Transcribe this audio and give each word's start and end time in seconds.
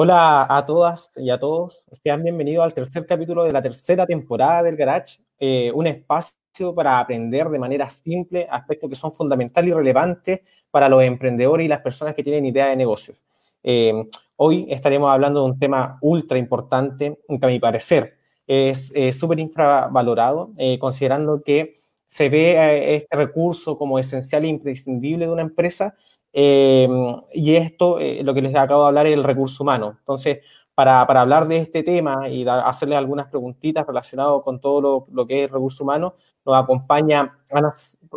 Hola 0.00 0.46
a 0.48 0.64
todas 0.64 1.10
y 1.16 1.28
a 1.28 1.40
todos. 1.40 1.84
Sean 2.04 2.22
bienvenidos 2.22 2.64
al 2.64 2.72
tercer 2.72 3.04
capítulo 3.04 3.42
de 3.42 3.50
la 3.50 3.60
tercera 3.60 4.06
temporada 4.06 4.62
del 4.62 4.76
Garage, 4.76 5.18
eh, 5.40 5.72
un 5.74 5.88
espacio 5.88 6.72
para 6.72 7.00
aprender 7.00 7.48
de 7.48 7.58
manera 7.58 7.90
simple 7.90 8.46
aspectos 8.48 8.88
que 8.88 8.94
son 8.94 9.12
fundamentales 9.12 9.72
y 9.72 9.74
relevantes 9.74 10.42
para 10.70 10.88
los 10.88 11.02
emprendedores 11.02 11.64
y 11.64 11.68
las 11.68 11.80
personas 11.80 12.14
que 12.14 12.22
tienen 12.22 12.46
idea 12.46 12.68
de 12.68 12.76
negocios. 12.76 13.20
Eh, 13.64 13.92
hoy 14.36 14.68
estaremos 14.70 15.10
hablando 15.10 15.40
de 15.40 15.50
un 15.50 15.58
tema 15.58 15.98
ultra 16.00 16.38
importante, 16.38 17.18
que 17.28 17.44
a 17.44 17.48
mi 17.48 17.58
parecer 17.58 18.18
es 18.46 18.92
súper 19.18 19.40
infravalorado, 19.40 20.52
eh, 20.58 20.78
considerando 20.78 21.42
que 21.42 21.74
se 22.06 22.28
ve 22.28 22.94
este 22.94 23.16
recurso 23.16 23.76
como 23.76 23.98
esencial 23.98 24.44
e 24.44 24.48
imprescindible 24.48 25.26
de 25.26 25.32
una 25.32 25.42
empresa 25.42 25.96
Em, 26.32 27.16
y 27.32 27.56
esto, 27.56 27.98
eh, 27.98 28.22
lo 28.22 28.34
que 28.34 28.42
les 28.42 28.54
acabo 28.54 28.82
de 28.82 28.88
hablar, 28.88 29.06
es 29.06 29.14
el 29.14 29.24
recurso 29.24 29.62
humano. 29.62 29.96
Entonces, 29.98 30.38
para, 30.74 31.06
para 31.06 31.22
hablar 31.22 31.48
de 31.48 31.58
este 31.58 31.82
tema 31.82 32.28
y 32.28 32.46
hacerle 32.46 32.96
algunas 32.96 33.26
preguntitas 33.28 33.86
relacionadas 33.86 34.42
con 34.44 34.60
todo 34.60 35.06
lo, 35.10 35.26
que 35.26 35.44
es 35.44 35.50
recurso 35.50 35.84
humano, 35.84 36.14
nos 36.46 36.56
acompaña 36.56 37.38
Ana, 37.50 37.72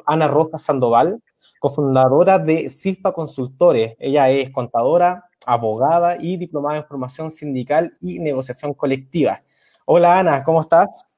Ana 0.05 0.27
Rojas 0.27 0.61
Sandoval, 0.61 1.21
cofundadora 1.59 2.37
de 2.39 2.69
CISPA 2.69 3.13
Consultores. 3.13 3.95
Ella 3.99 4.29
es 4.29 4.51
contadora, 4.51 5.25
abogada 5.45 6.17
y 6.19 6.37
diplomada 6.37 6.77
en 6.77 6.85
formación 6.85 7.31
sindical 7.31 7.97
y 8.01 8.19
negociación 8.19 8.73
colectiva. 8.73 9.43
Hola 9.85 10.19
Ana, 10.19 10.43
¿cómo 10.43 10.61
estás? 10.61 11.10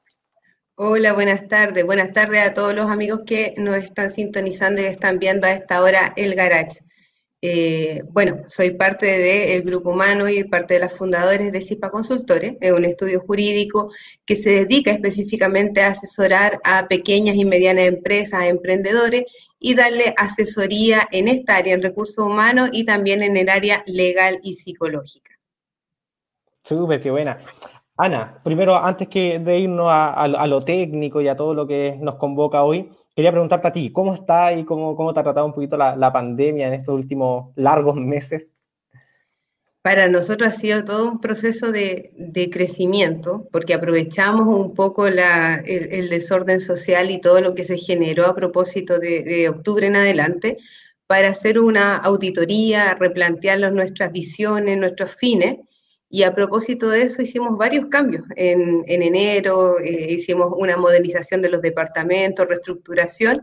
Hola, 0.76 1.14
buenas 1.14 1.48
tardes. 1.48 1.86
Buenas 1.86 2.14
tardes 2.14 2.42
a 2.42 2.54
todos 2.56 2.74
los 2.74 2.90
amigos 2.90 3.22
que 3.28 3.54
nos 3.58 3.76
están 3.76 4.10
sintonizando 4.10 4.82
y 4.82 4.86
están 4.86 5.20
viendo 5.20 5.46
a 5.46 5.52
esta 5.52 5.80
hora 5.84 6.14
el 6.16 6.34
Garage. 6.34 6.80
Eh, 7.44 8.02
bueno, 8.10 8.42
soy 8.48 8.72
parte 8.72 9.06
del 9.06 9.62
Grupo 9.62 9.92
Humano 9.92 10.28
y 10.28 10.44
parte 10.46 10.74
de 10.74 10.80
las 10.80 10.94
fundadores 10.94 11.52
de 11.52 11.62
CIPA 11.62 11.92
Consultores, 11.92 12.56
es 12.60 12.72
un 12.72 12.86
estudio 12.86 13.20
jurídico 13.20 13.92
que 14.26 14.36
se 14.36 14.50
dedica 14.50 14.90
específicamente 14.90 15.82
a 15.82 15.90
asesorar 15.90 16.60
a 16.64 16.88
pequeñas 16.88 17.36
y 17.36 17.46
medianas 17.46 17.86
empresas, 17.86 18.40
a 18.40 18.48
emprendedores 18.48 19.26
y 19.60 19.76
darle 19.76 20.16
asesoría 20.18 21.08
en 21.12 21.28
esta 21.28 21.58
área, 21.58 21.76
en 21.76 21.84
recursos 21.84 22.26
humanos 22.26 22.72
y 22.74 22.84
también 22.84 23.22
en 23.22 23.38
el 23.38 23.50
área 23.50 23.84
legal 23.86 24.40
y 24.42 24.56
psicológica. 24.56 25.38
Súper, 26.64 27.00
qué 27.00 27.12
buena. 27.12 27.38
Ana, 28.04 28.42
primero, 28.44 28.76
antes 28.76 29.08
que 29.08 29.40
de 29.40 29.60
irnos 29.60 29.88
a, 29.90 30.28
lo 30.46 30.60
técnico 30.60 31.22
y 31.22 31.30
a 31.30 31.38
todo 31.38 31.54
lo 31.54 31.66
que 31.66 31.98
nos 32.02 32.16
convoca 32.16 32.66
hoy, 32.66 32.92
quería 33.16 33.32
preguntarte 33.32 33.70
a 33.70 33.72
ti, 33.72 33.94
¿cómo 33.94 34.14
está 34.14 34.52
y 34.52 34.66
cómo, 34.66 34.98
cómo 34.98 35.14
te 35.14 35.22
ha 35.22 35.24
tratado 35.24 35.46
un 35.46 35.54
poquito 35.54 35.78
la, 35.78 36.12
pandemia 36.12 36.68
en 36.68 36.74
estos 36.74 36.96
últimos 36.96 37.54
largos 37.56 37.96
meses? 37.96 38.58
Para 39.82 40.10
nosotros 40.10 40.50
ha 40.50 40.60
sido 40.60 40.84
todo 40.84 41.10
un 41.10 41.22
proceso 41.22 41.72
de, 41.72 42.50
crecimiento, 42.52 43.48
porque 43.54 43.74
aprovechamos 43.74 44.48
un 44.48 44.74
poco 44.74 45.08
el, 45.08 46.10
desorden 46.10 46.60
social 46.60 47.10
y 47.10 47.22
todo 47.22 47.40
lo 47.40 47.56
que 47.56 47.64
se 47.64 47.78
generó 47.78 48.26
a 48.26 48.36
propósito 48.36 49.00
de, 49.00 49.24
de 49.24 49.48
octubre 49.48 49.88
en 49.88 49.96
adelante 49.96 50.58
para 51.08 51.30
hacer 51.30 51.58
una 51.58 51.96
auditoría, 51.96 52.96
replantear 52.96 53.72
nuestras 53.72 54.12
visiones, 54.12 54.78
nuestros 54.78 55.16
fines 55.16 55.56
y 56.14 56.22
a 56.22 56.36
propósito 56.36 56.92
de 56.92 57.02
eso 57.02 57.24
hicimos 57.24 57.58
varios 57.58 57.88
cambios. 57.88 58.24
En, 58.36 58.84
enero 58.86 59.80
eh, 59.80 60.12
hicimos 60.12 60.54
una 60.56 60.78
modernización 60.78 61.42
de 61.42 61.50
los 61.50 61.60
departamentos, 61.60 62.48
reestructuración, 62.48 63.42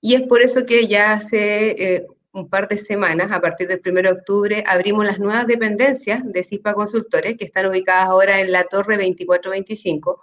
y 0.00 0.16
es 0.16 0.22
por 0.22 0.42
eso 0.42 0.66
que 0.66 0.88
ya 0.88 1.12
hace 1.12 1.94
eh, 1.94 2.06
un 2.32 2.48
par 2.48 2.66
de 2.66 2.78
semanas, 2.78 3.30
a 3.30 3.40
partir 3.40 3.68
del 3.68 3.80
1 3.86 4.02
de 4.02 4.10
octubre, 4.10 4.64
abrimos 4.66 5.04
las 5.04 5.20
nuevas 5.20 5.46
dependencias 5.46 6.20
de 6.24 6.42
CISPA 6.42 6.74
Consultores, 6.74 7.36
que 7.36 7.44
están 7.44 7.66
ubicadas 7.66 8.08
ahora 8.08 8.40
en 8.40 8.50
la 8.50 8.64
Torre 8.64 8.96
2425, 8.96 10.20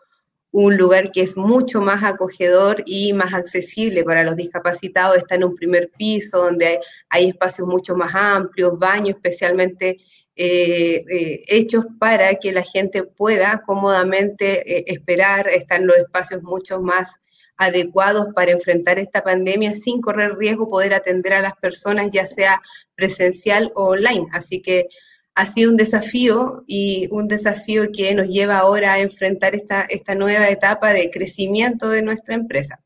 un 0.52 0.76
lugar 0.76 1.14
que 1.14 1.22
es 1.22 1.38
mucho 1.38 1.80
más 1.80 2.04
acogedor 2.04 2.84
y 2.86 3.14
más 3.14 3.34
accesible 3.34 4.04
para 4.04 4.26
los 4.26 4.36
discapacitados. 4.36 5.20
Está 5.20 5.36
en 5.36 5.46
un 5.46 5.56
primer 5.56 5.90
piso 5.98 6.44
donde 6.44 6.66
hay, 6.66 6.78
hay 7.10 7.30
espacios 7.30 7.66
mucho 7.66 7.96
más 7.96 8.14
amplios, 8.14 8.78
baños 8.78 9.16
especialmente 9.16 10.00
eh, 10.44 11.06
eh, 11.08 11.44
hechos 11.46 11.86
para 12.00 12.34
que 12.34 12.52
la 12.52 12.64
gente 12.64 13.04
pueda 13.04 13.62
cómodamente 13.64 14.80
eh, 14.80 14.86
esperar, 14.88 15.48
están 15.48 15.86
los 15.86 15.96
espacios 15.98 16.42
mucho 16.42 16.82
más 16.82 17.18
adecuados 17.58 18.34
para 18.34 18.52
enfrentar 18.52 18.98
esta 18.98 19.24
pandemia 19.24 19.76
sin 19.76 20.02
correr 20.02 20.36
riesgo 20.40 20.68
poder 20.68 20.96
atender 20.96 21.34
a 21.34 21.42
las 21.42 21.54
personas, 21.58 22.10
ya 22.12 22.26
sea 22.26 22.60
presencial 22.96 23.72
o 23.76 23.90
online. 23.90 24.26
Así 24.32 24.64
que 24.64 24.88
ha 25.36 25.46
sido 25.46 25.70
un 25.70 25.78
desafío 25.78 26.64
y 26.66 27.08
un 27.12 27.28
desafío 27.28 27.92
que 27.96 28.16
nos 28.16 28.28
lleva 28.28 28.58
ahora 28.58 28.94
a 28.94 29.00
enfrentar 29.00 29.54
esta, 29.54 29.84
esta 29.84 30.16
nueva 30.16 30.50
etapa 30.50 30.92
de 30.92 31.12
crecimiento 31.12 31.90
de 31.90 32.02
nuestra 32.02 32.34
empresa. 32.34 32.80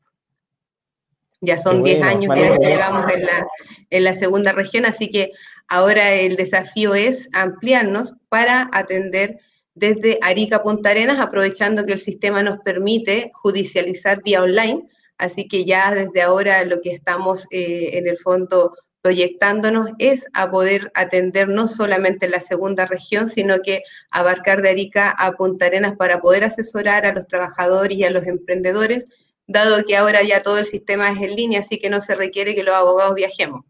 Ya 1.40 1.56
son 1.56 1.82
10 1.82 2.02
años 2.02 2.34
que 2.34 2.66
llevamos 2.66 3.10
en 3.14 3.24
la, 3.24 3.46
en 3.88 4.04
la 4.04 4.12
segunda 4.12 4.52
región, 4.52 4.84
así 4.84 5.10
que 5.10 5.32
Ahora 5.68 6.14
el 6.14 6.36
desafío 6.36 6.94
es 6.94 7.28
ampliarnos 7.32 8.14
para 8.28 8.68
atender 8.72 9.38
desde 9.74 10.18
Arica 10.22 10.62
Punta 10.62 10.90
Arenas, 10.90 11.20
aprovechando 11.20 11.84
que 11.84 11.92
el 11.92 12.00
sistema 12.00 12.42
nos 12.42 12.60
permite 12.60 13.30
judicializar 13.34 14.22
vía 14.22 14.42
online. 14.42 14.86
Así 15.18 15.48
que 15.48 15.64
ya 15.64 15.94
desde 15.94 16.22
ahora 16.22 16.64
lo 16.64 16.80
que 16.80 16.90
estamos 16.90 17.46
eh, 17.50 17.90
en 17.94 18.06
el 18.06 18.18
fondo 18.18 18.74
proyectándonos 19.02 19.90
es 19.98 20.26
a 20.34 20.50
poder 20.50 20.90
atender 20.94 21.48
no 21.48 21.68
solamente 21.68 22.28
la 22.28 22.40
segunda 22.40 22.86
región, 22.86 23.28
sino 23.28 23.60
que 23.60 23.82
abarcar 24.10 24.62
de 24.62 24.70
Arica 24.70 25.10
a 25.10 25.32
Punta 25.32 25.66
Arenas 25.66 25.94
para 25.96 26.20
poder 26.20 26.42
asesorar 26.42 27.06
a 27.06 27.12
los 27.12 27.26
trabajadores 27.28 27.96
y 27.96 28.04
a 28.04 28.10
los 28.10 28.26
emprendedores, 28.26 29.04
dado 29.46 29.84
que 29.84 29.96
ahora 29.96 30.22
ya 30.24 30.42
todo 30.42 30.58
el 30.58 30.64
sistema 30.64 31.12
es 31.12 31.22
en 31.22 31.36
línea, 31.36 31.60
así 31.60 31.78
que 31.78 31.88
no 31.88 32.00
se 32.00 32.16
requiere 32.16 32.54
que 32.54 32.64
los 32.64 32.74
abogados 32.74 33.14
viajemos. 33.14 33.64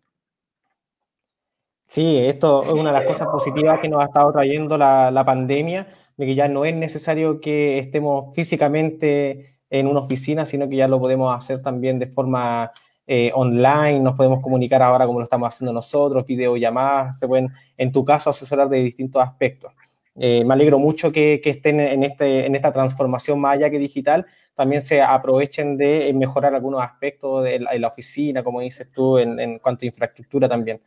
Sí, 1.87 2.19
esto 2.19 2.63
es 2.65 2.73
una 2.73 2.93
de 2.93 2.99
las 2.99 3.07
cosas 3.07 3.29
positivas 3.29 3.79
que 3.81 3.89
nos 3.89 4.03
ha 4.03 4.07
estado 4.07 4.33
trayendo 4.33 4.77
la, 4.77 5.23
pandemia, 5.25 5.87
de 6.17 6.27
que 6.27 6.35
ya 6.35 6.49
no 6.49 6.65
es 6.65 6.75
necesario 6.75 7.41
que 7.41 7.79
estemos 7.79 8.35
físicamente 8.35 9.59
en 9.71 9.87
una 9.87 10.01
oficina, 10.01 10.45
sino 10.47 10.69
que 10.69 10.77
ya 10.77 10.89
lo 10.89 11.01
podemos 11.01 11.35
hacer 11.37 11.63
también 11.63 11.99
de 11.99 12.09
forma 12.09 12.73
eh, 13.07 13.31
online, 13.35 14.01
nos 14.01 14.17
podemos 14.17 14.41
comunicar 14.43 14.83
ahora 14.83 15.07
como 15.07 15.21
lo 15.21 15.25
estamos 15.25 15.49
haciendo 15.49 15.73
nosotros, 15.73 16.27
videollamadas, 16.27 17.19
se 17.21 17.29
pueden, 17.29 17.51
en 17.77 17.93
tu 17.93 18.05
caso, 18.05 18.31
asesorar 18.31 18.69
de 18.69 18.83
distintos 18.83 19.23
aspectos. 19.23 19.73
Eh, 20.17 20.45
me 20.45 20.55
alegro 20.55 20.79
mucho 20.79 21.13
que, 21.13 21.41
estén 21.45 21.79
en, 21.79 22.03
este, 22.03 22.47
en 22.47 22.57
esta 22.57 22.73
transformación 22.73 23.41
más 23.41 23.55
allá 23.55 23.71
que 23.71 23.79
digital, 23.79 24.27
también 24.55 24.83
se 24.83 25.03
aprovechen 25.03 25.77
de 25.77 26.13
mejorar 26.15 26.55
algunos 26.55 26.83
aspectos 26.83 27.45
de 27.45 27.61
la, 27.61 27.89
oficina, 27.89 28.43
como 28.43 28.61
dices 28.61 28.89
tú, 28.93 29.19
en, 29.19 29.39
en 29.39 29.59
cuanto 29.61 29.85
a 29.85 29.87
infraestructura 29.87 30.49
también. 30.49 30.81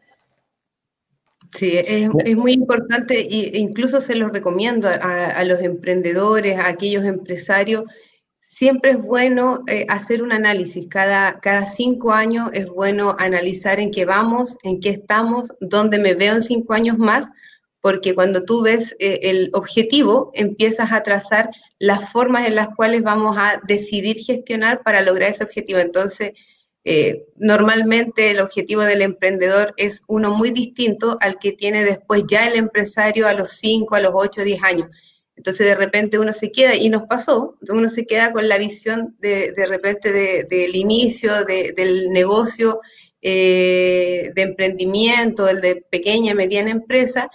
Sí, 1.53 1.77
es, 1.77 2.09
muy 2.37 2.53
importante 2.53 3.19
e 3.19 3.57
incluso 3.57 4.01
se 4.01 4.15
los 4.15 4.31
recomiendo 4.31 4.87
a, 4.87 5.43
los 5.43 5.61
emprendedores, 5.61 6.57
a 6.59 6.67
aquellos 6.67 7.05
empresarios. 7.05 7.85
Siempre 8.45 8.91
es 8.91 9.01
bueno 9.01 9.63
eh, 9.67 9.85
hacer 9.89 10.21
un 10.21 10.31
análisis. 10.31 10.87
Cada, 10.87 11.39
cada 11.39 11.65
cinco 11.65 12.11
años 12.11 12.49
es 12.53 12.67
bueno 12.67 13.15
analizar 13.19 13.79
en 13.79 13.89
qué 13.89 14.05
vamos, 14.05 14.57
en 14.63 14.79
qué 14.79 14.89
estamos, 14.89 15.51
dónde 15.59 15.97
me 15.97 16.13
veo 16.13 16.35
en 16.35 16.41
cinco 16.43 16.73
años 16.73 16.97
más, 16.97 17.29
porque 17.81 18.13
cuando 18.13 18.43
tú 18.43 18.61
ves 18.61 18.95
eh, 18.99 19.19
el 19.23 19.49
objetivo, 19.53 20.31
empiezas 20.33 20.91
a 20.91 21.01
trazar 21.01 21.49
las 21.79 22.11
formas 22.11 22.47
en 22.47 22.55
las 22.55 22.69
cuales 22.75 23.01
vamos 23.01 23.37
a 23.39 23.61
decidir 23.65 24.17
gestionar 24.17 24.83
para 24.83 25.01
lograr 25.01 25.31
ese 25.31 25.45
objetivo. 25.45 25.79
Entonces, 25.79 26.33
eh, 26.85 27.25
normalmente 27.35 28.31
el 28.31 28.39
objetivo 28.39 28.83
del 28.83 29.01
emprendedor 29.01 29.73
es 29.77 30.01
uno 30.07 30.31
muy 30.31 30.51
distinto 30.51 31.17
al 31.21 31.37
que 31.37 31.51
tiene 31.51 31.83
después 31.83 32.23
ya 32.29 32.47
el 32.47 32.55
empresario 32.55 33.27
a 33.27 33.33
los 33.33 33.51
5, 33.51 33.95
a 33.95 33.99
los 33.99 34.11
8, 34.15 34.43
10 34.43 34.63
años. 34.63 34.89
Entonces 35.35 35.67
de 35.67 35.75
repente 35.75 36.19
uno 36.19 36.33
se 36.33 36.51
queda, 36.51 36.75
y 36.75 36.89
nos 36.89 37.03
pasó, 37.03 37.57
uno 37.69 37.89
se 37.89 38.05
queda 38.05 38.33
con 38.33 38.49
la 38.49 38.57
visión 38.57 39.15
de, 39.19 39.53
de 39.53 39.65
repente 39.65 40.11
del 40.11 40.75
inicio 40.75 41.45
del 41.45 42.09
negocio 42.09 42.81
eh, 43.21 44.31
de 44.35 44.41
emprendimiento, 44.41 45.47
el 45.47 45.61
de 45.61 45.77
pequeña, 45.77 46.33
mediana 46.33 46.71
empresa, 46.71 47.29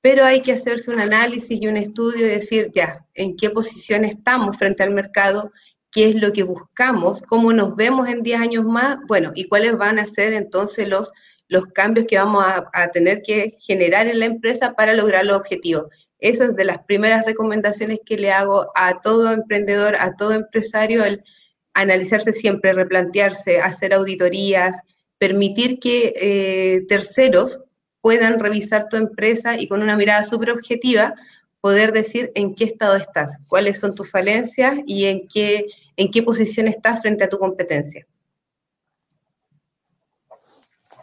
pero 0.00 0.24
hay 0.24 0.40
que 0.40 0.52
hacerse 0.52 0.90
un 0.90 1.00
análisis 1.00 1.60
y 1.60 1.66
un 1.66 1.76
estudio 1.76 2.26
y 2.26 2.30
decir, 2.30 2.70
ya, 2.74 3.06
en 3.14 3.36
qué 3.36 3.50
posición 3.50 4.04
estamos 4.04 4.56
frente 4.56 4.82
al 4.82 4.90
mercado, 4.90 5.50
qué 5.96 6.10
es 6.10 6.14
lo 6.14 6.30
que 6.30 6.42
buscamos, 6.42 7.22
cómo 7.22 7.54
nos 7.54 7.74
vemos 7.74 8.06
en 8.06 8.22
10 8.22 8.38
años 8.38 8.64
más, 8.66 8.98
bueno, 9.08 9.32
y 9.34 9.48
cuáles 9.48 9.78
van 9.78 9.98
a 9.98 10.04
ser 10.04 10.34
entonces 10.34 10.86
los, 10.86 11.10
los 11.48 11.68
cambios 11.68 12.06
que 12.06 12.18
vamos 12.18 12.44
a, 12.46 12.88
tener 12.88 13.22
que 13.22 13.56
generar 13.60 14.06
en 14.06 14.18
la 14.18 14.26
empresa 14.26 14.74
para 14.74 14.92
lograr 14.92 15.24
los 15.24 15.38
objetivos. 15.38 15.86
Eso 16.18 16.44
es 16.44 16.54
de 16.54 16.66
las 16.66 16.80
primeras 16.84 17.24
recomendaciones 17.24 18.00
que 18.04 18.18
le 18.18 18.30
hago 18.30 18.70
a 18.74 19.00
todo 19.00 19.32
emprendedor, 19.32 19.96
a 19.98 20.16
todo 20.16 20.34
empresario, 20.34 21.02
el 21.02 21.24
analizarse 21.72 22.34
siempre, 22.34 22.74
replantearse, 22.74 23.60
hacer 23.60 23.94
auditorías, 23.94 24.76
permitir 25.16 25.78
que 25.78 26.12
eh, 26.14 26.84
terceros 26.90 27.62
puedan 28.02 28.38
revisar 28.38 28.90
tu 28.90 28.98
empresa 28.98 29.58
y 29.58 29.66
con 29.66 29.82
una 29.82 29.96
mirada 29.96 30.24
súper 30.24 30.50
objetiva 30.50 31.14
poder 31.62 31.92
decir 31.92 32.32
en 32.34 32.54
qué 32.54 32.64
estado 32.64 32.96
estás, 32.96 33.38
cuáles 33.48 33.80
son 33.80 33.94
tus 33.94 34.10
falencias 34.10 34.78
y 34.86 35.06
en 35.06 35.26
qué, 35.26 35.66
en 35.96 36.10
qué 36.10 36.22
posición 36.22 36.68
estás 36.68 37.00
frente 37.00 37.24
a 37.24 37.28
tu 37.28 37.38
competencia. 37.38 38.06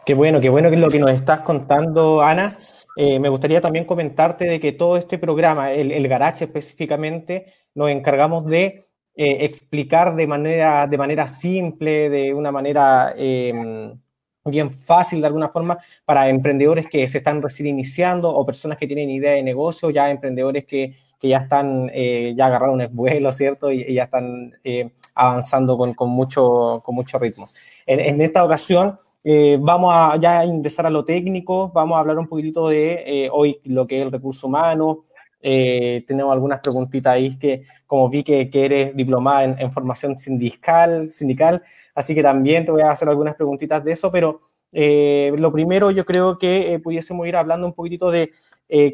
Qué 0.06 0.14
bueno, 0.14 0.40
qué 0.40 0.48
bueno 0.50 0.68
que 0.68 0.76
es 0.76 0.82
lo 0.82 0.90
que 0.90 0.98
nos 0.98 1.12
estás 1.12 1.40
contando, 1.40 2.20
Ana. 2.20 2.58
Eh, 2.96 3.18
me 3.18 3.28
gustaría 3.28 3.60
también 3.60 3.86
comentarte 3.86 4.44
de 4.44 4.60
que 4.60 4.72
todo 4.72 4.96
este 4.96 5.18
programa, 5.18 5.72
el, 5.72 5.90
el 5.90 6.06
específicamente, 6.06 7.46
nos 7.74 7.90
encargamos 7.90 8.46
de 8.46 8.86
eh, 9.16 9.44
explicar 9.44 10.14
de 10.14 10.26
manera, 10.26 10.86
de 10.86 10.98
manera 10.98 11.26
simple, 11.26 12.10
de 12.10 12.34
una 12.34 12.52
manera 12.52 13.14
em, 13.16 13.98
bien 14.44 14.72
fácil 14.72 15.20
de 15.20 15.26
alguna 15.26 15.48
forma 15.48 15.78
para 16.04 16.28
emprendedores 16.28 16.86
que 16.88 17.06
se 17.08 17.18
están 17.18 17.40
recién 17.40 17.68
iniciando 17.68 18.30
o 18.30 18.44
personas 18.44 18.76
que 18.78 18.86
tienen 18.86 19.10
idea 19.10 19.32
de 19.32 19.42
negocio, 19.42 19.90
ya 19.90 20.10
emprendedores 20.10 20.64
que, 20.66 20.96
que 21.24 21.30
ya 21.30 21.38
están, 21.38 21.90
eh, 21.94 22.34
ya 22.36 22.44
agarraron 22.46 22.82
el 22.82 22.88
vuelo, 22.88 23.32
¿cierto? 23.32 23.70
Y, 23.70 23.94
ya 23.94 24.04
están 24.04 24.52
eh, 24.62 24.90
avanzando 25.14 25.78
con, 25.78 25.94
con, 25.94 26.10
mucho, 26.10 26.82
con 26.84 26.94
mucho 26.94 27.18
ritmo. 27.18 27.48
En, 27.86 27.98
en 27.98 28.20
esta 28.20 28.44
ocasión 28.44 28.98
eh, 29.24 29.56
vamos 29.58 29.90
a 29.94 30.18
ya 30.20 30.44
ingresar 30.44 30.84
a 30.84 30.90
lo 30.90 31.06
técnico, 31.06 31.72
vamos 31.72 31.96
a 31.96 32.00
hablar 32.00 32.18
un 32.18 32.28
poquitito 32.28 32.68
de 32.68 33.30
hoy 33.32 33.58
lo 33.64 33.86
que 33.86 34.00
es 34.00 34.04
el 34.04 34.12
recurso 34.12 34.48
humano. 34.48 35.06
tenemos 35.40 36.30
algunas 36.30 36.60
preguntitas 36.60 37.14
ahí 37.14 37.38
que, 37.38 37.64
como 37.86 38.10
vi 38.10 38.22
que, 38.22 38.50
que 38.50 38.66
eres 38.66 38.94
diplomada 38.94 39.44
en, 39.44 39.56
en 39.58 39.72
formación 39.72 40.18
sindical, 40.18 41.10
sindical, 41.10 41.62
Así 41.94 42.14
que 42.14 42.22
también 42.22 42.66
te 42.66 42.70
voy 42.70 42.82
a 42.82 42.90
hacer 42.90 43.08
algunas 43.08 43.34
preguntitas 43.34 43.82
de 43.82 43.92
eso, 43.92 44.12
pero 44.12 44.42
eh, 44.76 45.32
lo 45.38 45.52
primero 45.52 45.90
yo 45.90 46.04
creo 46.04 46.36
que 46.36 46.74
eh, 46.74 46.78
pudiésemos 46.80 47.26
ir 47.28 47.36
hablando 47.36 47.66
un 47.66 47.72
poquitito 47.72 48.10
de 48.10 48.32
eh, 48.68 48.92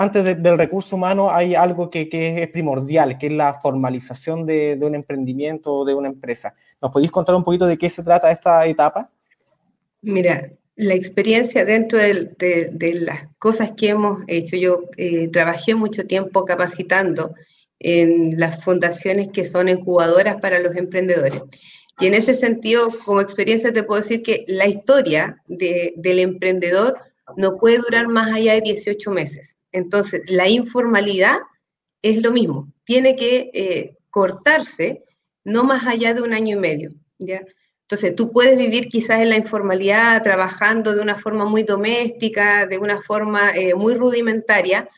antes 0.00 0.40
del 0.40 0.56
recurso 0.56 0.94
humano 0.94 1.28
hay 1.28 1.56
algo 1.56 1.90
que, 1.90 2.08
que, 2.08 2.40
es 2.40 2.48
primordial, 2.50 3.18
que 3.18 3.26
es 3.26 3.32
la 3.32 3.54
formalización 3.54 4.46
de, 4.46 4.76
de 4.76 4.86
un 4.86 4.94
emprendimiento 4.94 5.74
o 5.74 5.84
de 5.84 5.92
una 5.92 6.06
empresa. 6.06 6.54
¿Nos 6.80 6.92
podéis 6.92 7.10
contar 7.10 7.34
un 7.34 7.42
poquito 7.42 7.66
de 7.66 7.76
qué 7.76 7.90
se 7.90 8.04
trata 8.04 8.30
esta 8.30 8.64
etapa? 8.66 9.10
Mira, 10.02 10.50
la 10.76 10.94
experiencia 10.94 11.64
dentro 11.64 11.98
de, 11.98 12.30
de, 12.38 12.70
de, 12.72 13.00
las 13.00 13.26
cosas 13.40 13.72
que 13.72 13.88
hemos 13.88 14.22
hecho, 14.28 14.54
yo 14.54 14.84
eh, 14.96 15.26
trabajé 15.32 15.74
mucho 15.74 16.06
tiempo 16.06 16.44
capacitando 16.44 17.34
en 17.80 18.38
las 18.38 18.62
fundaciones 18.62 19.32
que 19.32 19.44
son 19.44 19.68
incubadoras 19.68 20.36
para 20.36 20.60
los 20.60 20.76
emprendedores. 20.76 21.42
Y 21.98 22.06
en 22.06 22.14
ese 22.14 22.36
sentido, 22.36 22.88
como 23.04 23.20
experiencia, 23.20 23.72
te 23.72 23.82
puedo 23.82 24.00
decir 24.00 24.22
que 24.22 24.44
la 24.46 24.68
historia 24.68 25.42
de, 25.48 25.92
del 25.96 26.20
emprendedor 26.20 27.00
no 27.36 27.56
puede 27.56 27.78
durar 27.78 28.06
más 28.06 28.32
allá 28.32 28.52
de 28.54 28.60
18 28.60 29.10
meses. 29.10 29.57
Entonces, 29.72 30.22
la 30.30 30.48
informalidad 30.48 31.38
es 32.02 32.22
lo 32.22 32.30
mismo, 32.30 32.72
tiene 32.84 33.16
que 33.16 33.50
eh, 33.52 33.96
cortarse 34.10 35.04
no 35.44 35.64
más 35.64 35.86
allá 35.86 36.14
de 36.14 36.22
un 36.22 36.32
año 36.32 36.56
y 36.56 36.60
medio. 36.60 36.92
¿ya? 37.18 37.42
Entonces, 37.82 38.14
tú 38.14 38.30
puedes 38.30 38.56
vivir 38.58 38.88
quizás 38.88 39.20
en 39.20 39.30
la 39.30 39.36
informalidad, 39.36 40.22
trabajando 40.22 40.94
de 40.94 41.00
una 41.00 41.16
forma 41.16 41.46
muy 41.46 41.62
doméstica, 41.62 42.66
de 42.66 42.78
una 42.78 43.00
forma 43.00 43.50
eh, 43.56 43.74
muy 43.74 43.94
rudimentaria, 43.94 44.88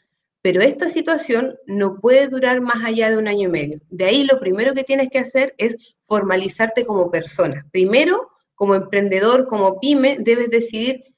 pero 0.43 0.61
esta 0.63 0.89
situación 0.89 1.57
no 1.67 2.01
puede 2.01 2.27
durar 2.29 2.61
más 2.61 2.83
allá 2.85 3.11
de 3.11 3.17
un 3.17 3.29
año 3.29 3.49
y 3.49 3.53
medio. 3.53 3.81
De 3.91 4.07
ahí 4.07 4.25
lo 4.25 4.41
primero 4.41 4.75
que 4.75 4.85
tienes 4.85 5.11
que 5.11 5.19
hacer 5.19 5.55
es 5.59 5.77
formalizarte 6.03 6.85
como 6.85 7.11
persona. 7.11 7.67
Primero, 7.71 8.31
como 8.55 8.75
emprendedor, 8.75 9.47
como 9.47 9.79
pyme, 9.79 10.17
debes 10.19 10.51
decidir 10.51 11.15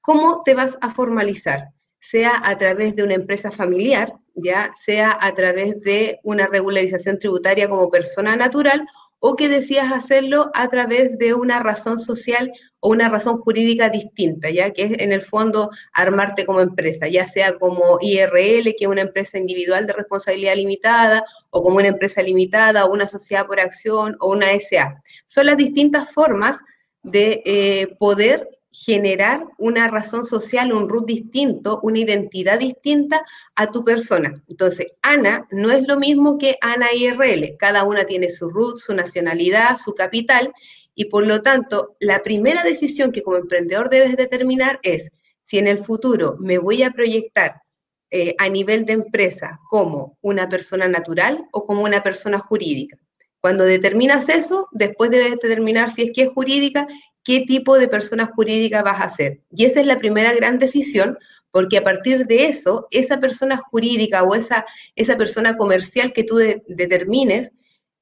cómo 0.00 0.42
te 0.44 0.54
vas 0.54 0.76
a 0.80 0.92
formalizar, 0.92 1.70
sea 2.10 2.40
a 2.44 2.56
través 2.56 2.94
de 2.96 3.02
una 3.02 3.14
empresa 3.14 3.50
familiar, 3.50 4.14
ya 4.34 4.72
sea 4.84 5.16
a 5.20 5.34
través 5.34 5.80
de 5.80 6.20
una 6.22 6.46
regularización 6.46 7.18
tributaria 7.18 7.68
como 7.68 7.90
persona 7.90 8.36
natural 8.36 8.86
o 9.26 9.36
que 9.36 9.48
decías 9.48 9.90
hacerlo 9.90 10.50
a 10.52 10.68
través 10.68 11.16
de 11.16 11.32
una 11.32 11.60
razón 11.60 11.98
social 11.98 12.52
o 12.80 12.90
una 12.90 13.08
razón 13.08 13.38
jurídica 13.38 13.88
distinta, 13.88 14.50
ya 14.50 14.70
que 14.70 14.82
es 14.82 14.98
en 14.98 15.12
el 15.12 15.22
fondo 15.22 15.70
armarte 15.94 16.44
como 16.44 16.60
empresa, 16.60 17.08
ya 17.08 17.24
sea 17.24 17.58
como 17.58 17.96
IRL, 18.02 18.74
que 18.76 18.84
es 18.84 18.86
una 18.86 19.00
empresa 19.00 19.38
individual 19.38 19.86
de 19.86 19.94
responsabilidad 19.94 20.56
limitada, 20.56 21.24
o 21.48 21.62
como 21.62 21.76
una 21.76 21.88
empresa 21.88 22.20
limitada, 22.20 22.84
o 22.84 22.92
una 22.92 23.08
sociedad 23.08 23.46
por 23.46 23.60
acción, 23.60 24.14
o 24.20 24.28
una 24.28 24.48
SA. 24.58 25.02
Son 25.26 25.46
las 25.46 25.56
distintas 25.56 26.12
formas 26.12 26.58
de 27.02 27.42
eh, 27.46 27.96
poder 27.98 28.46
generar 28.74 29.46
una 29.56 29.86
razón 29.86 30.24
social, 30.24 30.72
un 30.72 30.88
root 30.88 31.06
distinto, 31.06 31.78
una 31.84 32.00
identidad 32.00 32.58
distinta 32.58 33.24
a 33.54 33.70
tu 33.70 33.84
persona. 33.84 34.42
Entonces, 34.48 34.88
Ana 35.00 35.46
no 35.52 35.70
es 35.70 35.86
lo 35.86 35.96
mismo 35.96 36.38
que 36.38 36.56
Ana 36.60 36.92
IRL. 36.92 37.56
Cada 37.56 37.84
una 37.84 38.04
tiene 38.04 38.30
su 38.30 38.50
root, 38.50 38.78
su 38.78 38.92
nacionalidad, 38.92 39.76
su 39.76 39.94
capital, 39.94 40.52
y 40.96 41.04
por 41.04 41.24
lo 41.24 41.40
tanto, 41.40 41.96
la 42.00 42.22
primera 42.22 42.64
decisión 42.64 43.12
que 43.12 43.22
como 43.22 43.36
emprendedor 43.36 43.90
debes 43.90 44.16
determinar 44.16 44.80
es 44.82 45.10
si 45.44 45.58
en 45.58 45.68
el 45.68 45.78
futuro 45.78 46.36
me 46.40 46.58
voy 46.58 46.82
a 46.82 46.90
proyectar 46.90 47.62
eh, 48.10 48.34
a 48.38 48.48
nivel 48.48 48.86
de 48.86 48.94
empresa 48.94 49.60
como 49.70 50.18
una 50.20 50.48
persona 50.48 50.88
natural 50.88 51.46
o 51.52 51.64
como 51.64 51.82
una 51.82 52.02
persona 52.02 52.38
jurídica. 52.38 52.98
Cuando 53.40 53.64
determinas 53.64 54.28
eso, 54.28 54.68
después 54.72 55.10
debes 55.10 55.32
determinar 55.32 55.92
si 55.92 56.02
es 56.02 56.12
que 56.12 56.22
es 56.22 56.30
jurídica 56.30 56.88
qué 57.24 57.40
tipo 57.40 57.78
de 57.78 57.88
persona 57.88 58.26
jurídica 58.26 58.82
vas 58.82 59.00
a 59.00 59.08
ser. 59.08 59.40
Y 59.50 59.64
esa 59.64 59.80
es 59.80 59.86
la 59.86 59.98
primera 59.98 60.32
gran 60.34 60.58
decisión, 60.58 61.18
porque 61.50 61.78
a 61.78 61.82
partir 61.82 62.26
de 62.26 62.46
eso, 62.46 62.86
esa 62.90 63.18
persona 63.18 63.56
jurídica 63.56 64.22
o 64.22 64.34
esa, 64.34 64.66
esa 64.94 65.16
persona 65.16 65.56
comercial 65.56 66.12
que 66.12 66.24
tú 66.24 66.36
de, 66.36 66.62
determines 66.68 67.50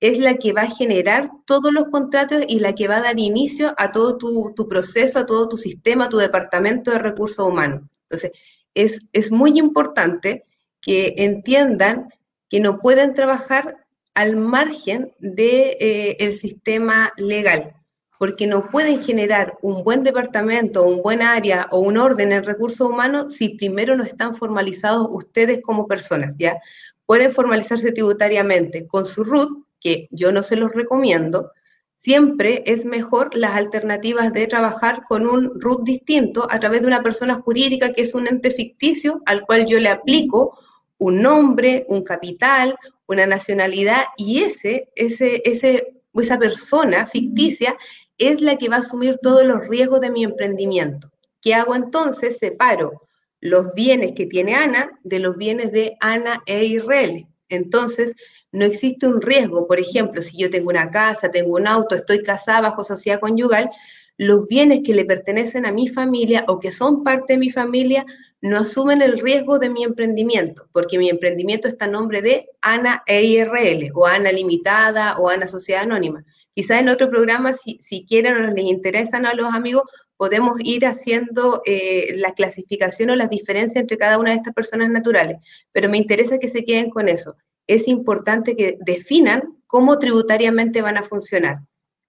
es 0.01 0.19
la 0.19 0.35
que 0.35 0.53
va 0.53 0.63
a 0.63 0.71
generar 0.71 1.31
todos 1.47 1.73
los 1.73 1.89
contratos 1.89 2.43
y 2.49 2.59
la 2.59 2.75
que 2.75 2.89
va 2.89 2.97
a 2.97 3.03
dar 3.03 3.21
inicio 3.21 3.73
a 3.79 3.93
todo 3.93 4.19
tu, 4.19 4.53
tu 4.57 4.69
proceso, 4.69 5.21
a 5.21 5.27
todo 5.27 5.49
tu 5.49 5.57
sistema, 5.57 6.07
a 6.07 6.09
tu 6.09 6.17
departamento 6.17 6.91
de 6.91 6.99
recursos 6.99 7.47
humanos. 7.47 7.83
Entonces, 8.11 8.33
es, 8.75 8.99
es 9.13 9.31
muy 9.31 9.59
importante 9.59 10.45
que 10.81 11.15
entiendan 11.19 12.09
que 12.49 12.59
no 12.59 12.81
pueden 12.81 13.15
trabajar 13.15 13.77
al 14.15 14.35
margen 14.37 15.15
del 15.21 15.37
de, 15.37 16.17
eh, 16.19 16.33
sistema 16.33 17.13
legal 17.17 17.75
porque 18.23 18.47
no 18.47 18.71
pueden 18.71 19.03
generar 19.03 19.59
un 19.63 19.83
buen 19.83 20.05
departamento, 20.05 20.85
un 20.85 21.03
buen 21.03 21.23
área 21.23 21.67
o 21.73 21.81
un 21.81 21.97
orden 21.97 22.31
en 22.31 22.45
recursos 22.45 22.89
humanos 22.89 23.35
si 23.35 23.49
primero 23.49 23.97
no 23.97 24.05
están 24.05 24.37
formalizados 24.37 25.09
ustedes 25.11 25.61
como 25.61 25.89
personas, 25.89 26.37
¿ya? 26.39 26.61
Pueden 27.05 27.33
formalizarse 27.33 27.91
tributariamente 27.91 28.87
con 28.87 29.07
su 29.07 29.25
RUT, 29.25 29.67
que 29.81 30.07
yo 30.13 30.31
no 30.31 30.45
se 30.45 30.55
los 30.55 30.73
recomiendo, 30.73 31.51
siempre 31.99 32.63
es 32.65 32.85
mejor 32.85 33.35
las 33.35 33.57
alternativas 33.57 34.33
de 34.33 34.47
trabajar 34.47 35.03
con 35.09 35.27
un 35.27 35.61
RUT 35.61 35.83
distinto 35.83 36.47
a 36.49 36.61
través 36.61 36.83
de 36.83 36.87
una 36.87 37.03
persona 37.03 37.35
jurídica 37.35 37.93
que 37.93 38.03
es 38.03 38.15
un 38.15 38.29
ente 38.29 38.53
ficticio 38.53 39.21
al 39.27 39.45
cual 39.45 39.67
yo 39.67 39.81
le 39.81 39.89
aplico 39.89 40.57
un 40.99 41.23
nombre, 41.23 41.87
un 41.89 42.05
capital, 42.05 42.77
una 43.09 43.27
nacionalidad 43.27 44.05
y 44.17 44.45
ese, 44.45 44.91
ese, 44.95 45.43
ese, 45.45 45.95
esa 46.15 46.39
persona 46.39 47.05
ficticia 47.07 47.77
es 48.19 48.41
la 48.41 48.57
que 48.57 48.69
va 48.69 48.77
a 48.77 48.81
asumir 48.81 49.19
todos 49.23 49.45
los 49.45 49.67
riesgos 49.69 50.01
de 50.01 50.11
mi 50.11 50.25
emprendimiento. 50.25 51.11
¿Qué 51.41 51.55
hago 51.55 51.75
entonces? 51.75 52.39
Separo 52.39 53.09
los 53.41 53.75
bienes 53.75 54.13
que 54.13 54.27
tiene 54.27 54.55
Ana 54.55 54.91
de 55.03 55.19
los 55.19 55.37
bienes 55.37 55.73
de 55.73 55.97
Ana 56.01 56.43
e 56.47 56.65
Israel. 56.65 57.27
Entonces, 57.49 58.15
no 58.53 58.65
existe 58.65 59.07
un 59.07 59.21
riesgo. 59.21 59.67
Por 59.67 59.81
ejemplo, 59.81 60.23
si 60.23 60.37
yo 60.39 60.49
tengo 60.49 60.71
una 60.71 60.91
casa, 60.91 61.31
tengo 61.31 61.57
un 61.57 61.67
auto, 61.67 61.97
estoy 61.97 62.23
casada 62.23 62.61
bajo 62.61 62.85
sociedad 62.85 63.21
conyugal, 63.21 63.71
los 64.17 64.47
bienes 64.47 64.83
que 64.85 64.95
le 64.95 65.05
pertenecen 65.05 65.67
a 65.67 65.73
mi 65.73 65.89
familia 65.89 66.45
o 66.47 66.61
que 66.61 66.71
son 66.71 67.03
parte 67.03 67.33
de 67.33 67.39
mi 67.39 67.51
familia 67.51 68.07
no 68.43 68.59
asumen 68.59 69.03
el 69.03 69.21
riesgo 69.21 69.59
de 69.61 69.71
mi 69.71 69.85
emprendimiento, 69.85 70.69
porque 70.73 70.99
mi 70.99 71.09
emprendimiento 71.09 71.69
está 71.69 71.85
a 71.85 71.89
nombre 71.89 72.23
de 72.23 72.49
Ana 72.61 73.03
e 73.07 73.23
IRL, 73.23 73.93
o 73.95 74.05
Ana 74.05 74.33
Limitada, 74.33 75.17
o 75.19 75.29
Ana 75.29 75.47
Sociedad 75.47 75.83
Anónima. 75.83 76.25
Quizás 76.55 76.81
en 76.81 76.89
otro 76.89 77.09
programa, 77.09 77.55
si, 77.55 78.05
quieren 78.07 78.35
o 78.35 78.51
les 78.53 78.65
interesan 78.65 79.25
a 79.27 79.35
los 79.35 79.53
amigos, 79.53 79.85
podemos 80.17 80.59
ir 80.63 80.87
haciendo 80.87 81.63
eh, 81.65 82.15
la 82.17 82.33
clasificación 82.35 83.11
o 83.11 83.17
las 83.17 83.31
diferencias 83.31 83.81
entre 83.81 83.97
cada 83.97 84.19
una 84.19 84.31
de 84.31 84.37
estas 84.37 84.55
personas 84.55 84.91
naturales, 84.91 85.39
pero 85.73 85.89
me 85.89 85.99
interesa 85.99 86.39
que 86.39 86.49
se 86.49 86.65
queden 86.65 86.91
con 86.91 87.09
eso. 87.09 87.37
Es 87.67 87.89
importante 87.89 88.55
que 88.55 88.77
definan 88.85 89.57
cómo 89.67 89.99
tributariamente 89.99 90.83
van 90.83 90.99
a 90.99 91.03
funcionar. 91.03 91.61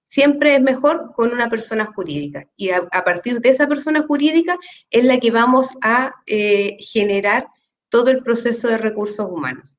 Siempre 0.10 0.56
es 0.56 0.62
mejor 0.62 1.14
con 1.16 1.32
una 1.32 1.50
persona 1.50 1.86
jurídica 1.86 2.48
y 2.56 2.70
a, 2.70 2.88
a 2.92 3.04
partir 3.04 3.40
de 3.40 3.50
esa 3.50 3.68
persona 3.68 4.04
jurídica 4.04 4.58
es 4.92 5.06
la 5.06 5.20
que 5.20 5.32
vamos 5.32 5.70
a 5.82 6.14
eh, 6.28 6.78
generar 6.80 7.48
todo 7.90 8.12
el 8.12 8.22
proceso 8.22 8.68
de 8.68 8.78
recursos 8.78 9.28
humanos. 9.28 9.78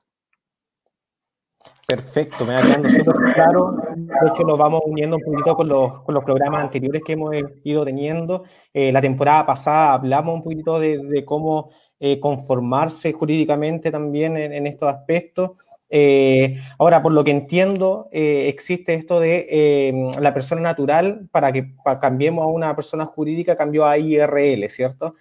Perfecto, 1.87 2.47
me 2.47 2.55
va 2.55 2.63
quedando 2.63 2.89
súper 2.89 3.15
claro. 3.35 3.77
De 3.95 4.29
hecho, 4.29 4.43
nos 4.45 4.57
vamos 4.57 4.81
uniendo 4.87 5.17
un 5.17 5.23
poquito 5.23 5.55
con 5.55 5.69
los, 5.69 6.03
con 6.03 6.15
los 6.15 6.25
programas 6.25 6.63
anteriores 6.63 7.03
que 7.05 7.13
hemos 7.13 7.35
ido 7.63 7.85
teniendo. 7.85 8.45
Eh, 8.73 8.91
la 8.91 9.03
temporada 9.03 9.45
pasada 9.45 9.93
hablamos 9.93 10.35
un 10.35 10.43
poquito 10.43 10.79
de, 10.79 11.25
cómo 11.27 11.71
eh, 12.01 12.19
conformarse 12.21 13.13
jurídicamente 13.13 13.91
también 13.91 14.39
en, 14.39 14.67
estos 14.67 14.89
aspectos. 14.89 15.53
Eh, 15.91 16.57
ahora, 16.79 17.03
por 17.03 17.13
lo 17.13 17.23
que 17.23 17.33
entiendo, 17.33 18.09
existe 18.13 18.95
esto 18.95 19.21
de 19.21 20.11
la 20.19 20.33
persona 20.33 20.63
natural, 20.63 21.29
para 21.31 21.53
que 21.53 21.75
cambiemos 22.01 22.45
a 22.45 22.49
una 22.49 22.75
persona 22.75 23.05
jurídica, 23.05 23.57
cambió 23.57 23.85
a 23.85 23.99
IRL, 23.99 24.71
¿cierto? 24.71 25.17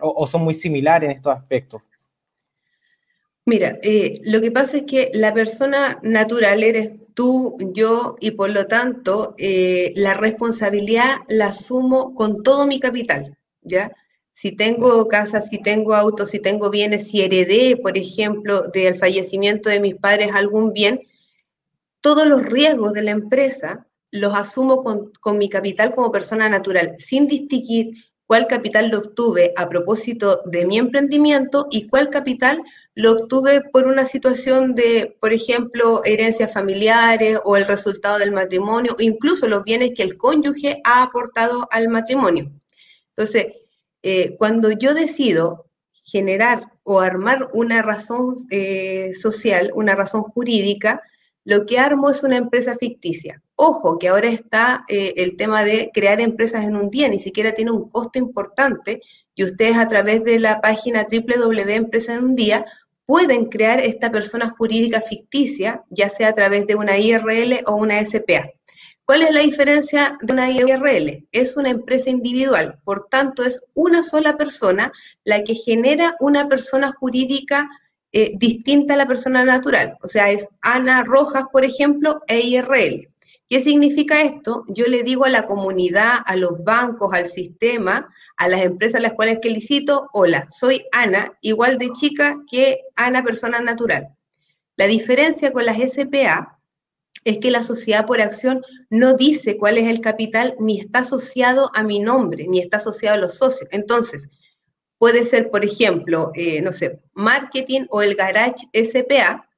O 0.00 0.26
son 0.26 0.44
muy 0.44 0.54
similares 0.54 1.10
en 1.10 1.16
estos 1.16 1.34
aspectos. 1.34 1.82
Mira, 3.46 3.78
eh, 3.82 4.20
lo 4.24 4.40
que 4.40 4.50
pasa 4.50 4.78
es 4.78 4.82
que 4.84 5.10
la 5.14 5.32
persona 5.32 5.98
natural 6.02 6.62
eres 6.62 6.94
tú, 7.14 7.56
yo, 7.72 8.16
y 8.20 8.32
por 8.32 8.50
lo 8.50 8.66
tanto 8.66 9.34
eh, 9.38 9.92
la 9.96 10.14
responsabilidad 10.14 11.16
la 11.28 11.46
asumo 11.48 12.14
con 12.14 12.42
todo 12.42 12.66
mi 12.66 12.78
capital, 12.80 13.38
¿ya? 13.62 13.92
Si 14.32 14.52
tengo 14.52 15.08
casa, 15.08 15.40
si 15.40 15.58
tengo 15.58 15.94
auto, 15.94 16.26
si 16.26 16.38
tengo 16.38 16.70
bienes, 16.70 17.08
si 17.08 17.22
heredé, 17.22 17.76
por 17.76 17.98
ejemplo, 17.98 18.68
del 18.68 18.96
fallecimiento 18.96 19.68
de 19.68 19.80
mis 19.80 19.96
padres 19.96 20.32
algún 20.32 20.72
bien, 20.72 21.00
todos 22.00 22.26
los 22.26 22.42
riesgos 22.42 22.92
de 22.92 23.02
la 23.02 23.10
empresa 23.10 23.86
los 24.10 24.34
asumo 24.34 24.82
con, 24.82 25.12
con 25.20 25.38
mi 25.38 25.48
capital 25.48 25.94
como 25.94 26.12
persona 26.12 26.48
natural, 26.48 26.96
sin 26.98 27.26
distinguir 27.26 27.94
cuál 28.30 28.46
capital 28.46 28.90
lo 28.90 28.98
obtuve 28.98 29.52
a 29.56 29.68
propósito 29.68 30.42
de 30.44 30.64
mi 30.64 30.78
emprendimiento 30.78 31.66
y 31.68 31.88
cuál 31.88 32.10
capital 32.10 32.62
lo 32.94 33.14
obtuve 33.14 33.60
por 33.60 33.88
una 33.88 34.06
situación 34.06 34.76
de, 34.76 35.16
por 35.20 35.32
ejemplo, 35.32 36.02
herencias 36.04 36.52
familiares 36.52 37.40
o 37.44 37.56
el 37.56 37.64
resultado 37.64 38.20
del 38.20 38.30
matrimonio, 38.30 38.94
o 38.96 39.02
incluso 39.02 39.48
los 39.48 39.64
bienes 39.64 39.94
que 39.96 40.04
el 40.04 40.16
cónyuge 40.16 40.80
ha 40.84 41.02
aportado 41.02 41.66
al 41.72 41.88
matrimonio. 41.88 42.52
Entonces, 43.16 43.46
eh, 44.04 44.36
cuando 44.38 44.70
yo 44.70 44.94
decido 44.94 45.66
generar 46.04 46.70
o 46.84 47.00
armar 47.00 47.50
una 47.52 47.82
razón 47.82 48.46
eh, 48.52 49.10
social, 49.20 49.72
una 49.74 49.96
razón 49.96 50.22
jurídica, 50.22 51.02
lo 51.44 51.66
que 51.66 51.78
armo 51.78 52.10
es 52.10 52.22
una 52.22 52.36
empresa 52.36 52.76
ficticia. 52.76 53.42
Ojo, 53.56 53.98
que 53.98 54.08
ahora 54.08 54.28
está 54.28 54.84
eh, 54.88 55.14
el 55.16 55.36
tema 55.36 55.64
de 55.64 55.90
crear 55.92 56.20
empresas 56.20 56.64
en 56.64 56.76
un 56.76 56.90
día, 56.90 57.08
ni 57.08 57.18
siquiera 57.18 57.52
tiene 57.52 57.70
un 57.70 57.90
costo 57.90 58.18
importante 58.18 59.00
y 59.34 59.44
ustedes 59.44 59.76
a 59.76 59.88
través 59.88 60.24
de 60.24 60.38
la 60.38 60.60
página 60.60 61.06
www.empresa 61.10 62.14
en 62.14 62.24
un 62.24 62.36
día 62.36 62.64
pueden 63.06 63.46
crear 63.46 63.80
esta 63.80 64.12
persona 64.12 64.50
jurídica 64.50 65.00
ficticia, 65.00 65.82
ya 65.90 66.08
sea 66.08 66.28
a 66.28 66.34
través 66.34 66.66
de 66.66 66.76
una 66.76 66.96
IRL 66.98 67.64
o 67.66 67.74
una 67.74 68.04
SPA. 68.04 68.50
¿Cuál 69.04 69.22
es 69.22 69.32
la 69.32 69.40
diferencia 69.40 70.16
de 70.20 70.32
una 70.32 70.48
IRL? 70.48 71.26
Es 71.32 71.56
una 71.56 71.70
empresa 71.70 72.10
individual, 72.10 72.78
por 72.84 73.08
tanto 73.08 73.44
es 73.44 73.60
una 73.74 74.04
sola 74.04 74.36
persona 74.36 74.92
la 75.24 75.42
que 75.42 75.56
genera 75.56 76.14
una 76.20 76.48
persona 76.48 76.92
jurídica 76.92 77.68
eh, 78.12 78.32
distinta 78.36 78.94
a 78.94 78.96
la 78.96 79.06
persona 79.06 79.44
natural. 79.44 79.96
O 80.02 80.08
sea, 80.08 80.30
es 80.30 80.48
Ana 80.62 81.04
Rojas, 81.04 81.44
por 81.52 81.64
ejemplo, 81.64 82.22
e 82.26 82.40
IRL. 82.40 83.08
¿Qué 83.48 83.60
significa 83.62 84.22
esto? 84.22 84.64
Yo 84.68 84.86
le 84.86 85.02
digo 85.02 85.24
a 85.24 85.28
la 85.28 85.46
comunidad, 85.46 86.18
a 86.24 86.36
los 86.36 86.62
bancos, 86.62 87.12
al 87.12 87.28
sistema, 87.28 88.08
a 88.36 88.48
las 88.48 88.62
empresas 88.62 89.00
a 89.00 89.02
las 89.02 89.14
cuales 89.14 89.38
que 89.42 89.50
licito, 89.50 90.08
hola, 90.12 90.46
soy 90.50 90.84
Ana, 90.92 91.32
igual 91.40 91.76
de 91.76 91.90
chica 91.90 92.36
que 92.48 92.80
Ana 92.94 93.24
persona 93.24 93.60
natural. 93.60 94.08
La 94.76 94.86
diferencia 94.86 95.52
con 95.52 95.66
las 95.66 95.78
SPA 95.78 96.60
es 97.24 97.38
que 97.38 97.50
la 97.50 97.62
sociedad 97.62 98.06
por 98.06 98.20
acción 98.20 98.62
no 98.88 99.14
dice 99.14 99.58
cuál 99.58 99.78
es 99.78 99.88
el 99.88 100.00
capital, 100.00 100.54
ni 100.58 100.80
está 100.80 101.00
asociado 101.00 101.70
a 101.74 101.82
mi 101.82 101.98
nombre, 101.98 102.46
ni 102.48 102.60
está 102.60 102.76
asociado 102.76 103.16
a 103.16 103.20
los 103.20 103.34
socios. 103.34 103.68
Entonces, 103.72 104.28
puede 105.00 105.24
ser, 105.24 105.50
por 105.50 105.64
ejemplo, 105.64 106.30
eh, 106.34 106.60
no 106.60 106.72
sé, 106.72 107.00
marketing 107.14 107.86
o 107.88 108.02
el 108.02 108.14
garage 108.14 108.68
SPA, 108.74 109.48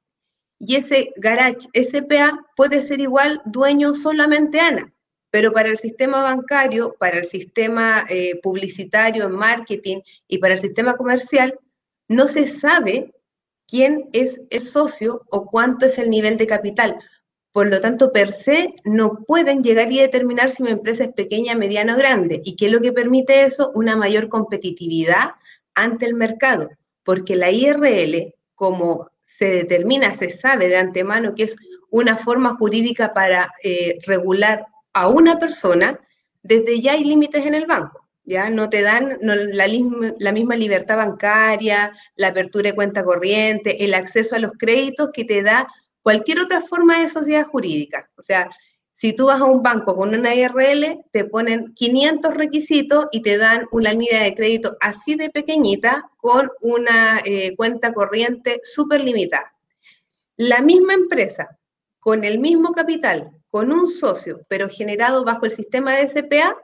y 0.57 0.77
ese 0.77 1.13
garage 1.17 1.67
SPA 1.73 2.39
puede 2.55 2.81
ser 2.81 3.01
igual 3.01 3.41
dueño 3.43 3.93
solamente 3.93 4.61
Ana, 4.61 4.93
pero 5.31 5.51
para 5.51 5.67
el 5.67 5.77
sistema 5.77 6.23
bancario, 6.23 6.95
para 6.97 7.17
el 7.17 7.25
sistema 7.25 8.05
eh, 8.07 8.39
publicitario 8.41 9.25
en 9.25 9.33
marketing 9.33 9.99
y 10.29 10.37
para 10.37 10.53
el 10.53 10.61
sistema 10.61 10.95
comercial, 10.95 11.59
no 12.07 12.29
se 12.29 12.47
sabe 12.47 13.13
quién 13.67 14.07
es 14.13 14.39
el 14.49 14.65
socio 14.65 15.23
o 15.29 15.45
cuánto 15.45 15.87
es 15.87 15.97
el 15.97 16.09
nivel 16.09 16.37
de 16.37 16.47
capital. 16.47 16.99
Por 17.53 17.67
lo 17.67 17.79
tanto, 17.79 18.11
per 18.11 18.33
se, 18.33 18.73
no 18.83 19.23
pueden 19.27 19.63
llegar 19.63 19.91
y 19.91 19.99
determinar 19.99 20.51
si 20.51 20.63
mi 20.63 20.71
empresa 20.71 21.03
es 21.03 21.13
pequeña, 21.13 21.53
mediana 21.53 21.93
o 21.93 21.97
grande. 21.97 22.41
¿Y 22.43 22.55
qué 22.55 22.65
es 22.65 22.71
lo 22.71 22.81
que 22.81 22.91
permite 22.91 23.43
eso? 23.43 23.71
Una 23.75 23.95
mayor 23.95 24.27
competitividad 24.27 25.35
ante 25.75 26.07
el 26.07 26.15
mercado, 26.15 26.71
porque 27.03 27.35
la 27.35 27.51
IRL, 27.51 28.33
como 28.55 29.11
se 29.25 29.45
determina, 29.45 30.13
se 30.15 30.29
sabe 30.29 30.67
de 30.67 30.77
antemano 30.77 31.35
que 31.35 31.43
es 31.43 31.55
una 31.91 32.17
forma 32.17 32.55
jurídica 32.55 33.13
para 33.13 33.53
eh, 33.63 33.99
regular 34.07 34.65
a 34.93 35.07
una 35.07 35.37
persona, 35.37 35.99
desde 36.41 36.81
ya 36.81 36.93
hay 36.93 37.03
límites 37.03 37.45
en 37.45 37.53
el 37.53 37.67
banco. 37.67 38.07
Ya 38.25 38.49
no 38.49 38.69
te 38.69 38.81
dan 38.81 39.19
la, 39.21 39.67
la, 40.17 40.31
misma 40.31 40.55
libertad 40.55 40.97
bancaria, 40.97 41.91
la 42.15 42.29
apertura 42.29 42.69
de 42.69 42.75
cuenta 42.75 43.03
corriente, 43.03 43.83
el 43.83 43.93
acceso 43.93 44.35
a 44.35 44.39
los 44.39 44.53
créditos 44.53 45.09
que 45.13 45.25
te 45.25 45.43
da 45.43 45.67
cualquier 46.03 46.41
otra 46.41 46.61
forma 46.61 46.99
de 46.99 47.09
sociedad 47.09 47.47
jurídica. 47.47 48.09
O 48.15 48.21
sea, 48.21 48.49
si 48.91 49.13
tú 49.13 49.25
vas 49.25 49.41
a 49.41 49.45
un 49.45 49.63
banco 49.63 49.95
con 49.95 50.13
una 50.13 50.35
IRL, 50.35 51.03
te 51.11 51.25
ponen 51.25 51.73
500 51.73 52.33
requisitos 52.35 53.07
y 53.11 53.21
te 53.21 53.37
dan 53.37 53.65
una 53.71 53.91
línea 53.91 54.23
de 54.23 54.35
crédito 54.35 54.77
así 54.81 55.15
de 55.15 55.31
pequeñita 55.31 56.09
con 56.17 56.51
una 56.61 57.19
eh, 57.25 57.55
cuenta 57.55 57.91
corriente 57.91 58.61
súper 58.63 59.01
limitada. 59.01 59.55
La 60.37 60.61
misma 60.61 60.93
empresa, 60.93 61.57
con 61.99 62.23
el 62.23 62.37
mismo 62.37 62.71
capital, 62.71 63.31
con 63.49 63.71
un 63.71 63.87
socio, 63.87 64.41
pero 64.47 64.69
generado 64.69 65.23
bajo 65.23 65.45
el 65.45 65.51
sistema 65.51 65.95
de 65.95 66.07
SPA, 66.07 66.57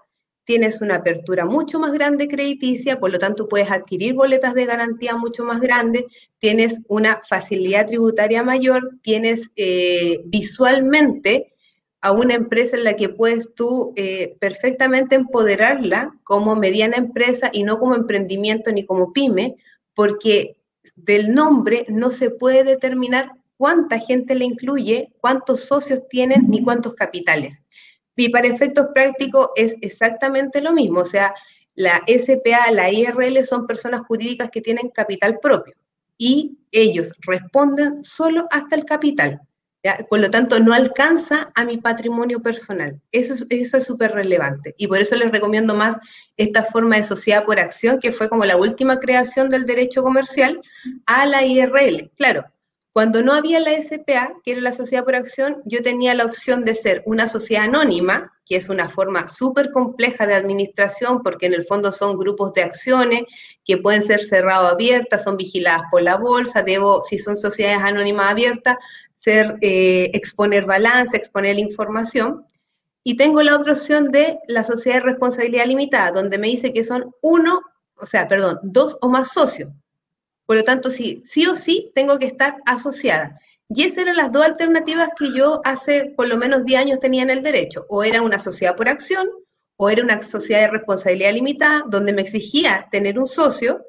tienes 0.49 0.81
una 0.81 0.95
apertura 0.95 1.45
mucho 1.45 1.77
más 1.77 1.93
grande 1.93 2.27
crediticia, 2.27 2.99
por 2.99 3.11
lo 3.11 3.19
tanto 3.19 3.47
puedes 3.47 3.69
adquirir 3.69 4.15
boletas 4.15 4.55
de 4.55 4.65
garantía 4.65 5.15
mucho 5.15 5.45
más 5.45 5.61
grandes, 5.61 6.05
tienes 6.39 6.79
una 6.87 7.21
facilidad 7.29 7.85
tributaria 7.85 8.41
mayor, 8.41 8.97
tienes 9.03 9.51
eh, 9.55 10.21
visualmente 10.25 11.53
a 12.01 12.13
una 12.13 12.33
empresa 12.33 12.77
en 12.77 12.83
la 12.83 12.95
que 12.95 13.09
puedes 13.09 13.53
tú 13.53 13.93
eh, 13.95 14.37
perfectamente 14.39 15.13
empoderarla 15.13 16.17
como 16.23 16.55
mediana 16.55 16.97
empresa 16.97 17.51
y 17.53 17.61
no 17.61 17.77
como 17.77 17.93
emprendimiento 17.93 18.71
ni 18.71 18.83
como 18.87 19.13
pyme, 19.13 19.55
porque 19.93 20.55
del 20.95 21.31
nombre 21.35 21.85
no 21.89 22.09
se 22.09 22.31
puede 22.31 22.63
determinar 22.63 23.33
cuánta 23.55 23.99
gente 23.99 24.33
le 24.33 24.45
incluye, 24.45 25.11
cuántos 25.21 25.65
socios 25.65 26.07
tienen 26.09 26.47
ni 26.49 26.63
cuántos 26.63 26.95
capitales. 26.95 27.61
Y 28.19 28.29
para 28.29 28.47
efectos 28.47 28.87
prácticos 28.93 29.49
es 29.55 29.75
exactamente 29.81 30.61
lo 30.61 30.73
mismo, 30.73 30.99
o 30.99 31.05
sea, 31.05 31.33
la 31.75 32.03
SPA, 32.05 32.69
la 32.71 32.91
IRL 32.91 33.45
son 33.45 33.65
personas 33.65 34.01
jurídicas 34.05 34.49
que 34.51 34.59
tienen 34.59 34.89
capital 34.89 35.39
propio 35.39 35.73
y 36.17 36.57
ellos 36.73 37.13
responden 37.21 38.03
solo 38.03 38.47
hasta 38.51 38.75
el 38.75 38.83
capital. 38.83 39.39
Por 40.09 40.19
lo 40.19 40.29
tanto, 40.29 40.59
no 40.59 40.73
alcanza 40.73 41.53
a 41.55 41.63
mi 41.63 41.77
patrimonio 41.77 42.41
personal. 42.41 42.99
Eso 43.13 43.33
es 43.33 43.45
eso 43.49 43.77
es 43.77 43.85
súper 43.85 44.11
relevante. 44.11 44.75
Y 44.77 44.87
por 44.87 44.97
eso 44.97 45.15
les 45.15 45.31
recomiendo 45.31 45.73
más 45.73 45.97
esta 46.35 46.63
forma 46.63 46.97
de 46.97 47.03
sociedad 47.03 47.45
por 47.45 47.57
acción, 47.57 48.01
que 48.01 48.11
fue 48.11 48.27
como 48.27 48.43
la 48.43 48.57
última 48.57 48.99
creación 48.99 49.49
del 49.49 49.65
derecho 49.65 50.03
comercial, 50.03 50.59
a 51.05 51.25
la 51.25 51.45
IRL. 51.45 52.11
Claro, 52.17 52.43
cuando 52.91 53.21
no 53.21 53.33
había 53.33 53.59
la 53.59 53.71
SPA, 53.81 54.33
que 54.43 54.53
era 54.53 54.61
la 54.61 54.73
sociedad 54.73 55.05
por 55.05 55.15
acción, 55.15 55.61
yo 55.65 55.81
tenía 55.83 56.15
la 56.15 56.25
opción 56.25 56.65
de 56.65 56.73
ser 56.73 57.03
una 57.05 57.27
sociedad 57.27 57.65
anónima, 57.65 58.33
que 58.45 58.55
es 58.55 58.67
una 58.67 58.89
forma 58.89 59.27
súper 59.27 59.71
compleja 59.71 60.25
de 60.25 60.33
administración, 60.33 61.21
porque 61.21 61.45
en 61.45 61.53
el 61.53 61.65
fondo 61.65 61.91
son 61.91 62.17
grupos 62.17 62.51
de 62.53 62.63
acciones 62.63 63.23
que 63.63 63.77
pueden 63.77 64.03
ser 64.03 64.21
cerrados 64.21 64.71
o 64.71 64.73
abiertas, 64.73 65.23
son 65.23 65.37
vigiladas 65.37 65.83
por 65.91 66.01
la 66.01 66.17
bolsa, 66.17 66.63
debo, 66.63 67.03
si 67.03 67.19
son 67.19 67.37
sociedades 67.37 67.83
anónimas 67.83 68.31
abiertas, 68.31 68.77
ser, 69.13 69.57
eh, 69.61 70.09
exponer 70.13 70.65
balance, 70.65 71.15
exponer 71.15 71.59
información. 71.59 72.43
Y 73.03 73.17
tengo 73.17 73.43
la 73.43 73.55
otra 73.55 73.73
opción 73.73 74.11
de 74.11 74.39
la 74.47 74.63
sociedad 74.63 74.97
de 74.97 75.11
responsabilidad 75.11 75.67
limitada, 75.67 76.11
donde 76.11 76.39
me 76.39 76.47
dice 76.47 76.73
que 76.73 76.83
son 76.83 77.11
uno, 77.21 77.61
o 77.97 78.05
sea, 78.07 78.27
perdón, 78.27 78.59
dos 78.63 78.97
o 79.01 79.09
más 79.09 79.31
socios. 79.31 79.69
Por 80.49 80.57
lo 80.57 80.63
tanto, 80.63 80.89
sí, 80.89 81.21
sí 81.27 81.45
o 81.45 81.53
sí 81.53 81.91
tengo 81.93 82.17
que 82.17 82.25
estar 82.25 82.57
asociada. 82.65 83.39
Y 83.67 83.83
esas 83.83 83.99
eran 83.99 84.17
las 84.17 84.31
dos 84.31 84.43
alternativas 84.43 85.11
que 85.15 85.31
yo 85.31 85.61
hace 85.63 86.05
por 86.17 86.27
lo 86.27 86.37
menos 86.37 86.65
10 86.65 86.81
años 86.81 86.99
tenía 86.99 87.21
en 87.21 87.29
el 87.29 87.43
derecho. 87.43 87.85
O 87.87 88.03
era 88.03 88.23
una 88.23 88.39
sociedad 88.39 88.75
por 88.75 88.89
acción, 88.89 89.29
o 89.77 89.91
era 89.91 90.01
una 90.01 90.19
sociedad 90.23 90.61
de 90.61 90.71
responsabilidad 90.71 91.33
limitada, 91.33 91.83
donde 91.87 92.13
me 92.13 92.23
exigía 92.23 92.87
tener 92.89 93.19
un 93.19 93.27
socio, 93.27 93.85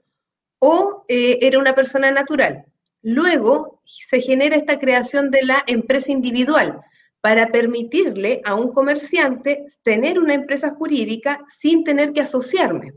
o 0.59 1.07
eh, 1.09 1.39
era 1.41 1.59
una 1.59 1.75
persona 1.75 2.11
natural. 2.11 2.67
Luego 3.01 3.81
se 3.87 4.21
genera 4.21 4.55
esta 4.55 4.79
creación 4.79 5.31
de 5.31 5.43
la 5.45 5.65
empresa 5.67 6.13
individual 6.13 6.79
para 7.23 7.47
permitirle 7.47 8.43
a 8.45 8.55
un 8.55 8.75
comerciante 8.75 9.65
tener 9.83 10.19
una 10.19 10.35
empresa 10.35 10.75
jurídica 10.75 11.43
sin 11.59 11.85
tener 11.85 12.13
que 12.13 12.21
asociarme. 12.21 12.93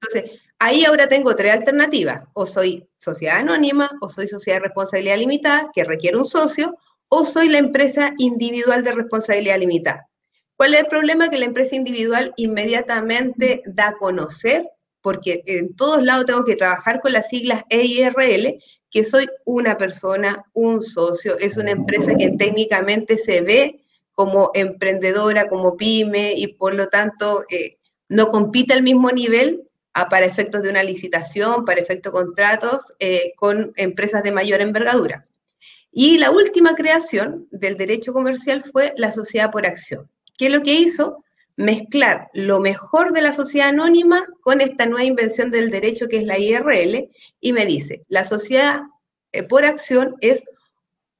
Entonces, 0.00 0.40
ahí 0.58 0.84
ahora 0.84 1.08
tengo 1.08 1.34
tres 1.34 1.52
alternativas. 1.52 2.24
O 2.34 2.46
soy 2.46 2.88
sociedad 2.96 3.38
anónima, 3.38 3.90
o 4.00 4.08
soy 4.08 4.26
sociedad 4.26 4.58
de 4.58 4.64
responsabilidad 4.64 5.18
limitada, 5.18 5.70
que 5.74 5.84
requiere 5.84 6.16
un 6.16 6.24
socio, 6.24 6.76
o 7.08 7.24
soy 7.24 7.48
la 7.48 7.58
empresa 7.58 8.12
individual 8.18 8.84
de 8.84 8.92
responsabilidad 8.92 9.58
limitada. 9.58 10.08
¿Cuál 10.56 10.74
es 10.74 10.80
el 10.80 10.86
problema? 10.86 11.28
Que 11.28 11.38
la 11.38 11.44
empresa 11.44 11.76
individual 11.76 12.32
inmediatamente 12.36 13.62
da 13.66 13.88
a 13.88 13.96
conocer, 13.96 14.68
porque 15.00 15.42
en 15.46 15.74
todos 15.76 16.02
lados 16.02 16.26
tengo 16.26 16.44
que 16.44 16.56
trabajar 16.56 17.00
con 17.00 17.12
las 17.12 17.28
siglas 17.28 17.62
EIRL, 17.70 18.60
que 18.90 19.04
soy 19.04 19.28
una 19.44 19.76
persona, 19.76 20.44
un 20.54 20.82
socio, 20.82 21.38
es 21.38 21.56
una 21.56 21.70
empresa 21.70 22.14
que 22.16 22.30
técnicamente 22.30 23.16
se 23.16 23.40
ve 23.40 23.84
como 24.12 24.50
emprendedora, 24.54 25.48
como 25.48 25.76
pyme, 25.76 26.32
y 26.34 26.48
por 26.48 26.74
lo 26.74 26.88
tanto 26.88 27.44
eh, 27.50 27.76
no 28.08 28.30
compite 28.30 28.74
al 28.74 28.82
mismo 28.82 29.12
nivel 29.12 29.67
para 30.08 30.26
efectos 30.26 30.62
de 30.62 30.70
una 30.70 30.82
licitación, 30.82 31.64
para 31.64 31.80
efectos 31.80 32.12
de 32.12 32.18
contratos, 32.18 32.82
eh, 32.98 33.32
con 33.36 33.72
empresas 33.76 34.22
de 34.22 34.32
mayor 34.32 34.60
envergadura. 34.60 35.26
Y 35.90 36.18
la 36.18 36.30
última 36.30 36.74
creación 36.74 37.48
del 37.50 37.76
derecho 37.76 38.12
comercial 38.12 38.62
fue 38.62 38.92
la 38.96 39.12
sociedad 39.12 39.50
por 39.50 39.66
acción. 39.66 40.08
¿Qué 40.36 40.46
es 40.46 40.52
lo 40.52 40.62
que 40.62 40.74
hizo? 40.74 41.24
Mezclar 41.56 42.28
lo 42.34 42.60
mejor 42.60 43.12
de 43.12 43.22
la 43.22 43.32
sociedad 43.32 43.70
anónima 43.70 44.26
con 44.42 44.60
esta 44.60 44.86
nueva 44.86 45.04
invención 45.04 45.50
del 45.50 45.70
derecho 45.70 46.06
que 46.06 46.18
es 46.18 46.24
la 46.24 46.38
IRL 46.38 47.10
y 47.40 47.52
me 47.52 47.66
dice, 47.66 48.02
la 48.08 48.24
sociedad 48.24 48.82
eh, 49.32 49.42
por 49.42 49.64
acción 49.64 50.14
es 50.20 50.44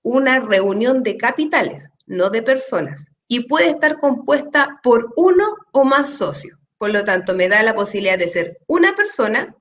una 0.03 0.39
reunión 0.39 1.03
de 1.03 1.17
capitales, 1.17 1.91
no 2.07 2.31
de 2.31 2.43
personas, 2.43 3.11
y 3.27 3.41
puede 3.41 3.71
estar 3.71 3.99
compuesta 3.99 4.81
por 4.83 5.13
uno 5.17 5.57
o 5.73 5.85
más 5.85 6.11
socios. 6.11 6.58
Por 6.79 6.91
lo 6.91 7.05
tanto, 7.05 7.35
me 7.35 7.49
da 7.49 7.63
la 7.63 7.75
posibilidad 7.75 8.19
de 8.19 8.29
ser 8.29 8.59
una 8.67 8.95
persona, 8.95 9.55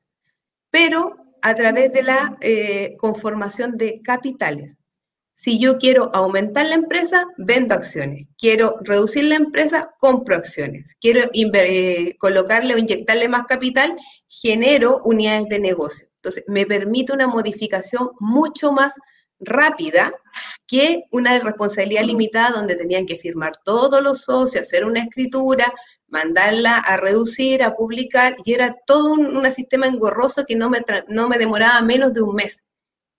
pero 0.70 1.18
a 1.42 1.56
través 1.56 1.92
de 1.92 2.04
la 2.04 2.38
eh, 2.42 2.94
conformación 3.00 3.78
de 3.78 4.02
capitales. 4.02 4.78
Si 5.36 5.60
yo 5.60 5.78
quiero 5.78 6.10
aumentar 6.16 6.66
la 6.66 6.76
empresa, 6.76 7.28
vendo 7.38 7.76
acciones. 7.76 8.28
Quiero 8.38 8.78
reducir 8.82 9.26
la 9.26 9.36
empresa, 9.36 9.92
compro 10.00 10.36
acciones. 10.36 10.96
Quiero 11.00 11.30
eh, 11.34 12.16
colocarle 12.18 12.74
o 12.74 12.78
inyectarle 12.80 13.28
más 13.28 13.46
capital, 13.46 13.96
genero 14.28 15.02
unidades 15.06 15.48
de 15.48 15.60
negocio. 15.60 16.08
Entonces, 16.16 16.44
me 16.48 16.66
permite 16.66 17.14
una 17.14 17.28
modificación 17.28 18.10
mucho 18.20 18.72
más 18.72 18.94
rápida 19.40 20.14
que 20.66 21.04
una 21.12 21.40
responsabilidad 21.40 22.04
limitada 22.04 22.58
donde 22.58 22.76
tenían 22.76 23.06
que 23.06 23.18
firmar 23.18 23.54
todos 23.64 24.02
los 24.02 24.22
socios, 24.22 24.66
hacer 24.66 24.86
una 24.86 25.02
escritura, 25.02 25.74
mandarla 26.08 26.78
a 26.78 26.98
reducir, 26.98 27.64
a 27.64 27.76
publicar, 27.76 28.36
y 28.46 28.54
era 28.54 28.76
todo 28.86 29.14
un, 29.14 29.46
sistema 29.52 29.88
engorroso 29.88 30.46
que 30.46 30.56
no 30.56 30.70
me, 30.70 30.80
no 31.08 31.30
me 31.30 31.38
demoraba 31.38 31.82
menos 31.82 32.14
de 32.14 32.22
un 32.22 32.36
mes. 32.36 32.64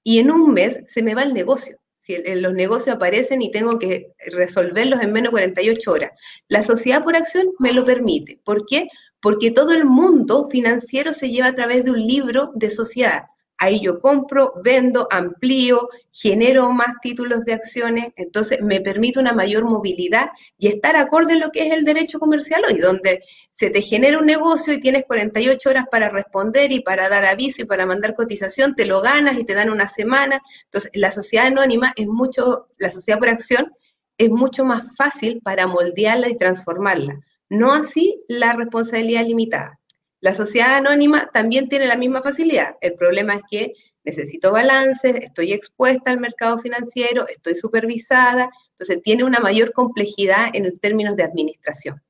Y 0.04 0.18
en 0.18 0.30
un 0.30 0.52
mes 0.52 0.82
se 0.86 1.02
me 1.02 1.14
va 1.14 1.22
el 1.22 1.34
negocio 1.34 1.78
los 2.16 2.54
negocios 2.54 2.96
aparecen 2.96 3.42
y 3.42 3.50
tengo 3.50 3.78
que 3.78 4.12
resolverlos 4.32 5.00
en 5.02 5.12
menos 5.12 5.30
de 5.30 5.32
48 5.32 5.92
horas. 5.92 6.10
La 6.48 6.62
sociedad 6.62 7.04
por 7.04 7.16
acción 7.16 7.48
me 7.58 7.72
lo 7.72 7.84
permite. 7.84 8.40
¿Por 8.44 8.64
qué? 8.66 8.88
Porque 9.20 9.50
todo 9.50 9.72
el 9.72 9.84
mundo 9.84 10.46
financiero 10.46 11.12
se 11.12 11.30
lleva 11.30 11.48
a 11.48 11.54
través 11.54 11.84
de 11.84 11.90
un 11.90 12.00
libro 12.00 12.52
de 12.54 12.70
sociedad. 12.70 13.24
Ahí 13.58 13.80
yo 13.80 13.98
compro, 14.00 14.54
vendo, 14.62 15.08
amplío, 15.10 15.88
genero 16.12 16.70
más 16.70 16.94
títulos 17.02 17.44
de 17.44 17.54
acciones, 17.54 18.12
entonces 18.16 18.60
me 18.62 18.80
permite 18.80 19.18
una 19.18 19.32
mayor 19.32 19.64
movilidad 19.64 20.30
y 20.56 20.68
estar 20.68 20.96
acorde 20.96 21.32
en 21.32 21.40
lo 21.40 21.50
que 21.50 21.66
es 21.66 21.72
el 21.72 21.84
derecho 21.84 22.20
comercial 22.20 22.62
hoy, 22.68 22.78
donde 22.78 23.22
se 23.52 23.70
te 23.70 23.82
genera 23.82 24.18
un 24.18 24.26
negocio 24.26 24.72
y 24.72 24.80
tienes 24.80 25.04
48 25.06 25.70
horas 25.70 25.84
para 25.90 26.08
responder 26.08 26.70
y 26.70 26.80
para 26.80 27.08
dar 27.08 27.24
aviso 27.24 27.62
y 27.62 27.64
para 27.64 27.84
mandar 27.84 28.14
cotización, 28.14 28.76
te 28.76 28.86
lo 28.86 29.00
ganas 29.00 29.36
y 29.36 29.44
te 29.44 29.54
dan 29.54 29.70
una 29.70 29.88
semana. 29.88 30.40
Entonces, 30.64 30.92
la 30.94 31.10
sociedad 31.10 31.46
anónima 31.46 31.92
es 31.96 32.06
mucho, 32.06 32.68
la 32.78 32.90
sociedad 32.90 33.18
por 33.18 33.28
acción 33.28 33.72
es 34.18 34.30
mucho 34.30 34.64
más 34.64 34.94
fácil 34.96 35.40
para 35.42 35.66
moldearla 35.66 36.28
y 36.28 36.38
transformarla. 36.38 37.20
No 37.48 37.72
así 37.72 38.24
la 38.28 38.52
responsabilidad 38.52 39.24
limitada. 39.24 39.77
La 40.20 40.34
sociedad 40.34 40.76
anónima 40.76 41.30
también 41.32 41.68
tiene 41.68 41.86
la 41.86 41.96
misma 41.96 42.22
facilidad. 42.22 42.76
El 42.80 42.94
problema 42.94 43.34
es 43.34 43.42
que 43.48 43.72
necesito 44.04 44.52
balances, 44.52 45.16
estoy 45.16 45.52
expuesta 45.52 46.10
al 46.10 46.18
mercado 46.18 46.58
financiero, 46.58 47.26
estoy 47.28 47.54
supervisada, 47.54 48.50
entonces 48.72 49.02
tiene 49.02 49.24
una 49.24 49.38
mayor 49.38 49.72
complejidad 49.72 50.48
en 50.54 50.78
términos 50.78 51.14
de 51.16 51.24
administración. 51.24 52.02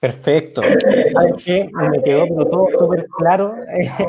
Perfecto. 0.00 0.60
Me 0.60 2.02
quedó 2.02 2.26
todo 2.26 2.68
súper 2.78 3.06
claro. 3.18 3.54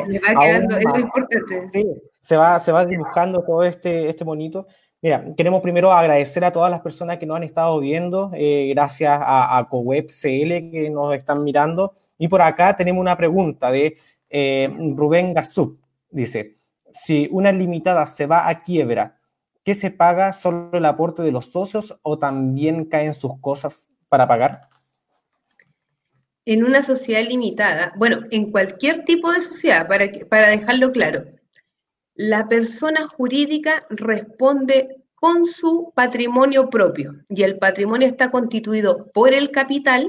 Me 0.08 0.20
va 0.20 0.42
quedando, 0.42 0.78
es 0.78 0.84
lo 0.84 1.00
importante. 1.00 1.70
Sí, 1.72 1.86
se 2.20 2.36
va, 2.36 2.60
se 2.60 2.72
va 2.74 2.86
dibujando 2.86 3.44
todo 3.44 3.64
este, 3.64 4.10
este 4.10 4.26
monito. 4.26 4.68
Mira, 5.06 5.24
queremos 5.38 5.62
primero 5.62 5.92
agradecer 5.92 6.44
a 6.46 6.52
todas 6.52 6.72
las 6.72 6.82
personas 6.82 7.20
que 7.20 7.28
nos 7.28 7.38
han 7.38 7.44
estado 7.44 7.80
viendo, 7.80 8.32
eh, 8.34 8.72
gracias 8.74 9.12
a, 9.22 9.56
a 9.56 9.70
CoWeb 9.70 10.08
CL 10.08 10.72
que 10.72 10.90
nos 10.92 11.14
están 11.14 11.44
mirando. 11.44 11.94
Y 12.18 12.28
por 12.28 12.42
acá 12.42 12.76
tenemos 12.76 13.02
una 13.02 13.16
pregunta 13.16 13.70
de 13.70 13.98
eh, 14.32 14.68
Rubén 14.96 15.36
Garzú. 15.36 15.78
Dice, 16.10 16.58
si 16.92 17.28
una 17.30 17.52
limitada 17.52 18.04
se 18.08 18.26
va 18.26 18.50
a 18.50 18.64
quiebra, 18.64 19.20
¿qué 19.64 19.76
se 19.76 19.92
paga? 19.92 20.34
¿Solo 20.34 20.72
el 20.74 20.86
aporte 20.86 21.22
de 21.22 21.32
los 21.32 21.52
socios 21.52 21.96
o 22.02 22.18
también 22.18 22.86
caen 22.86 23.14
sus 23.14 23.40
cosas 23.40 23.92
para 24.10 24.28
pagar? 24.28 24.70
En 26.46 26.64
una 26.64 26.82
sociedad 26.82 27.22
limitada, 27.22 27.94
bueno, 27.96 28.22
en 28.32 28.50
cualquier 28.50 29.06
tipo 29.06 29.32
de 29.32 29.42
sociedad, 29.42 29.88
para, 29.88 30.08
para 30.28 30.48
dejarlo 30.48 30.92
claro, 30.92 31.26
la 32.16 32.48
persona 32.48 33.08
jurídica 33.08 33.86
responde 33.90 35.04
con 35.16 35.46
su 35.46 35.92
patrimonio 35.96 36.70
propio 36.70 37.16
y 37.30 37.44
el 37.44 37.58
patrimonio 37.58 38.08
está 38.08 38.32
constituido 38.32 39.12
por 39.14 39.34
el 39.34 39.52
capital 39.52 40.08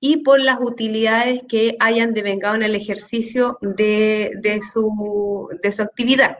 y 0.00 0.18
por 0.18 0.40
las 0.40 0.60
utilidades 0.60 1.42
que 1.48 1.76
hayan 1.80 2.14
devengado 2.14 2.54
en 2.54 2.62
el 2.62 2.76
ejercicio 2.76 3.58
de, 3.60 4.60
su, 4.72 5.48
de 5.60 5.72
su 5.72 5.82
actividad. 5.82 6.38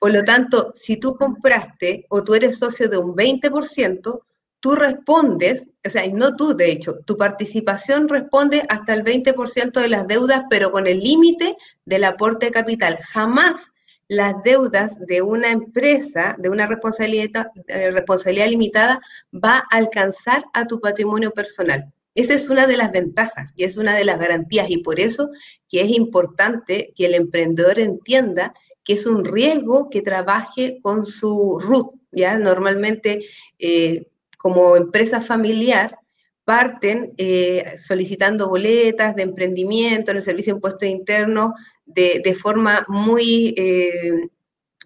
Por 0.00 0.12
lo 0.12 0.24
tanto, 0.24 0.72
si 0.74 0.96
tú 0.96 1.14
compraste 1.14 2.06
o 2.08 2.24
tú 2.24 2.34
eres 2.34 2.58
socio 2.58 2.88
de 2.88 2.98
un 2.98 3.14
20%, 3.14 4.20
tú 4.58 4.74
respondes, 4.74 5.68
o 5.86 5.90
sea, 5.90 6.04
no 6.12 6.34
tú, 6.34 6.56
de 6.56 6.72
hecho, 6.72 6.98
tu 7.04 7.16
participación 7.16 8.08
responde 8.08 8.64
hasta 8.68 8.94
el 8.94 9.04
20% 9.04 9.80
de 9.80 9.88
las 9.88 10.08
deudas, 10.08 10.42
pero 10.50 10.72
con 10.72 10.88
el 10.88 10.98
límite 10.98 11.56
del 11.84 12.02
aporte 12.02 12.46
de 12.46 12.52
capital. 12.52 12.98
Jamás 13.10 13.71
las 14.12 14.42
deudas 14.42 14.98
de 15.06 15.22
una 15.22 15.50
empresa, 15.50 16.36
de 16.38 16.50
una 16.50 16.66
responsabilidad, 16.66 17.46
eh, 17.66 17.90
responsabilidad 17.90 18.48
limitada, 18.48 19.00
va 19.32 19.64
a 19.70 19.76
alcanzar 19.76 20.44
a 20.52 20.66
tu 20.66 20.80
patrimonio 20.80 21.30
personal. 21.30 21.90
Esa 22.14 22.34
es 22.34 22.50
una 22.50 22.66
de 22.66 22.76
las 22.76 22.92
ventajas 22.92 23.54
y 23.56 23.64
es 23.64 23.78
una 23.78 23.96
de 23.96 24.04
las 24.04 24.18
garantías 24.18 24.68
y 24.68 24.78
por 24.78 25.00
eso 25.00 25.30
que 25.66 25.80
es 25.80 25.88
importante 25.88 26.92
que 26.94 27.06
el 27.06 27.14
emprendedor 27.14 27.78
entienda 27.78 28.52
que 28.84 28.92
es 28.94 29.06
un 29.06 29.24
riesgo 29.24 29.88
que 29.88 30.02
trabaje 30.02 30.78
con 30.82 31.06
su 31.06 31.58
RUT, 31.58 31.94
¿ya? 32.10 32.36
Normalmente 32.36 33.24
eh, 33.58 34.08
como 34.36 34.76
empresa 34.76 35.22
familiar 35.22 35.96
parten 36.44 37.10
eh, 37.18 37.76
solicitando 37.78 38.48
boletas 38.48 39.14
de 39.14 39.22
emprendimiento 39.22 40.10
en 40.10 40.16
el 40.16 40.22
Servicio 40.22 40.52
de 40.52 40.58
Impuestos 40.58 40.88
Internos 40.88 41.52
de, 41.86 42.36
forma 42.40 42.84
muy 42.88 43.54
eh, 43.56 44.28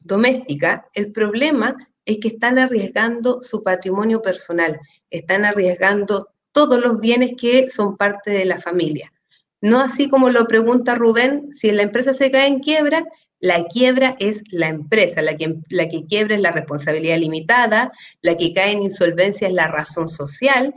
doméstica, 0.03 0.88
el 0.92 1.12
problema 1.12 1.77
es 2.05 2.19
que 2.19 2.29
están 2.29 2.59
arriesgando 2.59 3.42
su 3.42 3.62
patrimonio 3.62 4.23
personal, 4.23 4.79
están 5.11 5.45
arriesgando 5.45 6.29
todos 6.53 6.81
los 6.81 7.01
bienes 7.01 7.33
que 7.38 7.71
son 7.71 7.97
parte 7.97 8.31
de 8.31 8.45
la 8.45 8.59
familia. 8.59 9.12
No 9.61 9.81
así 9.81 10.09
como 10.09 10.31
lo 10.31 10.47
pregunta 10.47 10.95
Rubén, 10.95 11.53
si 11.53 11.71
la 11.73 11.83
empresa 11.83 12.14
se 12.14 12.31
cae 12.31 12.47
en 12.47 12.61
quiebra, 12.61 13.05
la 13.40 13.64
quiebra 13.64 14.16
es 14.19 14.42
la 14.51 14.69
empresa, 14.69 15.23
la 15.23 15.37
que, 15.37 15.57
la 15.69 15.88
que 15.88 16.05
quiebra 16.07 16.37
es 16.37 16.40
la 16.40 16.53
responsabilidad 16.53 17.19
limitada, 17.19 17.92
la 18.23 18.37
que 18.37 18.53
cae 18.53 18.73
en 18.73 18.83
insolvencia 18.83 19.49
es 19.49 19.55
la 19.55 19.69
razón 19.69 20.09
social 20.09 20.75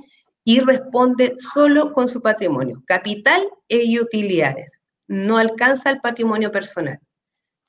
y 0.49 0.61
responde 0.61 1.35
solo 1.37 1.93
con 1.93 2.07
su 2.07 2.21
patrimonio, 2.21 2.81
capital 2.87 3.47
e 3.67 3.99
utilidades 3.99 4.79
no 5.09 5.37
alcanza 5.37 5.89
el 5.89 5.99
patrimonio 5.99 6.51
personal. 6.51 6.99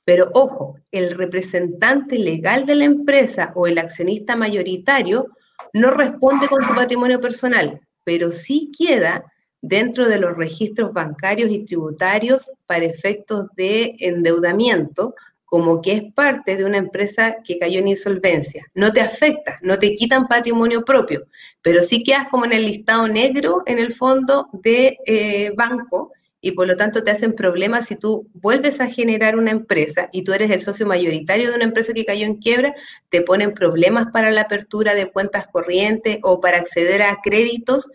Pero 0.05 0.31
ojo, 0.33 0.79
el 0.91 1.11
representante 1.11 2.17
legal 2.17 2.65
de 2.65 2.75
la 2.75 2.85
empresa 2.85 3.51
o 3.55 3.67
el 3.67 3.77
accionista 3.77 4.35
mayoritario 4.35 5.27
no 5.73 5.91
responde 5.91 6.47
con 6.47 6.63
su 6.63 6.73
patrimonio 6.73 7.19
personal, 7.19 7.79
pero 8.03 8.31
sí 8.31 8.71
queda 8.75 9.25
dentro 9.61 10.07
de 10.07 10.19
los 10.19 10.35
registros 10.35 10.91
bancarios 10.91 11.51
y 11.51 11.65
tributarios 11.65 12.51
para 12.65 12.85
efectos 12.85 13.47
de 13.55 13.95
endeudamiento 13.99 15.13
como 15.51 15.81
que 15.81 15.91
es 15.91 16.13
parte 16.13 16.55
de 16.55 16.63
una 16.63 16.77
empresa 16.77 17.35
que 17.43 17.59
cayó 17.59 17.79
en 17.79 17.89
insolvencia. 17.89 18.65
No 18.73 18.93
te 18.93 19.01
afecta, 19.01 19.59
no 19.61 19.77
te 19.77 19.95
quitan 19.95 20.29
patrimonio 20.29 20.85
propio, 20.85 21.27
pero 21.61 21.83
sí 21.83 22.03
quedas 22.03 22.29
como 22.29 22.45
en 22.45 22.53
el 22.53 22.65
listado 22.65 23.05
negro 23.09 23.61
en 23.65 23.77
el 23.77 23.93
fondo 23.93 24.47
de 24.53 24.97
eh, 25.05 25.51
banco 25.53 26.13
y 26.39 26.51
por 26.51 26.67
lo 26.67 26.77
tanto 26.77 27.03
te 27.03 27.11
hacen 27.11 27.33
problemas 27.33 27.89
si 27.89 27.97
tú 27.97 28.29
vuelves 28.33 28.79
a 28.79 28.87
generar 28.87 29.35
una 29.35 29.51
empresa 29.51 30.07
y 30.13 30.23
tú 30.23 30.31
eres 30.31 30.51
el 30.51 30.61
socio 30.61 30.87
mayoritario 30.87 31.49
de 31.49 31.55
una 31.57 31.65
empresa 31.65 31.91
que 31.91 32.05
cayó 32.05 32.25
en 32.25 32.37
quiebra, 32.37 32.73
te 33.09 33.21
ponen 33.21 33.53
problemas 33.53 34.05
para 34.13 34.31
la 34.31 34.43
apertura 34.43 34.95
de 34.95 35.11
cuentas 35.11 35.47
corrientes 35.47 36.19
o 36.23 36.39
para 36.39 36.59
acceder 36.59 37.01
a 37.01 37.17
créditos 37.21 37.89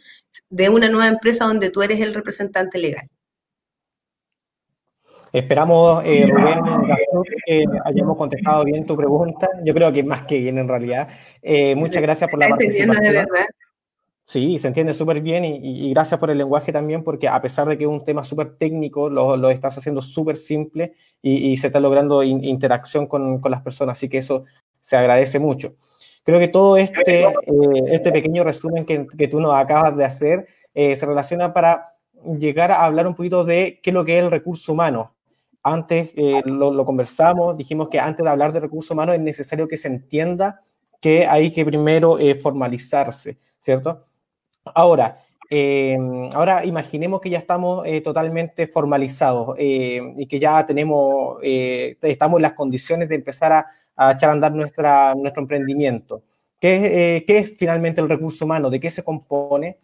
de 0.50 0.68
una 0.68 0.90
nueva 0.90 1.08
empresa 1.08 1.46
donde 1.46 1.70
tú 1.70 1.80
eres 1.80 2.02
el 2.02 2.12
representante 2.12 2.76
legal. 2.76 3.08
Esperamos, 5.36 6.02
eh, 6.06 6.26
Rubén, 6.26 6.60
que 7.44 7.64
hayamos 7.84 8.16
contestado 8.16 8.64
bien 8.64 8.86
tu 8.86 8.96
pregunta. 8.96 9.46
Yo 9.62 9.74
creo 9.74 9.92
que 9.92 10.02
más 10.02 10.22
que 10.22 10.38
bien 10.38 10.56
en 10.56 10.66
realidad. 10.66 11.08
Eh, 11.42 11.74
muchas 11.74 12.00
gracias 12.00 12.30
por 12.30 12.40
la 12.40 12.48
participación. 12.48 13.04
de 13.04 13.12
verdad. 13.12 13.46
Sí, 14.24 14.58
se 14.58 14.68
entiende 14.68 14.94
súper 14.94 15.20
bien 15.20 15.44
y, 15.44 15.90
gracias 15.90 16.18
por 16.18 16.30
el 16.30 16.38
lenguaje 16.38 16.72
también, 16.72 17.04
porque 17.04 17.28
a 17.28 17.42
pesar 17.42 17.68
de 17.68 17.76
que 17.76 17.84
es 17.84 17.90
un 17.90 18.02
tema 18.02 18.24
súper 18.24 18.56
técnico, 18.56 19.10
lo, 19.10 19.50
estás 19.50 19.76
haciendo 19.76 20.00
súper 20.00 20.38
simple 20.38 20.94
y, 21.20 21.54
se 21.58 21.66
está 21.66 21.80
logrando 21.80 22.22
interacción 22.22 23.06
con, 23.06 23.42
las 23.44 23.60
personas, 23.60 23.98
así 23.98 24.08
que 24.08 24.16
eso 24.16 24.44
se 24.80 24.96
agradece 24.96 25.38
mucho. 25.38 25.74
Creo 26.24 26.38
que 26.38 26.48
todo 26.48 26.78
este, 26.78 27.24
eh, 27.24 27.28
este 27.88 28.10
pequeño 28.10 28.42
resumen 28.42 28.86
que, 28.86 29.06
que, 29.06 29.28
tú 29.28 29.38
nos 29.38 29.54
acabas 29.54 29.94
de 29.98 30.04
hacer 30.06 30.46
se 30.74 31.06
relaciona 31.06 31.52
para 31.52 31.90
llegar 32.38 32.72
a 32.72 32.86
hablar 32.86 33.06
un 33.06 33.14
poquito 33.14 33.44
de 33.44 33.80
qué 33.82 33.90
es 33.90 33.94
lo 33.94 34.04
que 34.04 34.18
es 34.18 34.24
el 34.24 34.30
recurso 34.30 34.72
humano, 34.72 35.15
antes 35.66 36.12
eh, 36.14 36.42
lo, 36.44 36.84
conversamos, 36.84 37.56
dijimos 37.56 37.88
que 37.88 37.98
antes 37.98 38.22
de 38.22 38.30
hablar 38.30 38.52
de 38.52 38.60
recursos 38.60 38.92
humanos 38.92 39.16
es 39.16 39.20
necesario 39.20 39.66
que 39.66 39.76
se 39.76 39.88
entienda 39.88 40.62
que 41.00 41.26
hay 41.26 41.52
que 41.52 41.64
primero 41.64 42.20
eh, 42.20 42.36
formalizarse, 42.36 43.38
¿cierto? 43.60 44.06
Ahora, 44.64 45.18
eh, 45.50 45.98
ahora 46.34 46.64
imaginemos 46.64 47.20
que 47.20 47.30
ya 47.30 47.38
estamos 47.38 47.84
totalmente 48.04 48.68
formalizados 48.68 49.56
y 49.58 50.26
que 50.26 50.38
ya 50.38 50.64
tenemos, 50.64 51.38
estamos 51.42 52.38
en 52.38 52.42
las 52.42 52.52
condiciones 52.52 53.08
de 53.08 53.16
empezar 53.16 53.52
a, 53.96 54.12
echar 54.12 54.30
a 54.30 54.32
andar 54.34 54.52
nuestra, 54.52 55.14
nuestro 55.16 55.42
emprendimiento. 55.42 56.22
¿Qué, 56.60 57.24
¿Qué 57.26 57.38
es 57.38 57.56
finalmente 57.56 58.00
el 58.00 58.08
recurso 58.08 58.44
humano? 58.44 58.70
¿De 58.70 58.78
qué 58.78 58.90
se 58.90 59.02
compone? 59.02 59.78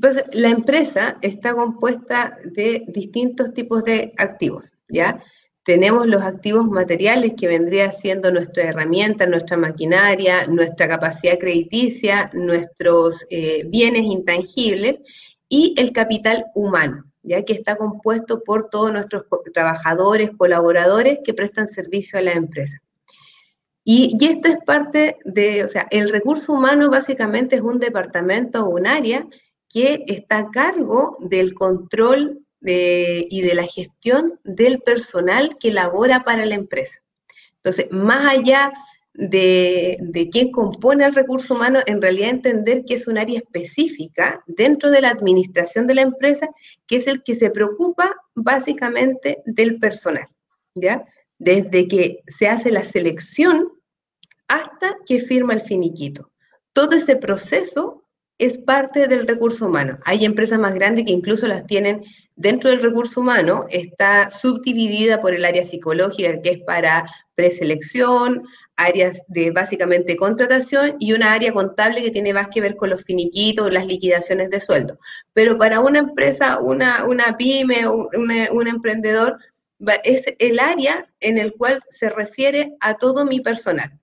Pues 0.00 0.24
la 0.32 0.48
empresa 0.48 1.18
está 1.22 1.54
compuesta 1.54 2.36
de 2.44 2.84
distintos 2.88 3.54
tipos 3.54 3.84
de 3.84 4.12
activos, 4.16 4.72
¿ya? 4.88 5.22
Tenemos 5.64 6.06
los 6.06 6.22
activos 6.22 6.66
materiales 6.66 7.34
que 7.38 7.46
vendría 7.48 7.90
siendo 7.90 8.30
nuestra 8.30 8.64
herramienta, 8.64 9.26
nuestra 9.26 9.56
maquinaria, 9.56 10.46
nuestra 10.46 10.88
capacidad 10.88 11.38
crediticia, 11.38 12.30
nuestros 12.34 13.24
eh, 13.30 13.64
bienes 13.66 14.02
intangibles 14.02 14.98
y 15.48 15.74
el 15.78 15.92
capital 15.92 16.46
humano, 16.54 17.04
ya 17.22 17.44
que 17.44 17.54
está 17.54 17.76
compuesto 17.76 18.42
por 18.42 18.68
todos 18.68 18.92
nuestros 18.92 19.24
trabajadores, 19.54 20.32
colaboradores 20.36 21.20
que 21.24 21.32
prestan 21.32 21.66
servicio 21.66 22.18
a 22.18 22.22
la 22.22 22.32
empresa. 22.32 22.78
Y, 23.84 24.16
y, 24.18 24.26
esto 24.26 24.48
es 24.48 24.58
parte 24.66 25.16
de, 25.24 25.64
o 25.64 25.68
sea, 25.68 25.86
el 25.90 26.10
recurso 26.10 26.52
humano 26.52 26.90
básicamente 26.90 27.56
es 27.56 27.62
un 27.62 27.78
departamento 27.78 28.64
o 28.64 28.70
un 28.70 28.86
área 28.86 29.26
que 29.74 30.04
está 30.06 30.38
a 30.38 30.50
cargo 30.52 31.16
del 31.20 31.52
control 31.52 32.40
y 32.66 33.42
de 33.42 33.54
la 33.54 33.66
gestión 33.66 34.40
del 34.44 34.80
personal 34.80 35.56
que 35.60 35.72
labora 35.72 36.20
para 36.20 36.46
la 36.46 36.54
empresa. 36.54 37.02
Entonces, 37.56 37.88
más 37.90 38.24
allá 38.24 38.72
de, 39.12 39.98
de, 40.00 40.30
quién 40.30 40.50
compone 40.50 41.04
el 41.04 41.14
recurso 41.14 41.54
humano, 41.54 41.80
en 41.86 42.00
realidad 42.00 42.30
entender 42.30 42.84
que 42.86 42.94
es 42.94 43.06
un 43.06 43.18
área 43.18 43.38
específica 43.38 44.42
dentro 44.46 44.90
de 44.90 45.02
la 45.02 45.10
administración 45.10 45.86
de 45.86 45.94
la 45.94 46.02
empresa, 46.02 46.48
que 46.86 46.96
es 46.96 47.06
el 47.06 47.22
que 47.22 47.34
se 47.34 47.50
preocupa 47.50 48.14
básicamente 48.34 49.42
del 49.44 49.78
personal, 49.78 50.26
¿ya? 50.74 51.04
Desde 51.38 51.86
que 51.86 52.22
se 52.28 52.48
hace 52.48 52.70
la 52.70 52.82
selección 52.82 53.72
hasta 54.48 54.96
que 55.04 55.20
firma 55.20 55.52
el 55.52 55.60
finiquito. 55.60 56.30
Todo 56.72 56.96
ese 56.96 57.16
proceso 57.16 58.03
es 58.44 58.58
parte 58.58 59.06
del 59.06 59.26
recurso 59.26 59.66
humano. 59.66 59.98
Hay 60.04 60.24
empresas 60.24 60.58
más 60.58 60.74
grandes 60.74 61.04
que 61.04 61.12
incluso 61.12 61.46
las 61.46 61.66
tienen 61.66 62.04
dentro 62.36 62.70
del 62.70 62.82
recurso 62.82 63.20
humano, 63.20 63.66
está 63.70 64.30
subdividida 64.30 65.22
por 65.22 65.34
el 65.34 65.44
área 65.44 65.64
psicológica, 65.64 66.40
que 66.42 66.50
es 66.50 66.58
para 66.64 67.06
preselección, 67.34 68.42
áreas 68.76 69.20
de 69.28 69.50
básicamente 69.50 70.16
contratación 70.16 70.96
y 70.98 71.12
una 71.12 71.32
área 71.32 71.52
contable 71.52 72.02
que 72.02 72.10
tiene 72.10 72.34
más 72.34 72.48
que 72.48 72.60
ver 72.60 72.76
con 72.76 72.90
los 72.90 73.02
finiquitos, 73.04 73.72
las 73.72 73.86
liquidaciones 73.86 74.50
de 74.50 74.60
sueldo. 74.60 74.98
Pero 75.32 75.56
para 75.56 75.80
una 75.80 76.00
empresa, 76.00 76.58
una, 76.58 77.04
una 77.04 77.36
pyme, 77.36 77.86
un 77.86 78.68
emprendedor, 78.68 79.38
es 80.02 80.24
el 80.38 80.58
área 80.58 81.06
en 81.20 81.38
el 81.38 81.52
cual 81.52 81.80
se 81.90 82.10
refiere 82.10 82.74
a 82.80 82.94
todo 82.94 83.24
mi 83.24 83.40
personal 83.40 83.98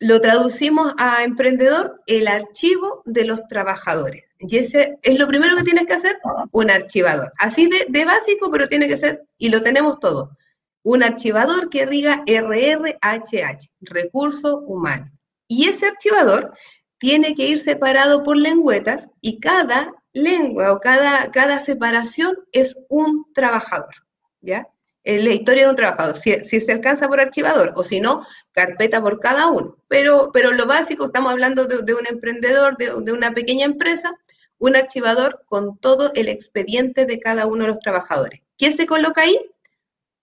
lo 0.00 0.20
traducimos 0.20 0.94
a 0.98 1.24
emprendedor, 1.24 2.02
el 2.06 2.28
archivo 2.28 3.02
de 3.04 3.24
los 3.24 3.46
trabajadores. 3.48 4.24
Y 4.38 4.58
ese 4.58 4.98
es 5.02 5.18
lo 5.18 5.26
primero 5.26 5.56
que 5.56 5.64
tienes 5.64 5.86
que 5.86 5.94
hacer, 5.94 6.18
un 6.52 6.70
archivador. 6.70 7.32
Así 7.38 7.68
de, 7.88 8.04
básico, 8.04 8.50
pero 8.50 8.68
tiene 8.68 8.86
que 8.86 8.98
ser, 8.98 9.26
y 9.36 9.48
lo 9.48 9.62
tenemos 9.62 9.98
todo, 9.98 10.36
un 10.84 11.02
archivador 11.02 11.68
que 11.68 11.86
diga 11.86 12.22
RRHH, 12.26 13.70
recurso 13.80 14.60
humano. 14.60 15.10
Y 15.48 15.68
ese 15.68 15.86
archivador 15.86 16.54
tiene 16.98 17.34
que 17.34 17.46
ir 17.46 17.58
separado 17.60 18.22
por 18.22 18.36
lengüetas 18.36 19.10
y 19.20 19.40
cada 19.40 19.92
lengua 20.12 20.72
o 20.72 20.80
cada, 20.80 21.30
cada 21.32 21.58
separación 21.58 22.36
es 22.52 22.76
un 22.88 23.24
trabajador, 23.34 23.94
¿ya? 24.40 24.68
La 25.16 25.32
historia 25.32 25.64
de 25.64 25.70
un 25.70 25.76
trabajador, 25.76 26.16
si, 26.16 26.60
se 26.60 26.72
alcanza 26.72 27.08
por 27.08 27.18
archivador 27.18 27.72
o 27.76 27.82
si 27.82 28.00
no, 28.00 28.26
carpeta 28.52 29.00
por 29.00 29.18
cada 29.20 29.46
uno. 29.46 29.78
Pero, 29.88 30.30
pero 30.32 30.52
lo 30.52 30.66
básico, 30.66 31.06
estamos 31.06 31.32
hablando 31.32 31.64
de, 31.64 31.94
un 31.94 32.06
emprendedor, 32.06 32.76
de, 32.76 33.12
una 33.12 33.32
pequeña 33.32 33.64
empresa, 33.64 34.12
un 34.58 34.76
archivador 34.76 35.44
con 35.46 35.78
todo 35.78 36.12
el 36.14 36.28
expediente 36.28 37.06
de 37.06 37.20
cada 37.20 37.46
uno 37.46 37.64
de 37.64 37.68
los 37.68 37.78
trabajadores. 37.78 38.42
¿Qué 38.58 38.72
se 38.72 38.86
coloca 38.86 39.22
ahí? 39.22 39.40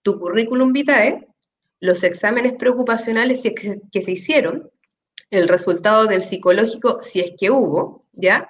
Tu 0.04 0.20
currículum 0.20 0.72
vitae, 0.72 1.28
los 1.80 2.04
exámenes 2.04 2.54
preocupacionales 2.54 3.42
que 3.42 4.02
se 4.02 4.12
hicieron, 4.12 4.70
el 5.32 5.48
resultado 5.48 6.06
del 6.06 6.22
psicológico 6.22 7.00
si 7.02 7.22
es 7.22 7.32
que 7.38 7.50
hubo, 7.50 8.06
¿ya? 8.14 8.50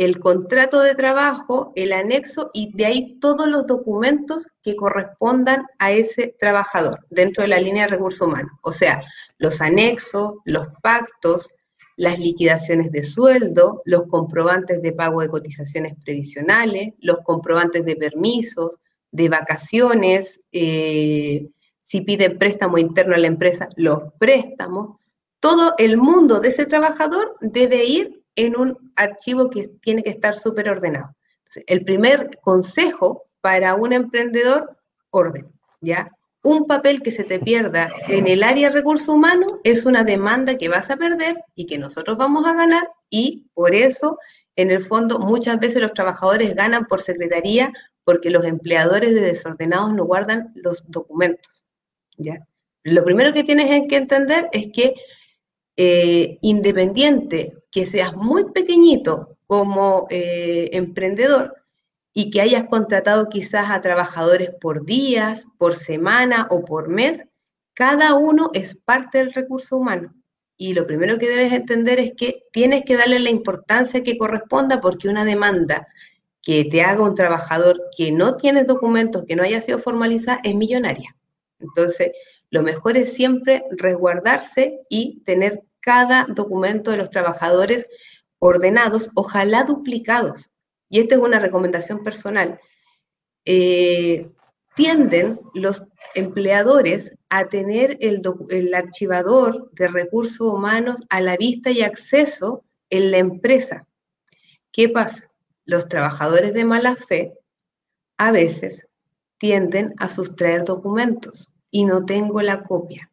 El 0.00 0.18
contrato 0.18 0.80
de 0.80 0.94
trabajo, 0.94 1.74
el 1.76 1.92
anexo 1.92 2.50
y 2.54 2.72
de 2.74 2.86
ahí 2.86 3.18
todos 3.20 3.46
los 3.46 3.66
documentos 3.66 4.48
que 4.62 4.74
correspondan 4.74 5.66
a 5.78 5.92
ese 5.92 6.34
trabajador 6.40 7.00
dentro 7.10 7.42
de 7.42 7.48
la 7.48 7.60
línea 7.60 7.82
de 7.82 7.90
recursos 7.90 8.26
humanos. 8.26 8.50
O 8.62 8.72
sea, 8.72 9.02
los 9.36 9.60
anexos, 9.60 10.36
los 10.46 10.68
pactos, 10.82 11.50
las 11.96 12.18
liquidaciones 12.18 12.90
de 12.92 13.02
sueldo, 13.02 13.82
los 13.84 14.06
comprobantes 14.06 14.80
de 14.80 14.92
pago 14.92 15.20
de 15.20 15.28
cotizaciones 15.28 15.92
previsionales, 16.02 16.94
los 17.00 17.18
comprobantes 17.22 17.84
de 17.84 17.96
permisos, 17.96 18.78
de 19.10 19.28
vacaciones, 19.28 20.40
eh, 20.50 21.46
si 21.84 22.00
piden 22.00 22.38
préstamo 22.38 22.78
interno 22.78 23.16
a 23.16 23.18
la 23.18 23.26
empresa, 23.26 23.68
los 23.76 24.14
préstamos. 24.18 24.96
Todo 25.40 25.74
el 25.76 25.98
mundo 25.98 26.40
de 26.40 26.48
ese 26.48 26.64
trabajador 26.64 27.36
debe 27.42 27.84
ir 27.84 28.19
en 28.36 28.56
un 28.56 28.92
archivo 28.96 29.50
que 29.50 29.68
tiene 29.80 30.02
que 30.02 30.10
estar 30.10 30.36
súper 30.36 30.68
ordenado. 30.68 31.14
el 31.66 31.84
primer 31.84 32.38
consejo 32.42 33.24
para 33.40 33.74
un 33.74 33.92
emprendedor, 33.92 34.76
orden, 35.10 35.50
¿ya? 35.80 36.10
Un 36.42 36.66
papel 36.66 37.02
que 37.02 37.10
se 37.10 37.24
te 37.24 37.38
pierda 37.38 37.90
en 38.08 38.26
el 38.26 38.42
área 38.42 38.70
recursos 38.70 39.08
humanos 39.08 39.52
es 39.64 39.84
una 39.84 40.04
demanda 40.04 40.56
que 40.56 40.68
vas 40.68 40.90
a 40.90 40.96
perder 40.96 41.42
y 41.54 41.66
que 41.66 41.76
nosotros 41.76 42.16
vamos 42.16 42.46
a 42.46 42.54
ganar 42.54 42.88
y 43.10 43.46
por 43.52 43.74
eso, 43.74 44.18
en 44.56 44.70
el 44.70 44.82
fondo, 44.82 45.18
muchas 45.18 45.58
veces 45.58 45.82
los 45.82 45.92
trabajadores 45.92 46.54
ganan 46.54 46.86
por 46.86 47.02
secretaría 47.02 47.72
porque 48.04 48.30
los 48.30 48.44
empleadores 48.44 49.14
de 49.14 49.20
desordenados 49.20 49.92
no 49.92 50.04
guardan 50.04 50.52
los 50.54 50.90
documentos, 50.90 51.66
¿ya? 52.16 52.46
Lo 52.82 53.04
primero 53.04 53.34
que 53.34 53.44
tienes 53.44 53.82
que 53.88 53.96
entender 53.96 54.48
es 54.52 54.68
que 54.72 54.94
eh, 55.76 56.38
independiente 56.40 57.59
que 57.70 57.86
seas 57.86 58.14
muy 58.14 58.52
pequeñito 58.52 59.36
como 59.46 60.06
eh, 60.10 60.70
emprendedor 60.72 61.56
y 62.12 62.30
que 62.30 62.40
hayas 62.40 62.66
contratado 62.68 63.28
quizás 63.28 63.70
a 63.70 63.80
trabajadores 63.80 64.50
por 64.60 64.84
días, 64.84 65.46
por 65.58 65.76
semana 65.76 66.46
o 66.50 66.64
por 66.64 66.88
mes, 66.88 67.24
cada 67.74 68.14
uno 68.14 68.50
es 68.52 68.76
parte 68.76 69.18
del 69.18 69.32
recurso 69.32 69.76
humano. 69.76 70.14
Y 70.56 70.74
lo 70.74 70.86
primero 70.86 71.18
que 71.18 71.28
debes 71.28 71.52
entender 71.52 71.98
es 72.00 72.12
que 72.16 72.44
tienes 72.52 72.84
que 72.84 72.96
darle 72.96 73.18
la 73.18 73.30
importancia 73.30 74.02
que 74.02 74.18
corresponda 74.18 74.80
porque 74.80 75.08
una 75.08 75.24
demanda 75.24 75.86
que 76.42 76.64
te 76.64 76.82
haga 76.82 77.02
un 77.02 77.14
trabajador 77.14 77.80
que 77.96 78.12
no 78.12 78.36
tiene 78.36 78.64
documentos, 78.64 79.24
que 79.24 79.36
no 79.36 79.42
haya 79.42 79.60
sido 79.60 79.78
formalizada, 79.78 80.40
es 80.42 80.54
millonaria. 80.54 81.16
Entonces, 81.58 82.10
lo 82.50 82.62
mejor 82.62 82.96
es 82.96 83.12
siempre 83.12 83.64
resguardarse 83.70 84.80
y 84.88 85.22
tener 85.24 85.62
cada 85.80 86.26
documento 86.28 86.90
de 86.90 86.96
los 86.96 87.10
trabajadores 87.10 87.86
ordenados, 88.38 89.10
ojalá 89.14 89.64
duplicados. 89.64 90.50
Y 90.88 91.00
esta 91.00 91.14
es 91.14 91.20
una 91.20 91.38
recomendación 91.38 92.02
personal. 92.02 92.58
Eh, 93.44 94.30
tienden 94.74 95.40
los 95.54 95.82
empleadores 96.14 97.16
a 97.28 97.48
tener 97.48 97.96
el, 98.00 98.22
el, 98.50 98.74
archivador 98.74 99.70
de 99.72 99.88
recursos 99.88 100.40
humanos 100.40 101.00
a 101.10 101.20
la 101.20 101.36
vista 101.36 101.70
y 101.70 101.82
acceso 101.82 102.64
en 102.88 103.10
la 103.10 103.18
empresa. 103.18 103.86
¿Qué 104.72 104.88
pasa? 104.88 105.30
Los 105.64 105.88
trabajadores 105.88 106.54
de 106.54 106.64
mala 106.64 106.96
fe 106.96 107.34
a 108.18 108.32
veces 108.32 108.86
tienden 109.38 109.94
a 109.98 110.08
sustraer 110.08 110.64
documentos 110.64 111.52
y 111.70 111.84
no 111.84 112.04
tengo 112.04 112.42
la 112.42 112.62
copia. 112.64 113.09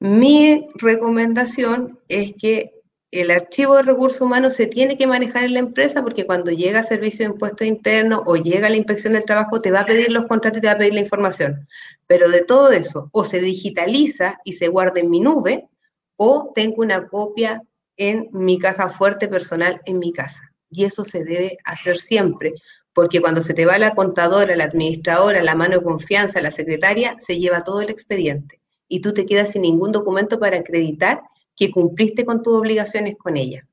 Mi 0.00 0.68
recomendación 0.76 1.98
es 2.08 2.32
que 2.34 2.72
el 3.10 3.32
archivo 3.32 3.74
de 3.74 3.82
recursos 3.82 4.20
humanos 4.20 4.54
se 4.54 4.66
tiene 4.66 4.96
que 4.96 5.08
manejar 5.08 5.42
en 5.42 5.54
la 5.54 5.58
empresa 5.58 6.02
porque 6.02 6.24
cuando 6.24 6.52
llega 6.52 6.80
a 6.80 6.84
servicio 6.84 7.24
de 7.24 7.32
impuestos 7.32 7.66
internos 7.66 8.22
o 8.26 8.36
llega 8.36 8.68
a 8.68 8.70
la 8.70 8.76
inspección 8.76 9.14
del 9.14 9.24
trabajo 9.24 9.60
te 9.60 9.72
va 9.72 9.80
a 9.80 9.86
pedir 9.86 10.12
los 10.12 10.26
contratos 10.26 10.58
y 10.58 10.60
te 10.60 10.66
va 10.68 10.74
a 10.74 10.78
pedir 10.78 10.94
la 10.94 11.00
información. 11.00 11.66
Pero 12.06 12.28
de 12.28 12.42
todo 12.42 12.70
eso, 12.70 13.08
o 13.12 13.24
se 13.24 13.40
digitaliza 13.40 14.38
y 14.44 14.52
se 14.52 14.68
guarda 14.68 15.00
en 15.00 15.10
mi 15.10 15.18
nube, 15.18 15.68
o 16.16 16.52
tengo 16.54 16.82
una 16.82 17.08
copia 17.08 17.62
en 17.96 18.28
mi 18.30 18.58
caja 18.60 18.90
fuerte 18.90 19.26
personal 19.26 19.80
en 19.84 19.98
mi 19.98 20.12
casa. 20.12 20.52
Y 20.70 20.84
eso 20.84 21.02
se 21.02 21.24
debe 21.24 21.58
hacer 21.64 21.98
siempre, 21.98 22.52
porque 22.92 23.20
cuando 23.20 23.42
se 23.42 23.54
te 23.54 23.66
va 23.66 23.78
la 23.78 23.96
contadora, 23.96 24.54
la 24.54 24.64
administradora, 24.64 25.42
la 25.42 25.56
mano 25.56 25.78
de 25.78 25.82
confianza, 25.82 26.40
la 26.40 26.52
secretaria, 26.52 27.16
se 27.20 27.38
lleva 27.38 27.64
todo 27.64 27.80
el 27.80 27.90
expediente 27.90 28.57
y 28.88 29.00
tú 29.00 29.12
te 29.12 29.26
quedas 29.26 29.50
sin 29.50 29.62
ningún 29.62 29.92
documento 29.92 30.38
para 30.38 30.56
acreditar 30.56 31.22
que 31.54 31.70
cumpliste 31.70 32.24
con 32.24 32.42
tus 32.42 32.54
obligaciones 32.54 33.16
con 33.16 33.36
ella. 33.36 33.66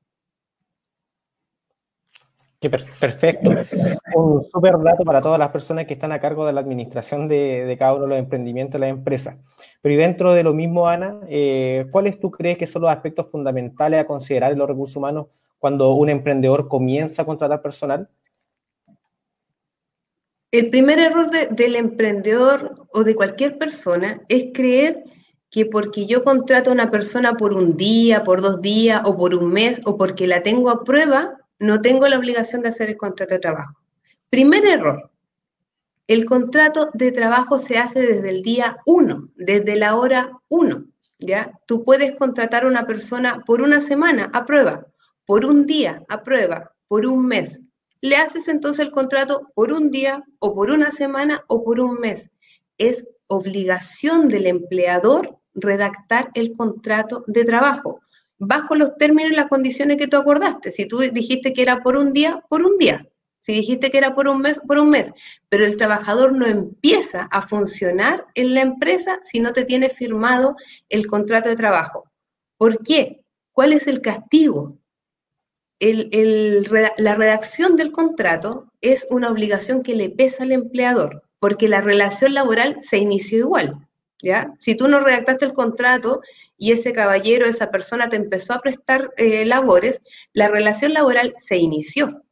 perfecto. 3.00 3.50
Un 4.14 4.44
súper 4.44 4.78
dato 4.78 5.04
para 5.04 5.22
todas 5.22 5.38
las 5.38 5.50
personas 5.50 5.86
que 5.86 5.94
están 5.94 6.12
a 6.12 6.20
cargo 6.20 6.46
de 6.46 6.52
la 6.52 6.60
administración 6.60 7.28
de, 7.28 7.76
cada 7.78 7.94
uno 7.94 8.02
de 8.02 8.08
los 8.08 8.18
emprendimientos 8.18 8.80
de 8.80 8.86
la 8.86 8.88
empresa. 8.88 9.38
Pero 9.80 9.94
y 9.94 9.96
dentro 9.96 10.32
de 10.32 10.42
lo 10.42 10.52
mismo, 10.52 10.88
Ana, 10.88 11.20
eh, 11.28 11.86
¿cuáles 11.90 12.18
tú 12.18 12.30
crees 12.30 12.58
que 12.58 12.66
son 12.66 12.82
los 12.82 12.90
aspectos 12.90 13.30
fundamentales 13.30 14.00
a 14.00 14.06
considerar 14.06 14.52
en 14.52 14.58
los 14.58 14.68
recursos 14.68 14.96
humanos 14.96 15.26
cuando 15.58 15.92
un 15.92 16.08
emprendedor 16.08 16.68
comienza 16.68 17.22
a 17.22 17.24
contratar 17.24 17.62
personal? 17.62 18.08
El 20.52 20.70
primer 20.70 20.98
error 20.98 21.30
del 21.30 21.76
emprendedor 21.76 22.86
o 22.90 23.04
de 23.04 23.14
cualquier 23.14 23.58
persona 23.58 24.22
es 24.28 24.46
creer 24.54 25.04
que 25.50 25.66
porque 25.66 26.06
yo 26.06 26.22
contrato 26.22 26.70
a 26.70 26.72
una 26.72 26.90
persona 26.90 27.34
por 27.34 27.52
un 27.52 27.76
día, 27.76 28.24
por 28.24 28.40
dos 28.40 28.60
días 28.60 29.02
o 29.04 29.16
por 29.16 29.34
un 29.34 29.52
mes 29.52 29.80
o 29.84 29.96
porque 29.96 30.26
la 30.26 30.42
tengo 30.42 30.70
a 30.70 30.84
prueba, 30.84 31.38
no 31.58 31.80
tengo 31.80 32.08
la 32.08 32.18
obligación 32.18 32.62
de 32.62 32.68
hacer 32.68 32.90
el 32.90 32.96
contrato 32.96 33.34
de 33.34 33.40
trabajo. 33.40 33.74
Primer 34.30 34.64
error. 34.64 35.10
El 36.06 36.24
contrato 36.24 36.90
de 36.94 37.10
trabajo 37.10 37.58
se 37.58 37.78
hace 37.78 38.00
desde 38.00 38.30
el 38.30 38.42
día 38.42 38.78
uno, 38.86 39.28
desde 39.34 39.76
la 39.76 39.96
hora 39.96 40.30
uno. 40.48 40.84
¿ya? 41.18 41.58
Tú 41.66 41.84
puedes 41.84 42.12
contratar 42.16 42.64
a 42.64 42.68
una 42.68 42.86
persona 42.86 43.42
por 43.44 43.60
una 43.60 43.80
semana 43.80 44.30
a 44.32 44.44
prueba, 44.44 44.86
por 45.24 45.44
un 45.44 45.66
día 45.66 46.02
a 46.08 46.22
prueba, 46.22 46.72
por 46.88 47.06
un 47.06 47.26
mes. 47.26 47.60
Le 48.06 48.14
haces 48.14 48.46
entonces 48.46 48.86
el 48.86 48.92
contrato 48.92 49.50
por 49.56 49.72
un 49.72 49.90
día 49.90 50.22
o 50.38 50.54
por 50.54 50.70
una 50.70 50.92
semana 50.92 51.42
o 51.48 51.64
por 51.64 51.80
un 51.80 51.98
mes. 51.98 52.30
Es 52.78 53.04
obligación 53.26 54.28
del 54.28 54.46
empleador 54.46 55.40
redactar 55.54 56.30
el 56.34 56.52
contrato 56.56 57.24
de 57.26 57.44
trabajo 57.44 58.00
bajo 58.38 58.76
los 58.76 58.96
términos 58.96 59.32
y 59.32 59.34
las 59.34 59.48
condiciones 59.48 59.96
que 59.96 60.06
tú 60.06 60.18
acordaste. 60.18 60.70
Si 60.70 60.86
tú 60.86 60.98
dijiste 60.98 61.52
que 61.52 61.62
era 61.62 61.82
por 61.82 61.96
un 61.96 62.12
día, 62.12 62.44
por 62.48 62.64
un 62.64 62.78
día. 62.78 63.04
Si 63.40 63.54
dijiste 63.54 63.90
que 63.90 63.98
era 63.98 64.14
por 64.14 64.28
un 64.28 64.40
mes, 64.40 64.60
por 64.60 64.78
un 64.78 64.90
mes. 64.90 65.10
Pero 65.48 65.66
el 65.66 65.76
trabajador 65.76 66.32
no 66.32 66.46
empieza 66.46 67.24
a 67.32 67.42
funcionar 67.42 68.24
en 68.36 68.54
la 68.54 68.60
empresa 68.60 69.18
si 69.24 69.40
no 69.40 69.52
te 69.52 69.64
tiene 69.64 69.88
firmado 69.88 70.54
el 70.90 71.08
contrato 71.08 71.48
de 71.48 71.56
trabajo. 71.56 72.08
¿Por 72.56 72.84
qué? 72.84 73.24
¿Cuál 73.50 73.72
es 73.72 73.88
el 73.88 74.00
castigo? 74.00 74.78
La 75.80 77.14
redacción 77.14 77.76
del 77.76 77.92
contrato 77.92 78.66
es 78.80 79.06
una 79.10 79.30
obligación 79.30 79.82
que 79.82 79.94
le 79.94 80.08
pesa 80.08 80.44
al 80.44 80.52
empleador, 80.52 81.22
porque 81.38 81.68
la 81.68 81.80
relación 81.80 82.34
laboral 82.34 82.78
se 82.82 82.98
inició 82.98 83.38
igual. 83.38 83.86
¿ya? 84.22 84.54
Si 84.60 84.74
tú 84.74 84.88
no 84.88 85.00
redactaste 85.00 85.44
el 85.44 85.52
contrato 85.52 86.20
y 86.56 86.72
ese 86.72 86.92
caballero, 86.92 87.46
esa 87.46 87.70
persona 87.70 88.08
te 88.08 88.16
empezó 88.16 88.54
a 88.54 88.60
prestar 88.60 89.12
eh, 89.16 89.44
labores, 89.44 90.00
la 90.32 90.48
relación 90.48 90.94
laboral 90.94 91.34
se 91.38 91.58
inició. 91.58 92.22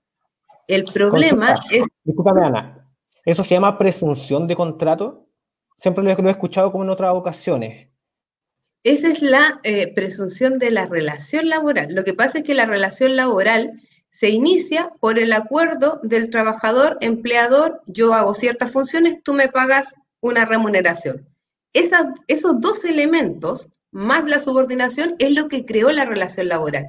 El 0.67 0.85
problema 0.85 1.55
es... 1.71 1.85
Discúlpame, 2.05 2.47
Ana. 2.47 2.89
¿Eso 3.25 3.45
se 3.45 3.55
llama 3.55 3.79
presunción 3.79 4.47
de 4.47 4.57
contrato? 4.57 5.27
Siempre 5.79 6.05
lo 6.05 6.11
he, 6.11 6.31
escuchado 6.31 6.71
como 6.71 6.85
en 6.85 6.91
otras 6.91 7.15
ocasiones. 7.15 7.89
Esa 8.85 9.09
es 9.09 9.23
la 9.23 9.61
eh, 9.64 9.92
presunción 9.92 10.59
de 10.61 10.70
la 10.70 10.87
relación 10.87 11.49
laboral. 11.49 11.92
Lo 11.92 12.05
que 12.05 12.14
pasa 12.14 12.38
es 12.38 12.44
que 12.44 12.55
la 12.55 12.66
relación 12.66 13.16
laboral 13.16 13.83
se 14.11 14.31
inicia 14.31 14.92
por 15.01 15.18
el 15.18 15.33
acuerdo 15.33 16.01
del 16.05 16.31
trabajador, 16.31 16.99
empleador, 17.01 17.83
yo 17.87 18.14
hago 18.14 18.35
ciertas 18.35 18.70
funciones, 18.70 19.16
tú 19.25 19.35
me 19.35 19.49
pagas 19.49 19.94
una 20.20 20.44
remuneración 20.44 21.27
esos 21.75 22.61
dos 22.61 22.85
elementos, 22.85 23.68
más 23.90 24.25
la 24.25 24.40
subordinación, 24.40 25.16
es 25.18 25.33
lo 25.33 25.49
que 25.49 25.66
creó 25.66 25.90
la 25.90 26.05
relación 26.05 26.49
laboral. 26.49 26.87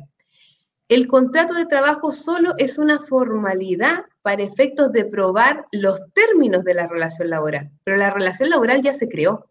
El 0.88 1.08
contrato 1.08 1.56
de 1.56 1.66
trabajo 1.66 2.12
solo 2.12 2.54
es 2.60 2.78
una 2.78 3.00
formalidad 3.00 4.06
para 4.22 4.44
efectos 4.44 4.92
de 4.92 5.06
probar 5.06 5.66
los 5.72 6.00
términos 6.14 6.64
de 6.64 6.76
la 6.76 6.88
relación 6.88 7.32
laboral, 7.32 7.72
pero 7.84 7.98
la 7.98 8.12
relación 8.12 8.52
laboral 8.52 8.84
ya 8.84 8.94
se 8.94 9.10
creó. 9.10 9.48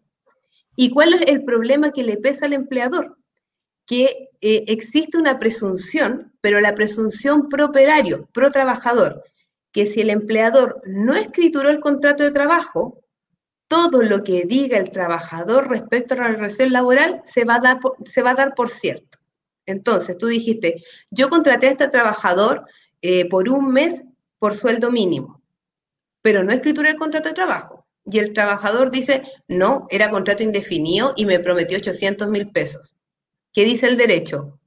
¿Y 0.75 0.89
cuál 0.89 1.13
es 1.13 1.21
el 1.27 1.43
problema 1.43 1.91
que 1.91 2.03
le 2.03 2.17
pesa 2.17 2.45
al 2.45 2.53
empleador? 2.53 3.17
Que 3.85 4.29
eh, 4.41 4.65
existe 4.67 5.17
una 5.17 5.39
presunción, 5.39 6.33
pero 6.41 6.59
la 6.59 6.75
presunción 6.75 7.49
pro 7.49 7.65
operario, 7.65 8.27
pro 8.33 8.51
trabajador, 8.51 9.23
que 9.71 9.85
si 9.85 10.01
el 10.01 10.09
empleador 10.09 10.81
no 10.85 11.15
escrituró 11.15 11.69
el 11.69 11.79
contrato 11.79 12.23
de 12.23 12.31
trabajo, 12.31 13.05
todo 13.67 14.01
lo 14.01 14.23
que 14.23 14.45
diga 14.45 14.77
el 14.77 14.91
trabajador 14.91 15.69
respecto 15.69 16.13
a 16.13 16.17
la 16.17 16.27
relación 16.27 16.71
laboral 16.71 17.21
se 17.25 17.45
va 17.45 17.55
a 17.55 18.33
dar 18.35 18.53
por, 18.55 18.69
cierto. 18.69 19.17
Entonces, 19.65 20.17
tú 20.17 20.27
dijiste, 20.27 20.83
yo 21.09 21.29
contraté 21.29 21.67
a 21.67 21.71
este 21.71 21.87
trabajador 21.87 22.65
eh, 23.01 23.27
por 23.27 23.49
un 23.49 23.71
mes 23.73 24.03
por 24.37 24.55
sueldo 24.55 24.91
mínimo, 24.91 25.41
pero 26.21 26.43
no 26.43 26.51
escrituré 26.51 26.91
el 26.91 26.97
contrato 26.97 27.29
de 27.29 27.35
trabajo. 27.35 27.84
Y 28.05 28.19
el 28.19 28.33
trabajador 28.33 28.91
dice, 28.91 29.23
no, 29.47 29.87
era 29.89 30.09
contrato 30.09 30.43
indefinido 30.43 31.13
y 31.15 31.25
me 31.25 31.39
prometió 31.39 31.77
800 31.77 32.27
mil 32.29 32.51
pesos. 32.51 32.93
¿Qué 33.51 33.65
dice 33.65 33.87
el 33.87 33.97
derecho? 33.97 34.59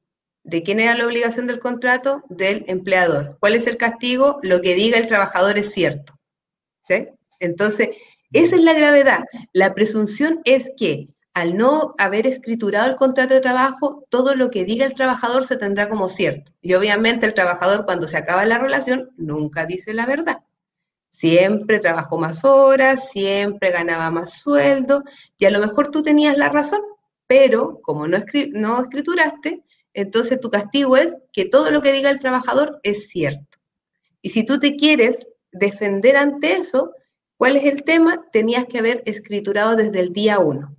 ¿De 0.42 0.62
quién 0.62 0.80
era 0.80 0.96
la 0.96 1.06
obligación 1.06 1.46
del 1.46 1.60
contrato? 1.60 2.22
Del 2.28 2.64
empleador. 2.68 3.36
¿Cuál 3.38 3.54
es 3.54 3.66
el 3.66 3.76
castigo? 3.76 4.40
Lo 4.42 4.60
que 4.60 4.74
diga 4.74 4.98
el 4.98 5.06
trabajador 5.06 5.58
es 5.58 5.72
cierto. 5.72 6.18
Entonces, 7.38 7.90
esa 8.32 8.56
es 8.56 8.62
la 8.62 8.72
gravedad. 8.72 9.24
La 9.52 9.74
presunción 9.74 10.40
es 10.44 10.70
que 10.76 11.08
al 11.34 11.56
no 11.56 11.94
haber 11.98 12.26
escriturado 12.26 12.90
el 12.90 12.96
contrato 12.96 13.34
de 13.34 13.40
trabajo, 13.40 14.04
todo 14.08 14.34
lo 14.34 14.50
que 14.50 14.64
diga 14.64 14.84
el 14.84 14.94
trabajador 14.94 15.46
se 15.46 15.56
tendrá 15.56 15.88
como 15.88 16.08
cierto. 16.08 16.50
Y 16.60 16.74
obviamente 16.74 17.26
el 17.26 17.34
trabajador 17.34 17.84
cuando 17.84 18.08
se 18.08 18.16
acaba 18.16 18.44
la 18.44 18.58
relación 18.58 19.10
nunca 19.16 19.64
dice 19.64 19.94
la 19.94 20.06
verdad. 20.06 20.38
Siempre 21.18 21.78
trabajó 21.78 22.18
más 22.18 22.44
horas, 22.44 23.10
siempre 23.10 23.70
ganaba 23.70 24.10
más 24.10 24.38
sueldo 24.40 25.02
y 25.38 25.44
a 25.44 25.50
lo 25.50 25.58
mejor 25.58 25.90
tú 25.90 26.02
tenías 26.02 26.38
la 26.38 26.48
razón, 26.48 26.80
pero 27.26 27.80
como 27.82 28.06
no, 28.06 28.18
no 28.52 28.80
escrituraste, 28.80 29.62
entonces 29.94 30.38
tu 30.40 30.50
castigo 30.50 30.96
es 30.96 31.16
que 31.32 31.44
todo 31.44 31.70
lo 31.70 31.82
que 31.82 31.92
diga 31.92 32.10
el 32.10 32.20
trabajador 32.20 32.78
es 32.82 33.08
cierto. 33.08 33.58
Y 34.22 34.30
si 34.30 34.44
tú 34.44 34.58
te 34.58 34.76
quieres 34.76 35.26
defender 35.52 36.16
ante 36.16 36.52
eso, 36.52 36.92
¿Cuál 37.38 37.54
es 37.54 37.64
el 37.66 37.84
tema? 37.84 38.26
Tenías 38.32 38.66
que 38.66 38.78
haber 38.78 39.04
escriturado 39.06 39.76
desde 39.76 40.00
el 40.00 40.12
día 40.12 40.40
uno. 40.40 40.76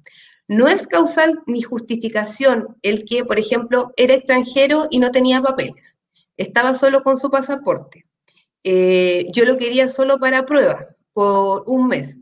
No 0.49 0.67
es 0.67 0.87
causal 0.87 1.41
ni 1.45 1.61
justificación 1.61 2.75
el 2.81 3.05
que, 3.05 3.23
por 3.23 3.39
ejemplo, 3.39 3.93
era 3.95 4.13
extranjero 4.13 4.87
y 4.89 4.99
no 4.99 5.09
tenía 5.09 5.41
papeles. 5.41 5.97
Estaba 6.35 6.73
solo 6.73 7.01
con 7.01 7.17
su 7.17 7.31
pasaporte. 7.31 8.05
Eh, 8.63 9.27
yo 9.31 9.45
lo 9.45 9.57
quería 9.57 9.87
solo 9.87 10.19
para 10.19 10.45
prueba, 10.45 10.87
por 11.13 11.63
un 11.67 11.87
mes. 11.87 12.19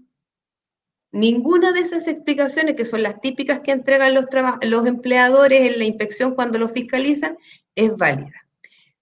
Ninguna 1.12 1.72
de 1.72 1.80
esas 1.80 2.08
explicaciones, 2.08 2.76
que 2.76 2.86
son 2.86 3.02
las 3.02 3.22
típicas 3.22 3.62
que 3.62 3.72
entregan 3.72 4.14
los, 4.14 4.26
los 4.62 4.86
empleadores 4.86 5.62
en 5.62 5.80
la 5.80 5.86
inspección 5.86 6.36
cuando 6.36 6.60
lo 6.60 6.70
fiscalizan, 6.70 7.38
es 7.76 7.96
válida. 7.96 8.34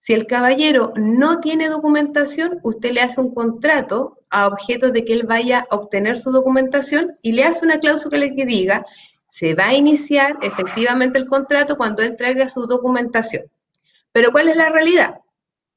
Si 0.01 0.13
el 0.13 0.27
caballero 0.27 0.93
no 0.95 1.39
tiene 1.39 1.67
documentación, 1.67 2.59
usted 2.61 2.91
le 2.91 3.01
hace 3.01 3.19
un 3.19 3.33
contrato 3.33 4.19
a 4.29 4.47
objeto 4.47 4.91
de 4.91 5.03
que 5.03 5.13
él 5.13 5.23
vaya 5.23 5.65
a 5.69 5.75
obtener 5.75 6.17
su 6.17 6.31
documentación 6.31 7.17
y 7.23 7.31
le 7.31 7.43
hace 7.43 7.65
una 7.65 7.79
cláusula 7.79 8.29
que 8.29 8.45
diga, 8.45 8.85
se 9.31 9.55
va 9.55 9.69
a 9.69 9.73
iniciar 9.73 10.37
efectivamente 10.43 11.17
el 11.17 11.25
contrato 11.25 11.75
cuando 11.75 12.03
él 12.03 12.15
traiga 12.15 12.47
su 12.47 12.67
documentación. 12.67 13.45
Pero 14.11 14.31
¿cuál 14.31 14.47
es 14.47 14.55
la 14.55 14.69
realidad? 14.69 15.21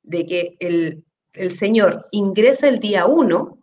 De 0.02 0.26
que 0.26 0.56
el, 0.60 1.04
el 1.38 1.56
señor 1.56 2.08
ingresa 2.10 2.68
el 2.68 2.80
día 2.80 3.06
1, 3.06 3.58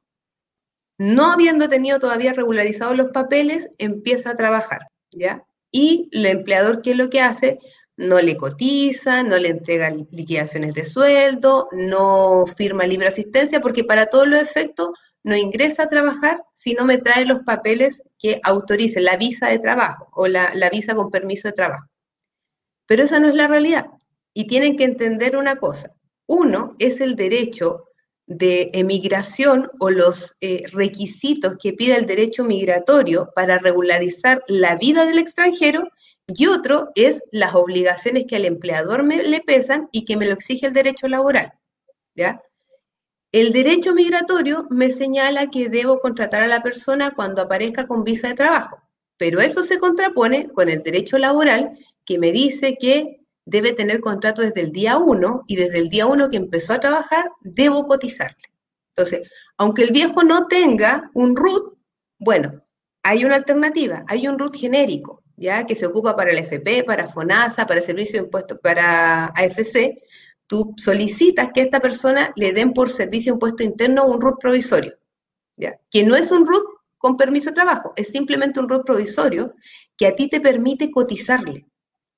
no 0.97 1.31
habiendo 1.31 1.69
tenido 1.69 1.99
todavía 1.99 2.33
regularizados 2.33 2.95
los 2.95 3.11
papeles, 3.11 3.69
empieza 3.77 4.31
a 4.31 4.37
trabajar, 4.37 4.87
¿ya? 5.11 5.43
Y 5.71 6.09
el 6.11 6.25
empleador, 6.25 6.81
¿qué 6.81 6.91
es 6.91 6.97
lo 6.97 7.09
que 7.09 7.21
hace? 7.21 7.59
no 7.97 8.19
le 8.19 8.35
cotiza, 8.35 9.23
no 9.23 9.37
le 9.37 9.49
entrega 9.49 9.89
liquidaciones 9.89 10.73
de 10.73 10.85
sueldo, 10.85 11.69
no 11.71 12.45
firma 12.45 12.85
libre 12.85 13.07
asistencia, 13.07 13.61
porque 13.61 13.83
para 13.83 14.07
todos 14.07 14.27
los 14.27 14.41
efectos 14.41 14.89
no 15.23 15.35
ingresa 15.35 15.83
a 15.83 15.89
trabajar 15.89 16.43
si 16.53 16.73
no 16.73 16.85
me 16.85 16.97
trae 16.97 17.25
los 17.25 17.39
papeles 17.43 18.03
que 18.19 18.39
autoricen 18.43 19.05
la 19.05 19.17
visa 19.17 19.47
de 19.47 19.59
trabajo 19.59 20.09
o 20.11 20.27
la, 20.27 20.53
la 20.55 20.69
visa 20.69 20.93
con 20.93 21.09
permiso 21.09 21.47
de 21.47 21.53
trabajo. 21.53 21.87
Pero 22.85 23.03
esa 23.03 23.19
no 23.19 23.29
es 23.29 23.35
la 23.35 23.47
realidad. 23.47 23.87
Y 24.33 24.47
tienen 24.47 24.75
que 24.75 24.83
entender 24.83 25.37
una 25.37 25.55
cosa. 25.55 25.94
Uno 26.27 26.75
es 26.79 27.01
el 27.01 27.15
derecho 27.15 27.89
de 28.27 28.71
emigración 28.73 29.69
o 29.79 29.91
los 29.91 30.35
eh, 30.41 30.63
requisitos 30.71 31.57
que 31.61 31.73
pide 31.73 31.95
el 31.95 32.07
derecho 32.07 32.43
migratorio 32.43 33.31
para 33.35 33.59
regularizar 33.59 34.43
la 34.47 34.75
vida 34.75 35.05
del 35.05 35.19
extranjero 35.19 35.91
y 36.27 36.47
otro 36.47 36.89
es 36.95 37.21
las 37.31 37.53
obligaciones 37.53 38.25
que 38.27 38.37
al 38.37 38.45
empleador 38.45 39.03
me, 39.03 39.21
le 39.21 39.41
pesan 39.41 39.89
y 39.91 40.05
que 40.05 40.17
me 40.17 40.25
lo 40.25 40.33
exige 40.33 40.67
el 40.67 40.73
derecho 40.73 41.07
laboral. 41.07 41.53
¿ya? 42.15 42.41
El 43.31 43.51
derecho 43.51 43.93
migratorio 43.93 44.65
me 44.71 44.91
señala 44.91 45.51
que 45.51 45.69
debo 45.69 45.99
contratar 45.99 46.41
a 46.41 46.47
la 46.47 46.63
persona 46.63 47.11
cuando 47.13 47.43
aparezca 47.43 47.85
con 47.85 48.03
visa 48.03 48.29
de 48.29 48.33
trabajo, 48.33 48.81
pero 49.17 49.39
eso 49.39 49.63
se 49.63 49.77
contrapone 49.77 50.49
con 50.49 50.69
el 50.69 50.81
derecho 50.81 51.19
laboral 51.19 51.77
que 52.05 52.17
me 52.17 52.31
dice 52.31 52.77
que 52.79 53.24
debe 53.45 53.73
tener 53.73 54.01
contrato 54.01 54.41
desde 54.41 54.61
el 54.61 54.71
día 54.71 54.97
1 54.97 55.43
y 55.47 55.55
desde 55.55 55.79
el 55.79 55.89
día 55.89 56.07
1 56.07 56.29
que 56.29 56.37
empezó 56.37 56.73
a 56.73 56.79
trabajar 56.79 57.31
debo 57.41 57.87
cotizarle. 57.87 58.43
Entonces, 58.95 59.29
aunque 59.57 59.83
el 59.83 59.91
viejo 59.91 60.23
no 60.23 60.47
tenga 60.47 61.11
un 61.13 61.35
RUT, 61.35 61.77
bueno, 62.17 62.61
hay 63.03 63.23
una 63.23 63.35
alternativa, 63.35 64.03
hay 64.07 64.27
un 64.27 64.39
RUT 64.39 64.55
genérico 64.55 65.23
¿ya? 65.37 65.65
que 65.65 65.75
se 65.75 65.85
ocupa 65.85 66.15
para 66.15 66.31
el 66.31 66.39
FP, 66.39 66.83
para 66.83 67.07
FONASA, 67.07 67.67
para 67.67 67.81
servicio 67.81 68.19
de 68.19 68.25
impuestos, 68.25 68.57
para 68.59 69.25
AFC, 69.25 70.01
tú 70.47 70.73
solicitas 70.77 71.49
que 71.53 71.61
a 71.61 71.63
esta 71.65 71.79
persona 71.79 72.33
le 72.35 72.53
den 72.53 72.73
por 72.73 72.89
servicio 72.89 73.33
de 73.33 73.35
impuesto 73.35 73.63
interno 73.63 74.05
un 74.05 74.21
RUT 74.21 74.39
provisorio, 74.39 74.97
¿ya? 75.57 75.79
que 75.91 76.03
no 76.03 76.15
es 76.15 76.31
un 76.31 76.45
RUT 76.45 76.63
con 76.97 77.17
permiso 77.17 77.49
de 77.49 77.55
trabajo, 77.55 77.93
es 77.95 78.07
simplemente 78.07 78.59
un 78.59 78.69
RUT 78.69 78.85
provisorio 78.85 79.53
que 79.97 80.07
a 80.07 80.15
ti 80.15 80.29
te 80.29 80.41
permite 80.41 80.89
cotizarle. 80.89 81.65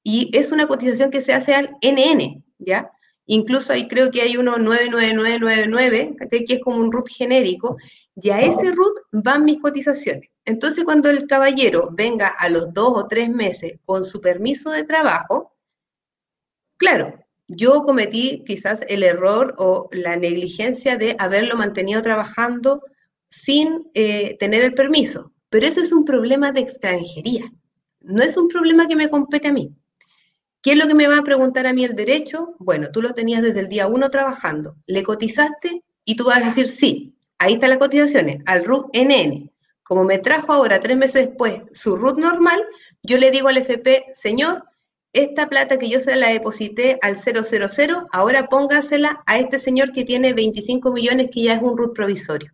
Y 0.10 0.30
es 0.32 0.54
una 0.54 0.67
cotización 0.67 1.12
que 1.12 1.20
se 1.20 1.34
hace 1.34 1.54
al 1.54 1.76
NN, 1.82 2.41
¿ya? 2.60 2.89
Incluso 3.26 3.74
ahí 3.74 3.89
creo 3.89 4.10
que 4.10 4.22
hay 4.22 4.38
uno 4.38 4.58
99999, 4.58 6.15
que 6.30 6.46
es 6.48 6.62
como 6.62 6.78
un 6.78 6.93
RUT 6.93 7.10
genérico, 7.10 7.76
y 8.15 8.30
a 8.30 8.39
ese 8.39 8.72
RUT 8.72 9.00
van 9.12 9.43
mis 9.43 9.60
cotizaciones. 9.60 10.30
Entonces, 10.46 10.86
cuando 10.86 11.10
el 11.10 11.28
caballero 11.28 11.89
venga 11.91 12.30
a 12.30 12.48
los 12.48 12.74
dos 12.74 12.93
o 12.96 13.08
tres 13.10 13.30
meses 13.30 13.82
con 13.84 14.06
su 14.06 14.22
permiso 14.22 14.72
de 14.72 14.86
trabajo, 14.86 15.58
claro, 16.78 17.20
yo 17.50 17.84
cometí 17.84 18.46
quizás 18.48 18.86
el 18.88 19.04
error 19.04 19.56
o 19.58 19.89
la 19.91 20.15
negligencia 20.15 20.96
de 20.96 21.17
haberlo 21.20 21.58
mantenido 21.58 22.02
trabajando 22.02 22.82
sin 23.30 23.91
eh, 23.93 24.38
tener 24.39 24.63
el 24.63 24.74
permiso, 24.74 25.34
pero 25.50 25.67
ese 25.67 25.82
es 25.82 25.91
un 25.91 26.06
problema 26.06 26.54
de 26.54 26.62
extranjería, 26.62 27.52
no 28.00 28.24
es 28.24 28.38
un 28.38 28.48
problema 28.48 28.88
que 28.88 28.96
me 28.96 29.10
compete 29.10 29.50
a 29.50 29.52
mí. 29.52 29.76
¿Qué 30.67 30.73
es 30.73 30.80
lo 30.80 30.88
que 30.89 30.95
me 30.95 31.08
va 31.08 31.19
a 31.19 31.23
preguntar 31.23 31.65
a 31.65 31.71
mí 31.71 31.86
el 31.86 31.95
derecho? 31.95 32.56
Bueno, 32.60 32.89
tú 32.91 33.01
lo 33.01 33.13
tenías 33.13 33.41
desde 33.41 33.62
el 33.62 33.69
día 33.69 33.88
uno 33.88 34.10
trabajando, 34.10 34.75
le 34.86 35.01
cotizaste 35.01 35.82
y 36.03 36.17
tú 36.17 36.25
vas 36.25 36.43
a 36.43 36.47
decir 36.47 36.67
sí, 36.67 37.15
ahí 37.38 37.53
está 37.53 37.69
las 37.69 37.77
cotizaciones, 37.77 38.43
al 38.45 38.65
RUC 38.65 38.89
NN. 38.93 39.49
Como 39.82 40.03
me 40.03 40.17
trajo 40.17 40.51
ahora 40.51 40.82
tres 40.82 40.97
meses 40.97 41.27
después 41.27 41.62
su 41.71 41.95
RUT 41.95 42.17
normal, 42.17 42.62
yo 43.01 43.17
le 43.17 43.32
digo 43.32 43.47
al 43.47 43.56
FP, 43.56 44.08
señor, 44.12 44.65
esta 45.13 45.47
plata 45.47 45.80
que 45.80 45.88
yo 45.88 46.01
se 46.01 46.17
la 46.17 46.32
deposité 46.32 46.99
al 47.01 47.15
000, 47.15 48.08
ahora 48.12 48.49
póngasela 48.49 49.23
a 49.25 49.39
este 49.39 49.60
señor 49.60 49.93
que 49.93 50.03
tiene 50.03 50.34
25 50.34 50.91
millones 50.91 51.30
que 51.32 51.43
ya 51.43 51.53
es 51.53 51.62
un 51.62 51.77
RUT 51.77 51.95
provisorio. 51.95 52.51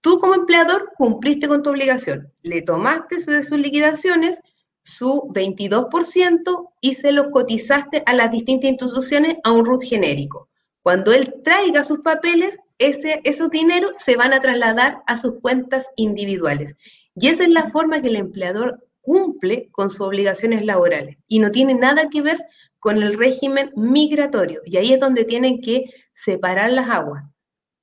Tú 0.00 0.18
como 0.18 0.34
empleador 0.34 0.90
cumpliste 0.96 1.46
con 1.46 1.62
tu 1.62 1.70
obligación, 1.70 2.32
le 2.42 2.62
tomaste 2.62 3.18
de 3.18 3.44
sus 3.44 3.58
liquidaciones 3.58 4.40
su 4.82 5.30
22% 5.34 6.70
y 6.80 6.94
se 6.94 7.12
lo 7.12 7.30
cotizaste 7.30 8.02
a 8.06 8.14
las 8.14 8.30
distintas 8.30 8.70
instituciones 8.70 9.36
a 9.44 9.52
un 9.52 9.64
RUT 9.64 9.82
genérico. 9.82 10.48
Cuando 10.82 11.12
él 11.12 11.34
traiga 11.44 11.84
sus 11.84 12.00
papeles, 12.00 12.58
ese, 12.78 13.20
esos 13.24 13.50
dineros 13.50 13.92
se 14.04 14.16
van 14.16 14.32
a 14.32 14.40
trasladar 14.40 15.02
a 15.06 15.18
sus 15.18 15.40
cuentas 15.40 15.86
individuales. 15.96 16.76
Y 17.14 17.28
esa 17.28 17.42
es 17.42 17.50
la 17.50 17.68
forma 17.70 18.00
que 18.00 18.08
el 18.08 18.16
empleador 18.16 18.88
cumple 19.00 19.68
con 19.72 19.90
sus 19.90 20.02
obligaciones 20.02 20.64
laborales 20.64 21.16
y 21.26 21.38
no 21.38 21.50
tiene 21.50 21.74
nada 21.74 22.08
que 22.10 22.22
ver 22.22 22.38
con 22.78 23.02
el 23.02 23.18
régimen 23.18 23.72
migratorio. 23.74 24.60
Y 24.64 24.76
ahí 24.76 24.92
es 24.92 25.00
donde 25.00 25.24
tienen 25.24 25.60
que 25.60 25.86
separar 26.12 26.72
las 26.72 26.88
aguas. 26.88 27.24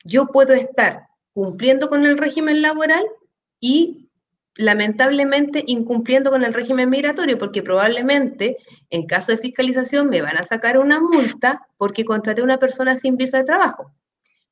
Yo 0.03 0.27
puedo 0.27 0.53
estar 0.53 1.07
cumpliendo 1.33 1.89
con 1.89 2.05
el 2.05 2.17
régimen 2.17 2.61
laboral 2.61 3.03
y 3.59 4.04
lamentablemente 4.57 5.63
incumpliendo 5.67 6.31
con 6.31 6.43
el 6.43 6.53
régimen 6.53 6.89
migratorio, 6.89 7.37
porque 7.37 7.61
probablemente 7.61 8.57
en 8.89 9.05
caso 9.05 9.31
de 9.31 9.37
fiscalización 9.37 10.09
me 10.09 10.21
van 10.21 10.37
a 10.37 10.43
sacar 10.43 10.77
una 10.77 10.99
multa 10.99 11.67
porque 11.77 12.05
contraté 12.05 12.41
a 12.41 12.45
una 12.45 12.59
persona 12.59 12.95
sin 12.95 13.17
visa 13.17 13.39
de 13.39 13.43
trabajo. 13.43 13.91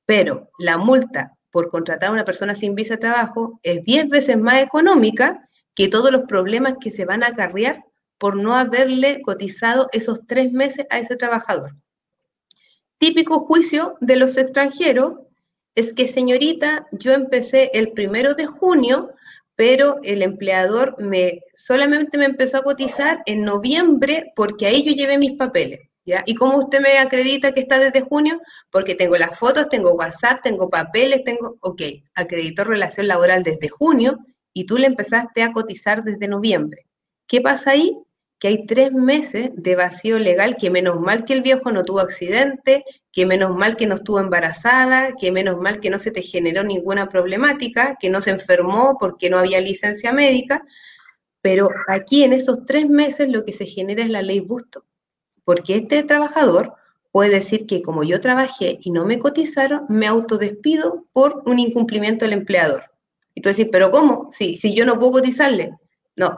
Pero 0.06 0.50
la 0.60 0.78
multa 0.78 1.38
por 1.52 1.70
contratar 1.70 2.10
a 2.10 2.14
una 2.14 2.26
persona 2.26 2.56
sin 2.56 2.76
visa 2.76 2.96
de 2.96 3.02
trabajo 3.02 3.60
es 3.64 3.82
10 3.84 4.10
veces 4.10 4.38
más 4.38 4.62
económica 4.62 5.48
que 5.76 5.88
todos 5.88 6.12
los 6.12 6.24
problemas 6.24 6.76
que 6.80 6.92
se 6.92 7.06
van 7.06 7.24
a 7.24 7.28
acarrear 7.28 7.84
por 8.18 8.36
no 8.36 8.56
haberle 8.56 9.22
cotizado 9.22 9.90
esos 9.92 10.26
tres 10.26 10.52
meses 10.52 10.86
a 10.90 11.00
ese 11.00 11.16
trabajador. 11.16 11.76
Típico 12.98 13.40
juicio 13.40 13.98
de 14.02 14.16
los 14.16 14.38
extranjeros 14.38 15.18
es 15.76 15.94
que, 15.94 16.08
señorita, 16.08 16.88
yo 16.92 17.12
empecé 17.12 17.72
el 17.74 17.92
primero 17.92 18.34
de 18.34 18.46
junio, 18.46 19.12
pero 19.56 20.00
el 20.04 20.22
empleador 20.22 20.96
me 21.00 21.42
solamente 21.54 22.18
me 22.18 22.26
empezó 22.26 22.58
a 22.58 22.64
cotizar 22.64 23.22
en 23.26 23.44
noviembre 23.44 24.32
porque 24.36 24.66
ahí 24.66 24.84
yo 24.84 24.94
llevé 24.94 25.18
mis 25.18 25.38
papeles. 25.38 25.80
¿Y 26.26 26.36
cómo 26.36 26.58
usted 26.58 26.82
me 26.82 26.98
acredita 26.98 27.54
que 27.54 27.62
está 27.62 27.80
desde 27.80 28.02
junio? 28.02 28.42
Porque 28.70 28.96
tengo 28.96 29.18
las 29.18 29.38
fotos, 29.40 29.70
tengo 29.70 29.94
WhatsApp, 29.94 30.42
tengo 30.44 30.70
papeles, 30.70 31.24
tengo, 31.24 31.58
ok, 31.62 31.82
acreditó 32.14 32.66
relación 32.66 33.08
laboral 33.08 33.44
desde 33.44 33.70
junio 33.70 34.20
y 34.52 34.66
tú 34.66 34.78
le 34.78 34.88
empezaste 34.88 35.44
a 35.44 35.54
cotizar 35.54 36.04
desde 36.04 36.28
noviembre. 36.28 36.88
¿Qué 37.26 37.40
pasa 37.40 37.72
ahí? 37.72 37.98
Que 38.44 38.50
hay 38.50 38.66
tres 38.66 38.92
meses 38.92 39.52
de 39.56 39.76
vacío 39.78 40.20
legal, 40.20 40.58
que 40.60 40.70
menos 40.70 41.00
mal 41.00 41.24
que 41.24 41.32
el 41.32 41.42
viejo 41.42 41.72
no 41.72 41.86
tuvo 41.86 42.02
accidente, 42.02 42.84
que 43.14 43.26
menos 43.26 43.56
mal 43.56 43.78
que 43.78 43.88
no 43.88 43.96
estuvo 43.96 44.20
embarazada, 44.20 45.14
que 45.16 45.32
menos 45.32 45.62
mal 45.62 45.80
que 45.80 45.90
no 45.90 45.98
se 45.98 46.12
te 46.12 46.22
generó 46.22 46.66
ninguna 46.66 47.08
problemática, 47.08 47.96
que 47.98 48.10
no 48.10 48.20
se 48.20 48.32
enfermó 48.32 48.98
porque 49.00 49.30
no 49.30 49.40
había 49.40 49.62
licencia 49.62 50.12
médica, 50.12 50.62
pero 51.40 51.70
aquí 51.88 52.26
en 52.26 52.34
estos 52.34 52.66
tres 52.66 52.90
meses 52.90 53.30
lo 53.30 53.46
que 53.46 53.54
se 53.54 53.66
genera 53.66 54.04
es 54.04 54.10
la 54.10 54.22
ley 54.22 54.42
Busto 54.42 54.84
porque 55.44 55.76
este 55.76 56.04
trabajador 56.04 56.74
puede 57.12 57.32
decir 57.32 57.66
que 57.66 57.82
como 57.82 58.04
yo 58.04 58.20
trabajé 58.20 58.80
y 58.82 58.92
no 58.92 59.06
me 59.06 59.20
cotizaron, 59.20 59.86
me 59.88 60.08
autodespido 60.08 61.06
por 61.14 61.44
un 61.46 61.60
incumplimiento 61.60 62.26
del 62.26 62.34
empleador. 62.34 62.92
Y 63.36 63.42
tú 63.42 63.50
decís, 63.50 63.68
pero 63.72 63.92
¿cómo? 63.92 64.30
Si, 64.32 64.58
si 64.58 64.74
yo 64.74 64.86
no 64.86 64.98
puedo 64.98 65.14
cotizarle. 65.14 65.72
No, 66.16 66.38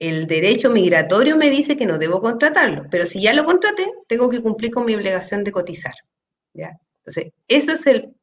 el 0.00 0.26
derecho 0.26 0.70
migratorio 0.70 1.36
me 1.36 1.50
dice 1.50 1.76
que 1.76 1.86
no 1.86 1.98
debo 1.98 2.22
contratarlo, 2.22 2.86
pero 2.90 3.06
si 3.06 3.20
ya 3.20 3.34
lo 3.34 3.44
contraté, 3.44 3.92
tengo 4.08 4.30
que 4.30 4.40
cumplir 4.40 4.72
con 4.72 4.86
mi 4.86 4.94
obligación 4.94 5.44
de 5.44 5.52
cotizar. 5.52 5.92
¿ya? 6.54 6.72
Entonces, 7.04 7.32
eso 7.46 7.72
es 7.72 7.86
el, 7.86 8.14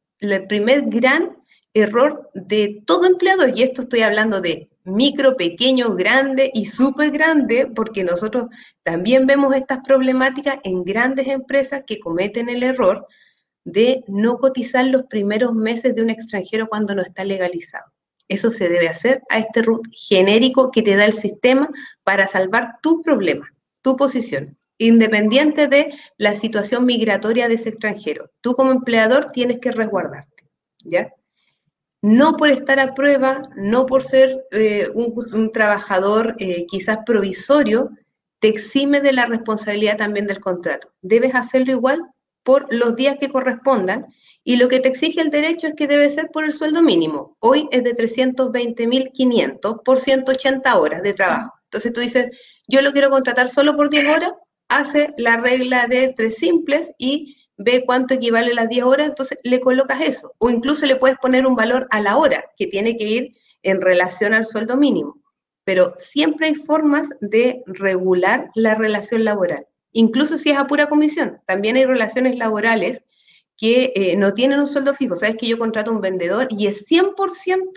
primer 0.48 0.82
gran 0.86 1.36
error 1.72 2.28
de 2.34 2.82
todo 2.84 3.06
empleador, 3.06 3.56
y 3.56 3.62
esto 3.62 3.82
estoy 3.82 4.00
hablando 4.00 4.40
de 4.40 4.68
micro, 4.82 5.36
pequeño, 5.36 5.94
grande 5.94 6.50
y 6.52 6.66
súper 6.66 7.12
grande, 7.12 7.70
porque 7.72 8.02
nosotros 8.02 8.46
también 8.82 9.28
vemos 9.28 9.54
estas 9.54 9.78
problemáticas 9.86 10.58
en 10.64 10.82
grandes 10.82 11.28
empresas 11.28 11.84
que 11.86 12.00
cometen 12.00 12.48
el 12.48 12.64
error 12.64 13.06
de 13.64 14.02
no 14.08 14.38
cotizar 14.38 14.84
los 14.86 15.04
primeros 15.04 15.54
meses 15.54 15.94
de 15.94 16.02
un 16.02 16.10
extranjero 16.10 16.68
cuando 16.68 16.96
no 16.96 17.02
está 17.02 17.22
legalizado. 17.22 17.92
Eso 18.28 18.50
se 18.50 18.68
debe 18.68 18.88
hacer 18.88 19.22
a 19.30 19.38
este 19.38 19.62
RUT 19.62 19.86
genérico 19.92 20.70
que 20.70 20.82
te 20.82 20.96
da 20.96 21.04
el 21.04 21.14
sistema 21.14 21.68
para 22.04 22.28
salvar 22.28 22.76
tu 22.82 23.02
problema, 23.02 23.52
tu 23.82 23.96
posición, 23.96 24.56
independiente 24.76 25.66
de 25.66 25.92
la 26.18 26.34
situación 26.34 26.84
migratoria 26.84 27.48
de 27.48 27.54
ese 27.54 27.70
extranjero. 27.70 28.30
Tú 28.40 28.54
como 28.54 28.70
empleador 28.70 29.30
tienes 29.30 29.58
que 29.60 29.72
resguardarte, 29.72 30.44
¿ya? 30.84 31.12
no 32.02 32.36
por 32.36 32.50
estar 32.50 32.78
a 32.78 32.94
prueba, 32.94 33.42
no 33.56 33.86
por 33.86 34.02
ser 34.02 34.44
eh, 34.52 34.88
un, 34.94 35.52
trabajador 35.52 36.36
eh, 36.38 36.66
quizás 36.68 36.98
provisorio, 37.04 37.90
te 38.40 38.48
exime 38.48 39.00
de 39.00 39.12
la 39.12 39.26
responsabilidad 39.26 39.96
también 39.96 40.26
del 40.26 40.40
contrato. 40.40 40.92
Debes 41.02 41.34
hacerlo 41.34 41.72
igual 41.72 42.00
por 42.48 42.66
los 42.70 42.96
días 42.96 43.18
que 43.20 43.28
correspondan 43.28 44.06
y 44.42 44.56
lo 44.56 44.68
que 44.68 44.80
te 44.80 44.88
exige 44.88 45.20
el 45.20 45.28
derecho 45.28 45.66
es 45.66 45.74
que 45.74 45.86
debe 45.86 46.08
ser 46.08 46.30
por 46.30 46.46
el 46.46 46.54
sueldo 46.54 46.80
mínimo. 46.80 47.36
Hoy 47.40 47.68
es 47.72 47.84
de 47.84 47.94
320.500 47.94 49.82
por 49.84 50.00
180 50.00 50.78
horas 50.78 51.02
de 51.02 51.12
trabajo. 51.12 51.52
Entonces 51.64 51.92
tú 51.92 52.00
dices, 52.00 52.30
yo 52.66 52.80
lo 52.80 52.92
quiero 52.92 53.10
contratar 53.10 53.50
solo 53.50 53.76
por 53.76 53.90
10 53.90 54.08
horas, 54.08 54.32
hace 54.70 55.12
la 55.18 55.36
regla 55.36 55.88
de 55.88 56.14
tres 56.16 56.36
simples 56.36 56.90
y 56.96 57.36
ve 57.58 57.84
cuánto 57.84 58.14
equivale 58.14 58.54
las 58.54 58.70
10 58.70 58.84
horas, 58.86 59.08
entonces 59.08 59.36
le 59.42 59.60
colocas 59.60 60.00
eso. 60.00 60.32
O 60.38 60.48
incluso 60.48 60.86
le 60.86 60.96
puedes 60.96 61.18
poner 61.18 61.46
un 61.46 61.54
valor 61.54 61.86
a 61.90 62.00
la 62.00 62.16
hora, 62.16 62.46
que 62.56 62.66
tiene 62.66 62.96
que 62.96 63.04
ir 63.04 63.36
en 63.62 63.82
relación 63.82 64.32
al 64.32 64.46
sueldo 64.46 64.78
mínimo. 64.78 65.20
Pero 65.64 65.96
siempre 65.98 66.46
hay 66.46 66.54
formas 66.54 67.10
de 67.20 67.62
regular 67.66 68.50
la 68.54 68.74
relación 68.74 69.24
laboral, 69.24 69.66
incluso 69.92 70.38
si 70.38 70.50
es 70.50 70.58
a 70.58 70.66
pura 70.66 70.88
comisión. 70.88 71.38
También 71.46 71.76
hay 71.76 71.84
relaciones 71.84 72.36
laborales 72.36 73.04
que 73.56 73.92
eh, 73.96 74.16
no 74.16 74.34
tienen 74.34 74.60
un 74.60 74.66
sueldo 74.66 74.94
fijo. 74.94 75.16
Sabes 75.16 75.36
que 75.36 75.48
yo 75.48 75.58
contrato 75.58 75.90
a 75.90 75.94
un 75.94 76.00
vendedor 76.00 76.48
y 76.50 76.68
es 76.68 76.86
100% 76.86 77.72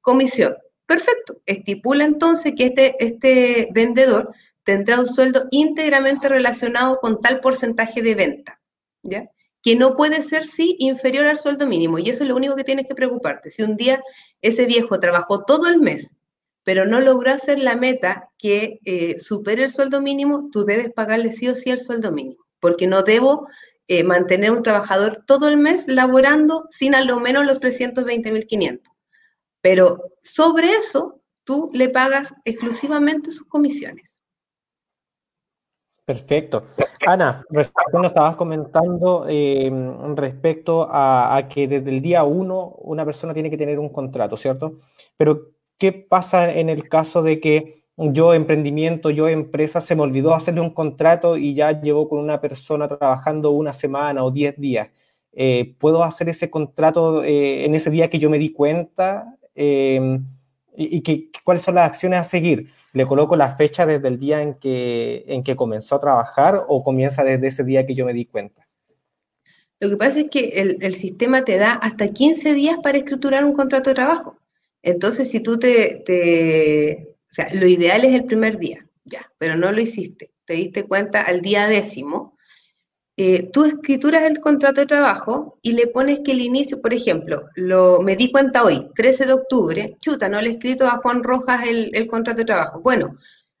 comisión. 0.00 0.56
Perfecto. 0.86 1.40
Estipula 1.46 2.04
entonces 2.04 2.52
que 2.56 2.66
este, 2.66 3.02
este 3.02 3.68
vendedor 3.72 4.34
tendrá 4.64 5.00
un 5.00 5.06
sueldo 5.06 5.46
íntegramente 5.50 6.28
relacionado 6.28 6.98
con 7.00 7.20
tal 7.20 7.40
porcentaje 7.40 8.02
de 8.02 8.14
venta. 8.14 8.60
¿ya? 9.02 9.30
Que 9.62 9.76
no 9.76 9.96
puede 9.96 10.20
ser, 10.20 10.46
sí, 10.46 10.76
inferior 10.78 11.26
al 11.26 11.38
sueldo 11.38 11.66
mínimo. 11.66 11.98
Y 11.98 12.10
eso 12.10 12.22
es 12.22 12.28
lo 12.28 12.36
único 12.36 12.54
que 12.54 12.64
tienes 12.64 12.86
que 12.86 12.94
preocuparte. 12.94 13.50
Si 13.50 13.62
un 13.62 13.76
día 13.76 14.02
ese 14.42 14.66
viejo 14.66 15.00
trabajó 15.00 15.44
todo 15.44 15.68
el 15.68 15.78
mes, 15.78 16.14
pero 16.64 16.86
no 16.86 17.00
logró 17.00 17.30
hacer 17.30 17.58
la 17.58 17.76
meta 17.76 18.30
que 18.38 18.80
eh, 18.84 19.18
supere 19.18 19.64
el 19.64 19.70
sueldo 19.70 20.00
mínimo, 20.00 20.48
tú 20.50 20.64
debes 20.64 20.92
pagarle 20.92 21.30
sí 21.30 21.48
o 21.48 21.54
sí 21.54 21.70
el 21.70 21.78
sueldo 21.78 22.10
mínimo. 22.10 22.44
Porque 22.58 22.86
no 22.86 23.02
debo 23.02 23.46
eh, 23.86 24.02
mantener 24.02 24.50
un 24.50 24.62
trabajador 24.62 25.22
todo 25.26 25.48
el 25.48 25.58
mes 25.58 25.86
laborando 25.86 26.66
sin 26.70 26.94
a 26.94 27.04
lo 27.04 27.20
menos 27.20 27.44
los 27.44 27.60
320.500. 27.60 28.80
Pero 29.60 30.02
sobre 30.22 30.72
eso, 30.72 31.20
tú 31.44 31.70
le 31.72 31.90
pagas 31.90 32.34
exclusivamente 32.44 33.30
sus 33.30 33.46
comisiones. 33.46 34.18
Perfecto. 36.04 36.64
Ana, 37.06 37.44
nos 37.48 37.70
estabas 38.06 38.36
comentando 38.36 39.26
em, 39.26 40.14
respecto 40.14 40.86
a, 40.90 41.48
que 41.48 41.66
desde 41.66 41.88
el 41.90 42.02
día 42.02 42.24
uno 42.24 42.74
una 42.78 43.06
persona 43.06 43.32
tiene 43.32 43.48
que 43.48 43.56
tener 43.56 43.78
un 43.78 43.88
contrato, 43.88 44.36
¿cierto? 44.36 44.80
Pero, 45.16 45.53
¿qué 45.78 45.92
pasa 45.92 46.52
en 46.52 46.68
el 46.68 46.88
caso 46.88 47.22
de 47.22 47.40
que 47.40 47.84
yo, 47.96 48.34
emprendimiento, 48.34 49.10
yo, 49.10 49.28
empresa, 49.28 49.80
se 49.80 49.94
me 49.94 50.02
olvidó 50.02 50.34
hacerle 50.34 50.60
un 50.60 50.70
contrato 50.70 51.36
y 51.36 51.54
ya 51.54 51.80
llevo 51.80 52.08
con 52.08 52.18
una 52.18 52.40
persona 52.40 52.88
trabajando 52.88 53.50
una 53.52 53.72
semana 53.72 54.24
o 54.24 54.30
diez 54.30 54.56
días? 54.58 54.88
Eh, 55.32 55.74
¿Puedo 55.78 56.04
hacer 56.04 56.28
ese 56.28 56.50
contrato 56.50 57.24
eh, 57.24 57.64
en 57.64 57.74
ese 57.74 57.90
día 57.90 58.10
que 58.10 58.18
yo 58.18 58.30
me 58.30 58.38
di 58.38 58.52
cuenta? 58.52 59.36
Em, 59.54 60.24
¿Y, 60.76 61.02
y 61.10 61.30
cuáles 61.44 61.62
son 61.62 61.76
las 61.76 61.86
acciones 61.86 62.20
a 62.20 62.24
seguir? 62.24 62.70
le 62.94 63.06
coloco 63.06 63.36
la 63.36 63.54
fecha 63.56 63.84
desde 63.84 64.08
el 64.08 64.18
día 64.18 64.40
en 64.40 64.54
que, 64.54 65.24
en 65.26 65.42
que 65.42 65.56
comenzó 65.56 65.96
a 65.96 66.00
trabajar 66.00 66.64
o 66.68 66.82
comienza 66.82 67.24
desde 67.24 67.48
ese 67.48 67.64
día 67.64 67.84
que 67.84 67.94
yo 67.94 68.06
me 68.06 68.14
di 68.14 68.24
cuenta? 68.24 68.66
Lo 69.80 69.90
que 69.90 69.96
pasa 69.96 70.20
es 70.20 70.30
que 70.30 70.76
el, 70.80 70.94
sistema 70.94 71.44
te 71.44 71.58
da 71.58 71.72
hasta 71.72 72.08
15 72.08 72.54
días 72.54 72.78
para 72.82 72.96
escriturar 72.96 73.44
un 73.44 73.52
contrato 73.52 73.90
de 73.90 73.94
trabajo. 73.94 74.38
Entonces, 74.84 75.30
si 75.30 75.40
tú 75.40 75.58
te, 75.58 77.16
O 77.30 77.34
sea, 77.34 77.48
lo 77.52 77.66
ideal 77.66 78.04
es 78.04 78.14
el 78.14 78.24
primer 78.24 78.58
día, 78.58 78.86
ya, 79.04 79.32
pero 79.38 79.56
no 79.56 79.72
lo 79.72 79.80
hiciste. 79.80 80.32
Te 80.44 80.54
diste 80.54 80.84
cuenta 80.84 81.22
al 81.22 81.40
día 81.40 81.66
décimo, 81.68 82.36
eh, 83.16 83.50
tú 83.52 83.64
escrituras 83.64 84.24
el 84.24 84.40
contrato 84.40 84.80
de 84.80 84.86
trabajo 84.86 85.58
y 85.62 85.72
le 85.72 85.86
pones 85.86 86.20
que 86.24 86.32
el 86.32 86.40
inicio, 86.42 86.82
por 86.82 86.92
ejemplo, 86.92 87.48
lo, 87.54 88.00
me 88.02 88.16
di 88.16 88.30
cuenta 88.30 88.64
hoy, 88.64 88.90
13 88.94 89.26
de 89.26 89.32
octubre, 89.32 89.96
chuta, 90.00 90.28
no 90.28 90.40
le 90.42 90.48
he 90.48 90.52
escrito 90.52 90.86
a 90.86 90.98
Juan 90.98 91.22
Rojas 91.22 91.66
el, 91.66 91.90
el 91.94 92.06
contrato 92.06 92.38
de 92.40 92.44
trabajo. 92.46 92.80
Bueno, 92.80 93.16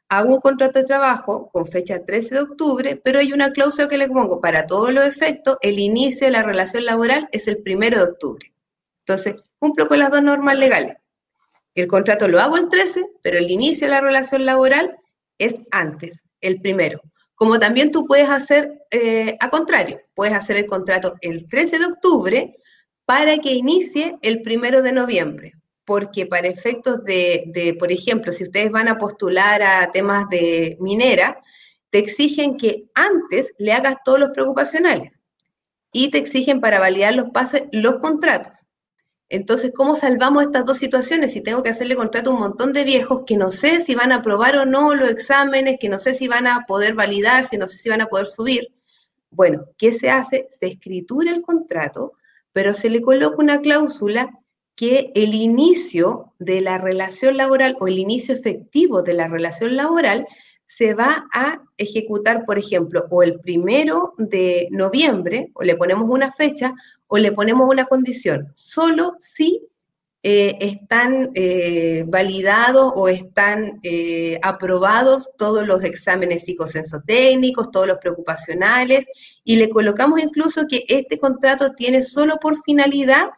hago 0.08 0.34
un 0.34 0.40
contrato 0.40 0.80
de 0.80 0.84
trabajo 0.86 1.50
con 1.52 1.66
fecha 1.66 2.04
13 2.04 2.34
de 2.34 2.40
octubre, 2.40 3.00
pero 3.02 3.20
hay 3.20 3.32
una 3.32 3.52
cláusula 3.52 3.88
que 3.88 3.98
le 3.98 4.08
pongo, 4.08 4.40
para 4.40 4.66
todos 4.66 4.92
los 4.92 5.04
efectos, 5.06 5.56
el 5.62 5.78
inicio 5.78 6.26
de 6.26 6.32
la 6.32 6.42
relación 6.42 6.84
laboral 6.84 7.28
es 7.32 7.48
el 7.48 7.58
primero 7.58 7.98
de 7.98 8.04
octubre. 8.04 8.52
Entonces, 9.06 9.36
cumplo 9.58 9.88
con 9.88 9.98
las 10.00 10.10
dos 10.10 10.22
normas 10.22 10.58
legales. 10.58 10.96
El 11.74 11.88
contrato 11.88 12.28
lo 12.28 12.40
hago 12.40 12.56
el 12.56 12.68
13, 12.68 13.04
pero 13.22 13.38
el 13.38 13.50
inicio 13.50 13.86
de 13.86 13.92
la 13.92 14.00
relación 14.00 14.44
laboral 14.44 14.96
es 15.38 15.56
antes, 15.72 16.22
el 16.40 16.60
primero. 16.60 17.00
Como 17.34 17.58
también 17.58 17.90
tú 17.90 18.06
puedes 18.06 18.30
hacer 18.30 18.80
eh, 18.90 19.36
a 19.40 19.50
contrario, 19.50 20.00
puedes 20.14 20.34
hacer 20.34 20.56
el 20.56 20.66
contrato 20.66 21.14
el 21.20 21.48
13 21.48 21.78
de 21.78 21.86
octubre 21.86 22.56
para 23.04 23.38
que 23.38 23.52
inicie 23.52 24.16
el 24.22 24.42
primero 24.42 24.82
de 24.82 24.92
noviembre. 24.92 25.52
Porque 25.84 26.24
para 26.26 26.48
efectos 26.48 27.04
de, 27.04 27.76
por 27.78 27.92
ejemplo, 27.92 28.32
si 28.32 28.44
ustedes 28.44 28.70
van 28.70 28.88
a 28.88 28.96
postular 28.96 29.62
a 29.62 29.92
temas 29.92 30.26
de 30.30 30.78
minera, 30.80 31.42
te 31.90 31.98
exigen 31.98 32.56
que 32.56 32.84
antes 32.94 33.52
le 33.58 33.72
hagas 33.72 33.96
todos 34.04 34.18
los 34.18 34.30
preocupacionales 34.30 35.20
y 35.92 36.10
te 36.10 36.18
exigen 36.18 36.60
para 36.60 36.80
validar 36.80 37.14
los 37.14 37.30
pases 37.30 37.64
los 37.72 37.96
contratos. 37.96 38.66
Entonces, 39.28 39.72
¿cómo 39.74 39.96
salvamos 39.96 40.42
estas 40.42 40.64
dos 40.64 40.78
situaciones? 40.78 41.32
Si 41.32 41.40
tengo 41.40 41.62
que 41.62 41.70
hacerle 41.70 41.96
contrato 41.96 42.30
a 42.30 42.34
un 42.34 42.40
montón 42.40 42.72
de 42.72 42.84
viejos 42.84 43.22
que 43.26 43.36
no 43.36 43.50
sé 43.50 43.80
si 43.80 43.94
van 43.94 44.12
a 44.12 44.16
aprobar 44.16 44.56
o 44.56 44.66
no 44.66 44.94
los 44.94 45.08
exámenes, 45.08 45.78
que 45.80 45.88
no 45.88 45.98
sé 45.98 46.14
si 46.14 46.28
van 46.28 46.46
a 46.46 46.66
poder 46.66 46.94
validar, 46.94 47.48
si 47.48 47.56
no 47.56 47.66
sé 47.66 47.78
si 47.78 47.88
van 47.88 48.02
a 48.02 48.06
poder 48.06 48.26
subir. 48.26 48.72
Bueno, 49.30 49.66
¿qué 49.78 49.92
se 49.92 50.10
hace? 50.10 50.48
Se 50.58 50.66
escritura 50.66 51.32
el 51.32 51.42
contrato, 51.42 52.12
pero 52.52 52.74
se 52.74 52.90
le 52.90 53.00
coloca 53.00 53.42
una 53.42 53.60
cláusula 53.60 54.30
que 54.76 55.12
el 55.14 55.34
inicio 55.34 56.32
de 56.38 56.60
la 56.60 56.78
relación 56.78 57.36
laboral 57.36 57.76
o 57.80 57.88
el 57.88 57.98
inicio 57.98 58.34
efectivo 58.34 59.02
de 59.02 59.14
la 59.14 59.28
relación 59.28 59.76
laboral 59.76 60.26
se 60.66 60.94
va 60.94 61.26
a 61.32 61.62
ejecutar, 61.76 62.44
por 62.44 62.58
ejemplo, 62.58 63.06
o 63.10 63.22
el 63.22 63.40
primero 63.40 64.14
de 64.18 64.68
noviembre, 64.70 65.50
o 65.54 65.62
le 65.62 65.76
ponemos 65.76 66.08
una 66.08 66.32
fecha, 66.32 66.74
o 67.06 67.18
le 67.18 67.32
ponemos 67.32 67.68
una 67.68 67.84
condición, 67.86 68.52
solo 68.54 69.16
si 69.20 69.62
eh, 70.26 70.56
están 70.60 71.32
eh, 71.34 72.04
validados 72.06 72.92
o 72.96 73.08
están 73.08 73.78
eh, 73.82 74.40
aprobados 74.42 75.30
todos 75.36 75.66
los 75.66 75.84
exámenes 75.84 76.44
psicosensotécnicos, 76.44 77.70
todos 77.70 77.86
los 77.86 77.98
preocupacionales, 77.98 79.04
y 79.44 79.56
le 79.56 79.68
colocamos 79.68 80.22
incluso 80.22 80.66
que 80.66 80.84
este 80.88 81.18
contrato 81.18 81.74
tiene 81.74 82.00
solo 82.00 82.36
por 82.38 82.60
finalidad 82.62 83.32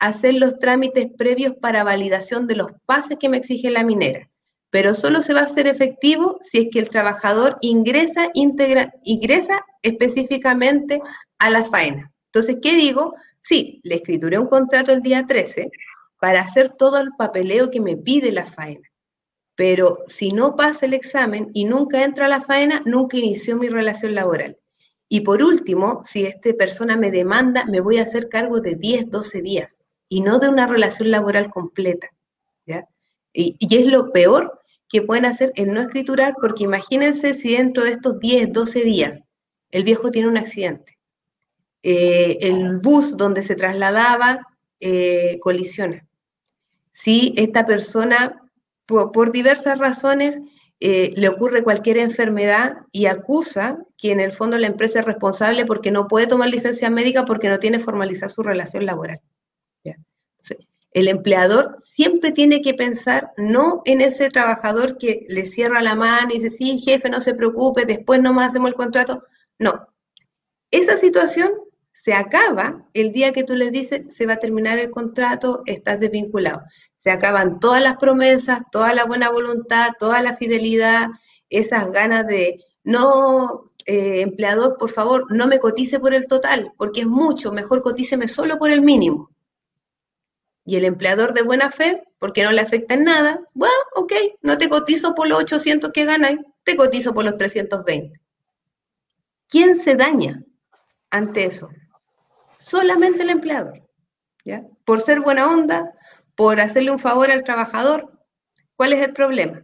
hacer 0.00 0.34
los 0.34 0.58
trámites 0.58 1.06
previos 1.16 1.54
para 1.60 1.84
validación 1.84 2.48
de 2.48 2.56
los 2.56 2.72
pases 2.86 3.18
que 3.20 3.28
me 3.28 3.36
exige 3.36 3.70
la 3.70 3.84
minera 3.84 4.28
pero 4.72 4.94
solo 4.94 5.20
se 5.20 5.34
va 5.34 5.40
a 5.40 5.44
hacer 5.44 5.66
efectivo 5.66 6.38
si 6.40 6.60
es 6.60 6.68
que 6.72 6.78
el 6.78 6.88
trabajador 6.88 7.58
ingresa, 7.60 8.30
ingresa 8.32 9.66
específicamente 9.82 11.02
a 11.38 11.50
la 11.50 11.66
faena. 11.66 12.10
Entonces, 12.24 12.56
¿qué 12.62 12.74
digo? 12.74 13.14
Sí, 13.42 13.82
le 13.84 13.96
escrituré 13.96 14.38
un 14.38 14.46
contrato 14.46 14.90
el 14.90 15.02
día 15.02 15.26
13 15.26 15.70
para 16.18 16.40
hacer 16.40 16.70
todo 16.70 16.98
el 17.00 17.10
papeleo 17.18 17.70
que 17.70 17.82
me 17.82 17.98
pide 17.98 18.32
la 18.32 18.46
faena. 18.46 18.88
Pero 19.56 19.98
si 20.06 20.30
no 20.30 20.56
pasa 20.56 20.86
el 20.86 20.94
examen 20.94 21.50
y 21.52 21.66
nunca 21.66 22.02
entra 22.02 22.24
a 22.24 22.30
la 22.30 22.40
faena, 22.40 22.80
nunca 22.86 23.18
inició 23.18 23.58
mi 23.58 23.68
relación 23.68 24.14
laboral. 24.14 24.56
Y 25.06 25.20
por 25.20 25.42
último, 25.42 26.00
si 26.02 26.24
esta 26.24 26.50
persona 26.54 26.96
me 26.96 27.10
demanda, 27.10 27.66
me 27.66 27.80
voy 27.80 27.98
a 27.98 28.04
hacer 28.04 28.30
cargo 28.30 28.62
de 28.62 28.76
10, 28.76 29.10
12 29.10 29.42
días 29.42 29.82
y 30.08 30.22
no 30.22 30.38
de 30.38 30.48
una 30.48 30.66
relación 30.66 31.10
laboral 31.10 31.50
completa. 31.50 32.08
y 33.34 33.76
es 33.76 33.86
lo 33.86 34.12
peor 34.12 34.61
que 34.92 35.00
pueden 35.00 35.24
hacer 35.24 35.52
el 35.56 35.72
no 35.72 35.80
escriturar, 35.80 36.34
porque 36.38 36.64
imagínense 36.64 37.34
si 37.34 37.56
dentro 37.56 37.82
de 37.82 37.92
estos 37.92 38.20
10, 38.20 38.52
12 38.52 38.84
días 38.84 39.22
el 39.70 39.84
viejo 39.84 40.10
tiene 40.10 40.28
un 40.28 40.36
accidente. 40.36 40.98
Eh, 41.82 42.36
el 42.42 42.76
bus 42.76 43.16
donde 43.16 43.42
se 43.42 43.54
trasladaba 43.54 44.46
eh, 44.80 45.38
colisiona. 45.40 46.06
Si 46.92 47.32
esta 47.38 47.64
persona, 47.64 48.42
por, 48.84 49.32
diversas 49.32 49.78
razones, 49.78 50.40
eh, 50.78 51.14
le 51.16 51.28
ocurre 51.30 51.64
cualquier 51.64 51.96
enfermedad 51.96 52.74
y 52.92 53.06
acusa 53.06 53.78
que 53.96 54.12
en 54.12 54.20
el 54.20 54.32
fondo 54.32 54.58
la 54.58 54.66
empresa 54.66 55.00
es 55.00 55.06
responsable 55.06 55.64
porque 55.64 55.90
no 55.90 56.06
puede 56.06 56.26
tomar 56.26 56.50
licencia 56.50 56.90
médica 56.90 57.24
porque 57.24 57.48
no 57.48 57.58
tiene 57.58 57.78
formalizar 57.78 58.28
su 58.28 58.42
relación 58.42 58.84
laboral. 58.84 59.20
El 60.92 61.08
empleador 61.08 61.76
siempre 61.82 62.32
tiene 62.32 62.60
que 62.60 62.74
pensar 62.74 63.32
no 63.36 63.82
en 63.86 64.00
ese 64.00 64.28
trabajador 64.28 64.98
que 64.98 65.26
le 65.28 65.46
cierra 65.46 65.80
la 65.82 65.94
mano 65.94 66.28
y 66.30 66.38
dice, 66.38 66.50
sí, 66.50 66.78
jefe, 66.78 67.08
no 67.08 67.20
se 67.20 67.34
preocupe, 67.34 67.86
después 67.86 68.20
no 68.20 68.32
más 68.32 68.50
hacemos 68.50 68.68
el 68.68 68.74
contrato. 68.74 69.24
No. 69.58 69.88
Esa 70.70 70.98
situación 70.98 71.52
se 71.92 72.14
acaba 72.14 72.84
el 72.94 73.12
día 73.12 73.32
que 73.32 73.44
tú 73.44 73.54
les 73.54 73.70
dices, 73.70 74.14
se 74.14 74.26
va 74.26 74.34
a 74.34 74.40
terminar 74.40 74.78
el 74.78 74.90
contrato, 74.90 75.62
estás 75.66 76.00
desvinculado. 76.00 76.62
Se 76.98 77.10
acaban 77.10 77.60
todas 77.60 77.82
las 77.82 77.96
promesas, 77.96 78.62
toda 78.70 78.92
la 78.92 79.04
buena 79.04 79.30
voluntad, 79.30 79.90
toda 79.98 80.20
la 80.22 80.34
fidelidad, 80.34 81.08
esas 81.48 81.90
ganas 81.92 82.26
de, 82.26 82.64
no, 82.82 83.72
eh, 83.86 84.22
empleador, 84.22 84.76
por 84.78 84.90
favor, 84.90 85.26
no 85.30 85.46
me 85.46 85.60
cotice 85.60 86.00
por 86.00 86.12
el 86.14 86.26
total, 86.26 86.72
porque 86.76 87.00
es 87.00 87.06
mucho, 87.06 87.52
mejor 87.52 87.82
cotíceme 87.82 88.28
solo 88.28 88.58
por 88.58 88.70
el 88.70 88.82
mínimo. 88.82 89.30
Y 90.64 90.76
el 90.76 90.84
empleador 90.84 91.34
de 91.34 91.42
buena 91.42 91.70
fe, 91.70 92.02
porque 92.18 92.44
no 92.44 92.52
le 92.52 92.60
afecta 92.60 92.94
en 92.94 93.04
nada, 93.04 93.40
bueno, 93.52 93.74
ok, 93.96 94.12
no 94.42 94.58
te 94.58 94.68
cotizo 94.68 95.14
por 95.14 95.28
los 95.28 95.40
800 95.40 95.90
que 95.92 96.04
ganáis, 96.04 96.38
te 96.64 96.76
cotizo 96.76 97.12
por 97.12 97.24
los 97.24 97.36
320. 97.36 98.20
¿Quién 99.48 99.76
se 99.76 99.94
daña 99.94 100.42
ante 101.10 101.44
eso? 101.44 101.68
Solamente 102.58 103.22
el 103.22 103.30
empleador. 103.30 103.82
¿ya? 104.44 104.64
Por 104.84 105.00
ser 105.00 105.20
buena 105.20 105.50
onda, 105.50 105.92
por 106.36 106.60
hacerle 106.60 106.90
un 106.90 106.98
favor 106.98 107.30
al 107.30 107.44
trabajador. 107.44 108.12
¿Cuál 108.76 108.92
es 108.92 109.02
el 109.02 109.12
problema? 109.12 109.62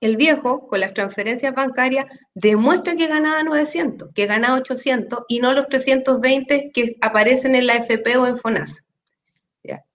El 0.00 0.16
viejo, 0.16 0.66
con 0.66 0.80
las 0.80 0.94
transferencias 0.94 1.54
bancarias, 1.54 2.06
demuestra 2.34 2.96
que 2.96 3.06
ganaba 3.06 3.42
900, 3.42 4.10
que 4.14 4.26
ganaba 4.26 4.56
800 4.56 5.24
y 5.28 5.40
no 5.40 5.52
los 5.52 5.68
320 5.68 6.70
que 6.72 6.96
aparecen 7.00 7.54
en 7.54 7.66
la 7.66 7.76
FP 7.76 8.16
o 8.16 8.26
en 8.26 8.38
FONASA. 8.38 8.82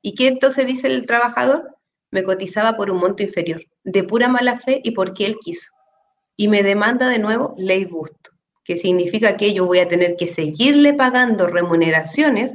¿Y 0.01 0.15
qué 0.15 0.27
entonces 0.27 0.67
dice 0.67 0.87
el 0.87 1.05
trabajador? 1.05 1.75
Me 2.11 2.23
cotizaba 2.23 2.77
por 2.77 2.91
un 2.91 2.99
monto 2.99 3.23
inferior, 3.23 3.63
de 3.83 4.03
pura 4.03 4.27
mala 4.27 4.59
fe 4.59 4.81
y 4.83 4.91
porque 4.91 5.25
él 5.25 5.37
quiso. 5.41 5.71
Y 6.37 6.47
me 6.47 6.63
demanda 6.63 7.09
de 7.09 7.19
nuevo 7.19 7.55
ley 7.57 7.85
busto, 7.85 8.31
que 8.63 8.77
significa 8.77 9.35
que 9.37 9.53
yo 9.53 9.65
voy 9.65 9.79
a 9.79 9.87
tener 9.87 10.15
que 10.15 10.27
seguirle 10.27 10.93
pagando 10.93 11.47
remuneraciones 11.47 12.53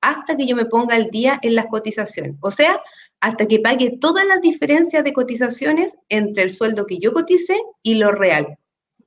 hasta 0.00 0.36
que 0.36 0.46
yo 0.46 0.56
me 0.56 0.66
ponga 0.66 0.96
el 0.96 1.10
día 1.10 1.38
en 1.42 1.54
las 1.54 1.66
cotizaciones. 1.66 2.36
O 2.40 2.50
sea, 2.50 2.80
hasta 3.20 3.46
que 3.46 3.60
pague 3.60 3.98
todas 4.00 4.26
las 4.26 4.40
diferencias 4.40 5.04
de 5.04 5.12
cotizaciones 5.12 5.96
entre 6.08 6.44
el 6.44 6.50
sueldo 6.50 6.86
que 6.86 6.98
yo 6.98 7.12
cotice 7.12 7.60
y 7.82 7.94
lo 7.94 8.12
real. 8.12 8.58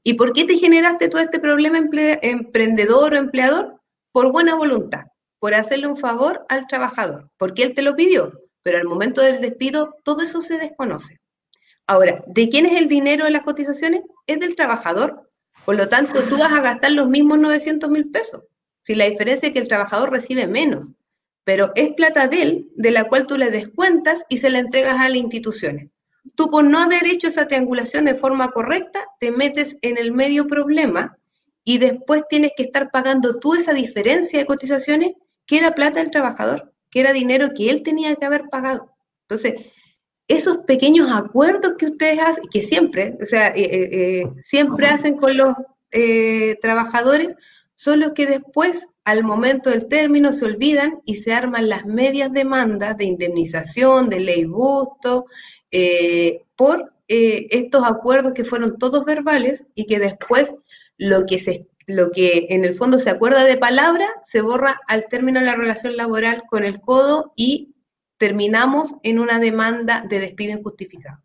¿Y 0.04 0.16
por 0.16 0.34
qué 0.34 0.46
te 0.46 0.58
generaste 0.58 1.10
todo 1.10 1.22
este 1.22 1.40
problema 1.40 1.78
emprendedor 1.78 3.14
o 3.14 3.18
empleador? 3.18 3.80
Por 4.12 4.32
buena 4.32 4.56
voluntad 4.56 5.11
por 5.42 5.56
hacerle 5.56 5.88
un 5.88 5.98
favor 5.98 6.46
al 6.50 6.68
trabajador, 6.68 7.28
porque 7.36 7.64
él 7.64 7.74
te 7.74 7.82
lo 7.82 7.96
pidió, 7.96 8.32
pero 8.62 8.78
al 8.78 8.84
momento 8.84 9.22
del 9.22 9.42
despido 9.42 9.96
todo 10.04 10.22
eso 10.22 10.40
se 10.40 10.60
desconoce. 10.60 11.20
Ahora, 11.88 12.24
¿de 12.28 12.48
quién 12.48 12.68
es 12.68 12.80
el 12.80 12.88
dinero 12.88 13.26
de 13.26 13.32
las 13.32 13.42
cotizaciones? 13.42 14.04
Es 14.28 14.40
del 14.40 14.56
trabajador. 14.56 15.32
Por 15.66 15.78
lo 15.78 15.90
tanto, 15.90 16.22
tú 16.30 16.38
vas 16.38 16.54
a 16.54 16.62
gastar 16.62 16.92
los 16.92 17.10
mismos 17.10 17.40
900 17.40 17.90
mil 17.90 18.12
pesos. 18.12 18.44
Si 18.84 18.94
la 18.94 19.10
diferencia 19.10 19.48
es 19.48 19.54
que 19.54 19.60
el 19.60 19.68
trabajador 19.68 20.12
recibe 20.12 20.46
menos, 20.46 20.94
pero 21.44 21.72
es 21.74 21.92
plata 21.96 22.28
de 22.28 22.42
él, 22.44 22.70
de 22.76 22.92
la 22.92 23.06
cual 23.06 23.26
tú 23.26 23.36
le 23.36 23.50
descuentas 23.50 24.24
y 24.30 24.38
se 24.38 24.52
la 24.52 24.60
entregas 24.60 25.00
a 25.00 25.10
las 25.10 25.18
instituciones. 25.18 25.90
Tú 26.36 26.52
por 26.52 26.66
no 26.66 26.78
haber 26.78 27.08
hecho 27.08 27.30
esa 27.30 27.48
triangulación 27.48 28.06
de 28.06 28.14
forma 28.14 28.52
correcta, 28.52 29.08
te 29.20 29.32
metes 29.32 29.76
en 29.82 29.98
el 29.98 30.12
medio 30.12 30.46
problema 30.46 31.18
y 31.64 31.80
después 31.80 32.26
tienes 32.30 32.52
que 32.56 32.62
estar 32.62 32.92
pagando 32.92 33.40
tú 33.40 33.56
esa 33.56 33.74
diferencia 33.74 34.38
de 34.38 34.46
cotizaciones 34.46 35.14
que 35.52 35.58
era 35.58 35.76
plata 35.76 36.00
del 36.00 36.12
trabajador, 36.12 36.72
que 36.90 37.02
era 37.02 37.12
dinero 37.12 37.50
que 37.54 37.70
él 37.70 37.84
tenía 37.84 38.16
que 38.16 38.26
haber 38.26 38.44
pagado. 38.50 38.96
Entonces, 39.24 39.66
esos 40.30 40.60
pequeños 40.60 41.10
acuerdos 41.12 41.74
que 41.78 41.88
ustedes 41.88 42.22
hacen, 42.22 42.46
que 42.50 42.64
siempre, 42.64 43.18
o 43.22 43.26
sea, 43.26 43.50
eh, 43.50 43.64
eh, 43.64 43.90
eh, 43.92 44.28
siempre 44.46 44.88
hacen 44.88 45.18
con 45.18 45.36
los 45.36 45.54
trabajadores, 46.62 47.36
son 47.76 48.00
los 48.00 48.14
que 48.14 48.28
después, 48.28 48.88
al 49.04 49.26
momento 49.26 49.72
del 49.72 49.90
término, 49.90 50.32
se 50.32 50.46
olvidan 50.46 51.02
y 51.04 51.16
se 51.16 51.34
arman 51.34 51.68
las 51.68 51.86
medias 51.86 52.32
demandas 52.32 52.96
de 52.96 53.04
indemnización, 53.04 54.08
de 54.08 54.22
ley 54.22 54.46
busto, 54.46 55.26
por 56.56 56.94
estos 57.10 57.84
acuerdos 57.84 58.32
que 58.32 58.46
fueron 58.46 58.78
todos 58.78 59.04
verbales 59.04 59.66
y 59.76 59.86
que 59.86 60.00
después 60.00 60.56
lo 60.98 61.26
que 61.26 61.40
se 61.40 61.68
lo 61.96 62.12
que 62.12 62.48
en 62.50 62.66
el 62.66 62.74
fondo 62.74 62.98
se 62.98 63.10
acuerda 63.10 63.44
de 63.44 63.58
palabra 63.58 64.08
se 64.24 64.42
borra 64.42 64.80
al 64.88 65.08
término 65.08 65.40
de 65.40 65.46
la 65.46 65.56
relación 65.56 65.98
laboral 65.98 66.44
con 66.48 66.64
el 66.64 66.82
codo 66.82 67.34
y 67.36 67.76
terminamos 68.18 68.96
en 69.04 69.20
una 69.20 69.40
demanda 69.40 70.06
de 70.08 70.20
despido 70.20 70.58
injustificado. 70.58 71.20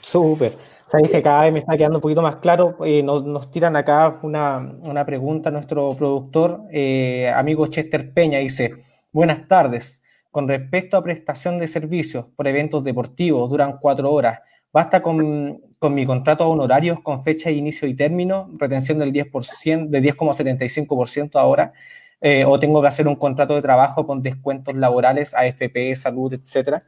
Súper. 0.00 0.56
Sabéis 0.86 1.10
que 1.10 1.22
cada 1.22 1.42
vez 1.42 1.52
me 1.52 1.58
está 1.58 1.76
quedando 1.76 1.98
un 1.98 2.02
poquito 2.02 2.22
más 2.22 2.36
claro. 2.36 2.78
Eh, 2.84 3.02
nos, 3.02 3.50
tiran 3.50 3.76
acá 3.76 4.18
una, 4.22 5.04
pregunta 5.04 5.50
nuestro 5.50 5.94
productor, 5.94 6.62
eh, 6.72 7.28
amigo 7.28 7.66
Chester 7.66 8.12
Peña, 8.14 8.38
dice, 8.38 8.74
buenas 9.12 9.46
tardes. 9.48 10.02
Con 10.30 10.48
respecto 10.48 10.96
a 10.96 11.02
prestación 11.02 11.58
de 11.58 11.66
servicios 11.66 12.26
por 12.34 12.48
eventos 12.48 12.82
deportivos, 12.84 13.50
duran 13.50 13.78
cuatro 13.78 14.10
horas. 14.10 14.40
¿Basta 14.72 15.02
con, 15.02 15.60
mi 15.80 16.04
contrato 16.04 16.44
a 16.44 16.48
honorarios 16.48 17.00
con 17.00 17.22
fecha 17.22 17.50
de 17.50 17.56
inicio 17.56 17.86
y 17.88 17.94
término, 17.94 18.50
retención 18.56 18.98
del 18.98 19.12
10%, 19.12 19.88
de 19.88 20.02
10,75% 20.02 21.38
ahora? 21.38 21.72
Eh, 22.20 22.44
¿O 22.44 22.58
tengo 22.58 22.80
que 22.82 22.88
hacer 22.88 23.06
un 23.06 23.16
contrato 23.16 23.54
de 23.54 23.62
trabajo 23.62 24.06
con 24.06 24.22
descuentos 24.22 24.74
laborales, 24.74 25.34
AFP, 25.34 25.94
salud, 25.94 26.32
etcétera? 26.32 26.84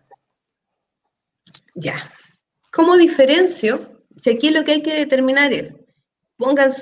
Ya. 1.75 1.95
¿Cómo 2.73 2.97
diferencio? 2.97 4.01
Aquí 4.27 4.51
lo 4.51 4.65
que 4.65 4.73
hay 4.73 4.83
que 4.83 4.95
determinar 4.95 5.53
es, 5.53 5.73
pongan 6.37 6.73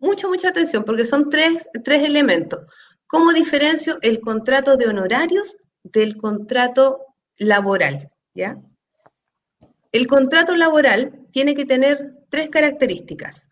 mucha, 0.00 0.28
mucha 0.28 0.48
atención, 0.48 0.84
porque 0.84 1.04
son 1.04 1.28
tres, 1.28 1.68
tres 1.84 2.04
elementos. 2.04 2.60
¿Cómo 3.06 3.32
diferencio 3.32 3.98
el 4.02 4.20
contrato 4.20 4.76
de 4.76 4.86
honorarios 4.86 5.56
del 5.82 6.16
contrato 6.16 7.06
laboral? 7.36 8.10
¿Ya? 8.34 8.58
El 9.92 10.06
contrato 10.06 10.54
laboral 10.54 11.26
tiene 11.38 11.54
que 11.54 11.66
tener 11.66 12.16
tres 12.30 12.50
características. 12.50 13.48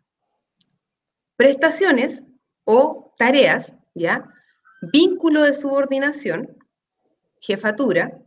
Prestaciones 1.37 2.25
o 2.65 3.15
tareas, 3.17 3.77
¿ya? 3.95 4.29
Vínculo 4.93 5.43
de 5.45 5.55
subordinación, 5.55 6.59
jefatura, 7.41 8.19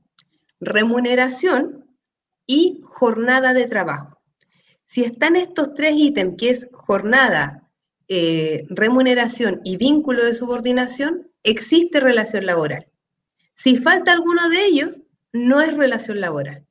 remuneración 0.62 1.94
y 2.48 2.80
jornada 2.86 3.54
de 3.54 3.68
trabajo. 3.68 4.22
Si 4.88 5.04
están 5.04 5.36
estos 5.36 5.74
tres 5.74 5.92
ítems, 5.94 6.38
que 6.38 6.52
es 6.52 6.68
jornada, 6.72 7.70
eh, 8.08 8.66
remuneración 8.70 9.60
y 9.66 9.76
vínculo 9.76 10.24
de 10.24 10.36
subordinación, 10.36 11.30
existe 11.44 12.00
relación 12.00 12.46
laboral. 12.46 12.88
Si 13.56 13.76
falta 13.76 14.14
alguno 14.14 14.48
de 14.48 14.66
ellos, 14.68 15.02
no 15.34 15.60
es 15.60 15.74
relación 15.74 16.22
laboral. 16.22 16.66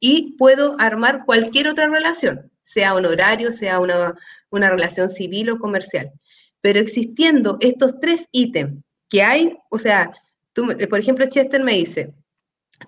Y 0.00 0.36
puedo 0.36 0.76
armar 0.78 1.24
cualquier 1.24 1.68
otra 1.68 1.88
relación, 1.88 2.50
sea 2.62 2.94
honorario, 2.94 3.52
sea 3.52 3.80
una, 3.80 4.14
una 4.50 4.70
relación 4.70 5.10
civil 5.10 5.50
o 5.50 5.58
comercial. 5.58 6.12
Pero 6.60 6.80
existiendo 6.80 7.58
estos 7.60 7.98
tres 8.00 8.28
ítems 8.32 8.84
que 9.08 9.22
hay, 9.22 9.56
o 9.70 9.78
sea, 9.78 10.12
por 10.54 10.98
ejemplo, 10.98 11.26
Chester 11.28 11.62
me 11.62 11.72
dice, 11.72 12.14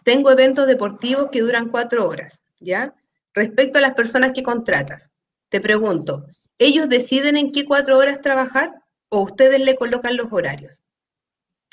tengo 0.05 0.31
eventos 0.31 0.67
deportivos 0.67 1.29
que 1.31 1.41
duran 1.41 1.69
cuatro 1.69 2.09
horas, 2.09 2.43
¿ya? 2.61 2.95
Respecto 3.35 3.79
a 3.79 3.83
las 3.83 3.95
personas 3.95 4.33
que 4.33 4.43
contratas, 4.43 5.11
te 5.49 5.61
pregunto, 5.61 6.27
¿ellos 6.59 6.89
deciden 6.89 7.37
en 7.37 7.53
qué 7.53 7.65
cuatro 7.65 7.99
horas 7.99 8.21
trabajar 8.21 8.75
o 9.09 9.21
ustedes 9.21 9.61
le 9.61 9.77
colocan 9.77 10.17
los 10.17 10.33
horarios? 10.33 10.83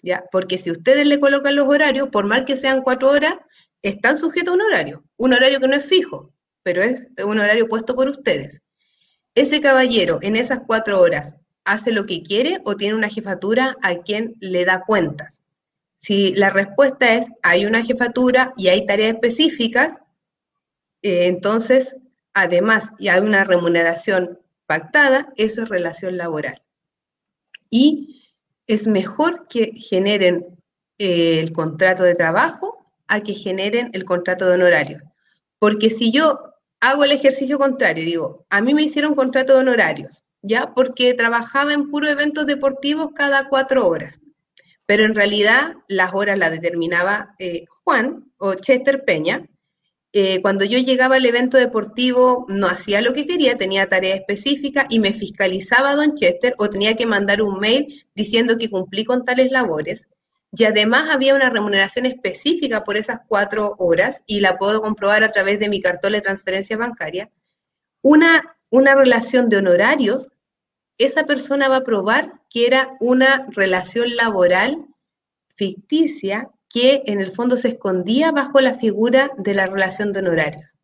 ¿Ya? 0.04 0.24
Porque 0.32 0.58
si 0.58 0.70
ustedes 0.70 1.08
le 1.08 1.20
colocan 1.20 1.56
los 1.56 1.68
horarios, 1.68 2.10
por 2.10 2.26
más 2.26 2.44
que 2.44 2.58
sean 2.58 2.84
cuatro 2.84 3.10
horas, 3.10 3.36
están 3.90 4.18
sujetos 4.18 4.52
a 4.52 4.56
un 4.56 4.62
horario, 4.62 5.04
un 5.18 5.34
horario 5.34 5.60
que 5.60 5.68
no 5.68 5.76
es 5.76 5.86
fijo, 5.86 6.34
pero 6.64 6.82
es 6.82 7.08
un 7.24 7.40
horario 7.40 7.68
puesto 7.68 7.96
por 7.96 8.10
ustedes. 8.10 8.62
Ese 9.36 9.62
caballero 9.62 10.18
en 10.24 10.36
esas 10.36 10.62
cuatro 10.66 11.00
horas 11.00 11.36
hace 11.66 11.92
lo 11.92 12.06
que 12.06 12.24
quiere 12.24 12.62
o 12.66 12.76
tiene 12.76 12.96
una 12.96 13.10
jefatura 13.10 13.76
a 13.84 13.96
quien 13.98 14.36
le 14.40 14.66
da 14.66 14.82
cuentas. 14.82 15.44
Si 15.98 16.34
la 16.36 16.50
respuesta 16.50 17.14
es 17.14 17.28
hay 17.44 17.66
una 17.66 17.84
jefatura 17.84 18.54
y 18.58 18.70
hay 18.70 18.86
tareas 18.88 19.14
específicas, 19.14 20.00
eh, 21.04 21.28
entonces, 21.28 21.96
además, 22.34 22.90
y 22.98 23.10
hay 23.10 23.22
una 23.22 23.44
remuneración 23.44 24.40
pactada, 24.66 25.32
eso 25.38 25.62
es 25.62 25.70
relación 25.70 26.18
laboral. 26.18 26.64
Y 27.70 28.34
es 28.66 28.88
mejor 28.88 29.48
que 29.48 29.74
generen 29.78 30.58
eh, 30.98 31.40
el 31.40 31.54
contrato 31.54 32.02
de 32.02 32.16
trabajo 32.16 32.75
a 33.08 33.22
que 33.22 33.34
generen 33.34 33.90
el 33.94 34.06
contrato 34.06 34.46
de 34.46 34.54
honorario. 34.54 35.02
Porque 35.60 35.90
si 35.90 36.12
yo 36.12 36.40
hago 36.80 37.04
el 37.04 37.12
ejercicio 37.12 37.58
contrario, 37.58 38.04
digo, 38.06 38.46
a 38.50 38.62
mí 38.62 38.74
me 38.74 38.84
hicieron 38.84 39.16
contrato 39.16 39.54
de 39.54 39.60
honorarios, 39.60 40.24
¿ya? 40.42 40.74
Porque 40.76 41.14
trabajaba 41.14 41.74
en 41.74 41.90
puros 41.90 42.12
eventos 42.12 42.46
deportivos 42.46 43.10
cada 43.16 43.48
cuatro 43.50 43.88
horas. 43.88 44.20
Pero 44.86 45.06
en 45.06 45.16
realidad 45.16 45.74
las 45.88 46.14
horas 46.14 46.38
las 46.38 46.52
determinaba 46.52 47.34
eh, 47.40 47.66
Juan 47.84 48.32
o 48.38 48.54
Chester 48.56 49.04
Peña. 49.04 49.48
eh, 50.14 50.42
cuando 50.42 50.64
yo 50.64 50.78
llegaba 50.80 51.16
al 51.18 51.26
evento 51.26 51.58
deportivo 51.58 52.46
no 52.48 52.68
hacía 52.68 53.02
lo 53.02 53.14
que 53.14 53.26
quería, 53.26 53.58
tenía 53.58 53.90
tarea 53.90 54.16
específica 54.16 54.88
y 54.90 55.00
me 55.00 55.12
fiscalizaba 55.12 55.96
Don 55.96 56.16
Chester 56.16 56.54
o 56.58 56.70
tenía 56.70 56.96
que 56.96 57.06
mandar 57.06 57.42
un 57.42 57.60
mail 57.60 58.06
diciendo 58.16 58.58
que 58.58 58.70
cumplí 58.70 59.04
con 59.06 59.26
tales 59.26 59.52
labores. 59.52 60.08
Y 60.52 60.64
además 60.64 61.10
había 61.12 61.36
una 61.36 61.50
remuneración 61.50 62.06
específica 62.06 62.84
por 62.84 62.98
esas 62.98 63.20
cuatro 63.28 63.76
horas 63.78 64.24
y 64.26 64.40
la 64.40 64.58
puedo 64.58 64.82
comprobar 64.82 65.24
a 65.24 65.32
través 65.32 65.60
de 65.60 65.70
mi 65.70 65.82
cartola 65.82 66.18
de 66.18 66.22
transferencia 66.22 66.78
bancaria. 66.78 67.30
Una, 68.02 68.58
una 68.70 68.96
relación 68.96 69.50
de 69.50 69.58
honorarios, 69.58 70.30
esa 70.98 71.26
persona 71.26 71.68
va 71.68 71.78
a 71.78 71.84
probar 71.84 72.42
que 72.50 72.68
era 72.68 72.96
una 73.00 73.48
relación 73.52 74.16
laboral 74.16 74.86
ficticia 75.56 76.50
que 76.70 77.04
en 77.06 77.20
el 77.20 77.32
fondo 77.32 77.58
se 77.58 77.70
escondía 77.70 78.32
bajo 78.32 78.60
la 78.62 78.76
figura 78.76 79.32
de 79.38 79.54
la 79.54 79.68
relación 79.68 80.12
de 80.12 80.20
honorarios. 80.20 80.78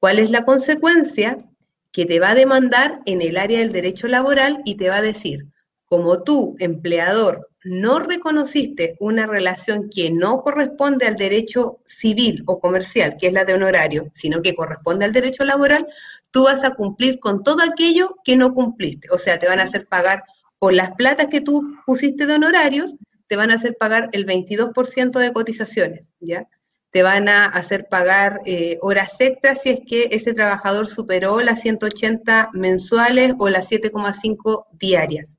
¿Cuál 0.00 0.18
es 0.20 0.30
la 0.30 0.44
consecuencia? 0.44 1.44
Que 1.92 2.06
te 2.06 2.20
va 2.20 2.30
a 2.30 2.34
demandar 2.34 3.00
en 3.06 3.22
el 3.22 3.36
área 3.36 3.58
del 3.58 3.72
derecho 3.72 4.06
laboral 4.06 4.62
y 4.64 4.76
te 4.76 4.88
va 4.88 4.96
a 4.96 5.02
decir, 5.02 5.46
como 5.86 6.22
tú, 6.22 6.54
empleador, 6.60 7.48
no 7.64 7.98
reconociste 7.98 8.96
una 9.00 9.26
relación 9.26 9.90
que 9.90 10.10
no 10.10 10.42
corresponde 10.42 11.06
al 11.06 11.16
derecho 11.16 11.80
civil 11.86 12.42
o 12.46 12.60
comercial, 12.60 13.16
que 13.18 13.28
es 13.28 13.32
la 13.32 13.44
de 13.44 13.54
honorario, 13.54 14.10
sino 14.14 14.42
que 14.42 14.54
corresponde 14.54 15.04
al 15.04 15.12
derecho 15.12 15.44
laboral, 15.44 15.86
tú 16.30 16.44
vas 16.44 16.64
a 16.64 16.74
cumplir 16.74 17.18
con 17.18 17.42
todo 17.42 17.62
aquello 17.62 18.16
que 18.24 18.36
no 18.36 18.54
cumpliste. 18.54 19.08
O 19.10 19.18
sea, 19.18 19.38
te 19.38 19.48
van 19.48 19.60
a 19.60 19.64
hacer 19.64 19.86
pagar 19.86 20.24
por 20.58 20.72
las 20.72 20.92
platas 20.92 21.28
que 21.28 21.40
tú 21.40 21.76
pusiste 21.86 22.26
de 22.26 22.34
honorarios, 22.34 22.94
te 23.26 23.36
van 23.36 23.50
a 23.50 23.54
hacer 23.54 23.76
pagar 23.76 24.08
el 24.12 24.26
22% 24.26 25.18
de 25.18 25.32
cotizaciones, 25.32 26.14
¿ya? 26.20 26.48
Te 26.90 27.02
van 27.02 27.28
a 27.28 27.44
hacer 27.44 27.86
pagar 27.88 28.40
eh, 28.46 28.78
horas 28.80 29.20
extras 29.20 29.60
si 29.62 29.70
es 29.70 29.80
que 29.86 30.08
ese 30.12 30.32
trabajador 30.32 30.86
superó 30.86 31.42
las 31.42 31.60
180 31.60 32.50
mensuales 32.54 33.34
o 33.38 33.50
las 33.50 33.70
7,5 33.70 34.66
diarias. 34.72 35.38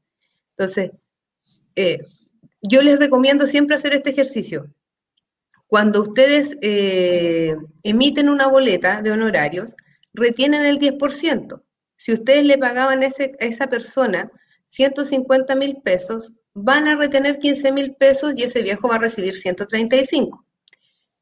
Entonces, 0.56 0.92
eh, 1.80 2.06
yo 2.62 2.82
les 2.82 3.00
recomiendo 3.00 3.48
siempre 3.48 3.78
hacer 3.78 3.94
este 3.94 4.10
ejercicio. 4.10 4.68
Cuando 5.68 6.02
ustedes 6.02 6.58
eh, 6.62 7.56
emiten 7.84 8.28
una 8.28 8.48
boleta 8.48 9.02
de 9.02 9.12
honorarios, 9.12 9.76
retienen 10.14 10.66
el 10.66 10.78
10%. 10.78 11.62
Si 11.96 12.12
ustedes 12.12 12.44
le 12.44 12.58
pagaban 12.58 13.04
a 13.04 13.08
esa 13.40 13.68
persona 13.68 14.30
150 14.68 15.56
mil 15.56 15.78
pesos, 15.82 16.34
van 16.54 16.88
a 16.90 16.96
retener 16.96 17.40
15 17.40 17.72
mil 17.72 17.96
pesos 17.96 18.34
y 18.36 18.44
ese 18.44 18.62
viejo 18.62 18.90
va 18.90 18.96
a 18.96 19.00
recibir 19.00 19.36
135. 19.36 20.46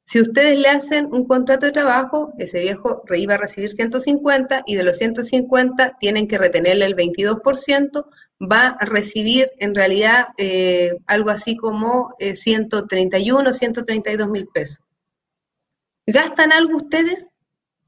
Si 0.08 0.22
ustedes 0.22 0.58
le 0.58 0.70
hacen 0.70 1.14
un 1.14 1.26
contrato 1.28 1.66
de 1.66 1.74
trabajo, 1.74 2.32
ese 2.38 2.62
viejo 2.62 3.04
iba 3.14 3.34
a 3.34 3.40
recibir 3.40 3.72
150 3.72 4.64
y 4.66 4.76
de 4.76 4.84
los 4.84 4.96
150 4.96 5.98
tienen 6.00 6.30
que 6.30 6.38
retenerle 6.38 6.86
el 6.86 6.96
22%, 6.96 8.06
va 8.42 8.68
a 8.68 8.86
recibir 8.86 9.52
en 9.60 9.76
realidad 9.76 10.28
eh, 10.38 10.96
algo 11.08 11.30
así 11.30 11.58
como 11.58 12.16
131 12.20 13.50
o 13.50 13.54
132 13.54 14.30
mil 14.30 14.48
pesos. 14.48 14.80
¿Gastan 16.06 16.54
algo 16.54 16.78
ustedes? 16.78 17.28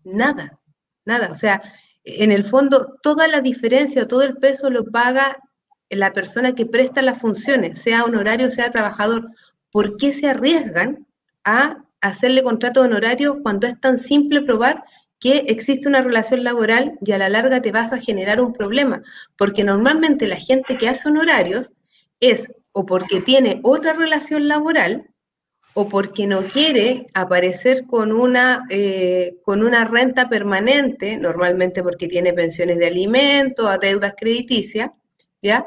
Nada, 0.04 0.60
nada. 1.06 1.32
O 1.32 1.36
sea, 1.36 1.62
en 2.04 2.34
el 2.34 2.44
fondo, 2.44 2.98
toda 3.02 3.30
la 3.30 3.40
diferencia 3.40 4.10
todo 4.10 4.24
el 4.24 4.36
peso 4.36 4.70
lo 4.70 4.84
paga 4.84 5.38
la 5.90 6.12
persona 6.12 6.54
que 6.54 6.66
presta 6.66 7.02
las 7.02 7.18
funciones, 7.18 7.82
sea 7.82 8.04
honorario, 8.04 8.50
sea 8.50 8.72
trabajador, 8.72 9.30
¿por 9.72 9.96
qué 9.96 10.12
se 10.12 10.28
arriesgan 10.28 11.08
a 11.46 11.86
hacerle 12.02 12.44
contrato 12.44 12.82
de 12.82 12.88
honorario 12.88 13.42
cuando 13.44 13.68
es 13.68 13.80
tan 13.80 14.00
simple 14.00 14.42
probar 14.42 14.84
que 15.20 15.40
existe 15.48 15.88
una 15.88 16.02
relación 16.02 16.44
laboral 16.44 16.98
y 17.02 17.12
a 17.12 17.18
la 17.18 17.30
larga 17.30 17.62
te 17.62 17.72
vas 17.72 17.92
a 17.92 18.00
generar 18.00 18.40
un 18.42 18.54
problema? 18.54 19.02
Porque 19.38 19.64
normalmente 19.64 20.28
la 20.28 20.38
gente 20.38 20.78
que 20.78 20.90
hace 20.90 21.10
honorarios 21.10 21.74
es 22.20 22.48
o 22.72 22.86
porque 22.86 23.20
tiene 23.22 23.60
otra 23.64 23.94
relación 23.94 24.48
laboral 24.48 25.10
o 25.74 25.88
porque 25.88 26.28
no 26.28 26.42
quiere 26.44 27.08
aparecer 27.14 27.86
con 27.86 28.12
una, 28.12 28.66
eh, 28.70 29.38
con 29.44 29.64
una 29.64 29.86
renta 29.86 30.28
permanente, 30.28 31.18
normalmente 31.18 31.84
porque 31.84 32.08
tiene 32.08 32.34
pensiones 32.34 32.80
de 32.80 32.88
alimentos, 32.88 33.80
deudas 33.80 34.14
crediticias, 34.18 34.90
¿ya? 35.42 35.66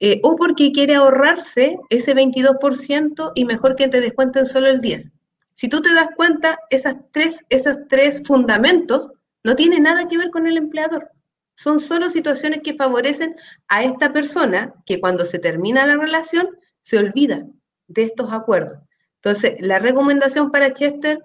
Eh, 0.00 0.20
o 0.22 0.36
porque 0.36 0.72
quiere 0.72 0.96
ahorrarse 0.96 1.78
ese 1.88 2.14
22% 2.14 3.32
y 3.34 3.44
mejor 3.44 3.76
que 3.76 3.88
te 3.88 4.00
descuenten 4.00 4.46
solo 4.46 4.68
el 4.68 4.80
10%. 4.80 5.13
Si 5.54 5.68
tú 5.68 5.80
te 5.80 5.94
das 5.94 6.08
cuenta, 6.16 6.58
esas 6.70 6.96
tres, 7.12 7.44
esos 7.48 7.76
tres 7.88 8.22
fundamentos 8.26 9.12
no 9.42 9.54
tienen 9.54 9.84
nada 9.84 10.08
que 10.08 10.18
ver 10.18 10.30
con 10.30 10.46
el 10.46 10.56
empleador. 10.56 11.10
Son 11.54 11.78
solo 11.78 12.10
situaciones 12.10 12.60
que 12.62 12.74
favorecen 12.74 13.36
a 13.68 13.84
esta 13.84 14.12
persona 14.12 14.74
que 14.86 15.00
cuando 15.00 15.24
se 15.24 15.38
termina 15.38 15.86
la 15.86 15.96
relación 15.96 16.48
se 16.82 16.98
olvida 16.98 17.46
de 17.86 18.02
estos 18.02 18.32
acuerdos. 18.32 18.78
Entonces, 19.22 19.56
la 19.60 19.78
recomendación 19.78 20.50
para 20.50 20.72
Chester, 20.72 21.24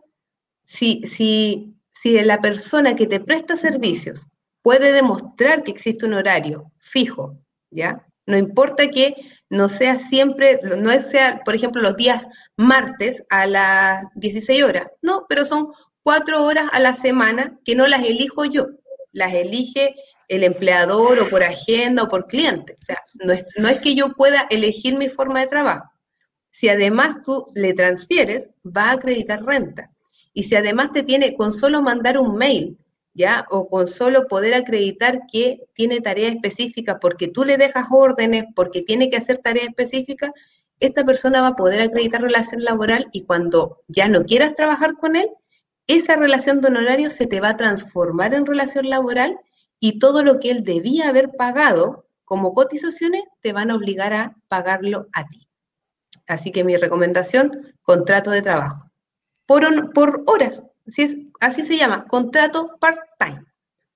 si, 0.65 1.01
si, 1.07 1.75
si 1.91 2.21
la 2.21 2.39
persona 2.39 2.95
que 2.95 3.07
te 3.07 3.19
presta 3.19 3.57
servicios 3.57 4.27
puede 4.61 4.91
demostrar 4.91 5.63
que 5.63 5.71
existe 5.71 6.05
un 6.05 6.13
horario 6.13 6.71
fijo, 6.77 7.37
¿ya? 7.71 8.05
No 8.25 8.37
importa 8.37 8.89
que 8.89 9.15
no 9.49 9.67
sea 9.67 9.97
siempre, 9.97 10.59
no 10.63 10.91
sea, 11.01 11.41
por 11.43 11.55
ejemplo, 11.55 11.81
los 11.81 11.97
días 11.97 12.25
martes 12.55 13.23
a 13.29 13.47
las 13.47 14.05
16 14.15 14.63
horas, 14.63 14.87
no, 15.01 15.25
pero 15.27 15.45
son 15.45 15.69
cuatro 16.03 16.43
horas 16.43 16.67
a 16.71 16.79
la 16.79 16.95
semana 16.95 17.59
que 17.65 17.75
no 17.75 17.87
las 17.87 18.03
elijo 18.03 18.45
yo, 18.45 18.67
las 19.11 19.33
elige 19.33 19.95
el 20.27 20.43
empleador 20.43 21.19
o 21.19 21.29
por 21.29 21.43
agenda 21.43 22.03
o 22.03 22.07
por 22.07 22.27
cliente. 22.27 22.77
O 22.81 22.85
sea, 22.85 23.01
no 23.15 23.33
es, 23.33 23.45
no 23.57 23.67
es 23.67 23.79
que 23.79 23.95
yo 23.95 24.13
pueda 24.13 24.45
elegir 24.51 24.95
mi 24.95 25.09
forma 25.09 25.39
de 25.39 25.47
trabajo. 25.47 25.89
Si 26.51 26.69
además 26.69 27.17
tú 27.25 27.45
le 27.55 27.73
transfieres, 27.73 28.49
va 28.65 28.89
a 28.89 28.93
acreditar 28.93 29.43
renta. 29.43 29.91
Y 30.33 30.43
si 30.43 30.55
además 30.55 30.91
te 30.93 31.03
tiene 31.03 31.35
con 31.35 31.51
solo 31.51 31.81
mandar 31.81 32.19
un 32.19 32.35
mail 32.35 32.77
O 33.49 33.67
con 33.67 33.87
solo 33.87 34.27
poder 34.27 34.53
acreditar 34.53 35.21
que 35.31 35.59
tiene 35.73 36.01
tarea 36.01 36.29
específica 36.29 36.99
porque 36.99 37.27
tú 37.27 37.43
le 37.43 37.57
dejas 37.57 37.87
órdenes, 37.91 38.45
porque 38.55 38.81
tiene 38.81 39.09
que 39.09 39.17
hacer 39.17 39.39
tarea 39.39 39.63
específica, 39.63 40.31
esta 40.79 41.05
persona 41.05 41.41
va 41.41 41.49
a 41.49 41.55
poder 41.55 41.81
acreditar 41.81 42.21
relación 42.21 42.63
laboral 42.63 43.07
y 43.11 43.25
cuando 43.25 43.81
ya 43.87 44.07
no 44.07 44.23
quieras 44.23 44.55
trabajar 44.55 44.93
con 44.95 45.15
él, 45.15 45.29
esa 45.87 46.15
relación 46.15 46.61
de 46.61 46.69
honorario 46.69 47.09
se 47.09 47.25
te 47.25 47.41
va 47.41 47.49
a 47.49 47.57
transformar 47.57 48.33
en 48.33 48.45
relación 48.45 48.89
laboral 48.89 49.37
y 49.79 49.99
todo 49.99 50.23
lo 50.23 50.39
que 50.39 50.51
él 50.51 50.63
debía 50.63 51.09
haber 51.09 51.31
pagado 51.31 52.05
como 52.23 52.53
cotizaciones 52.53 53.23
te 53.41 53.53
van 53.53 53.71
a 53.71 53.75
obligar 53.75 54.13
a 54.13 54.35
pagarlo 54.47 55.07
a 55.13 55.27
ti. 55.27 55.47
Así 56.27 56.51
que 56.51 56.63
mi 56.63 56.77
recomendación, 56.77 57.73
contrato 57.81 58.29
de 58.29 58.43
trabajo. 58.43 58.85
Por, 59.47 59.93
por 59.93 60.23
horas, 60.27 60.61
así 61.39 61.65
se 61.65 61.77
llama, 61.77 62.05
contrato 62.07 62.77
part-time, 62.79 63.45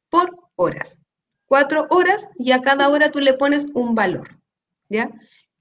por 0.09 0.37
horas. 0.55 1.01
Cuatro 1.45 1.87
horas 1.89 2.25
y 2.37 2.51
a 2.51 2.61
cada 2.61 2.89
hora 2.89 3.11
tú 3.11 3.19
le 3.19 3.33
pones 3.33 3.67
un 3.73 3.95
valor, 3.95 4.39
¿ya? 4.89 5.11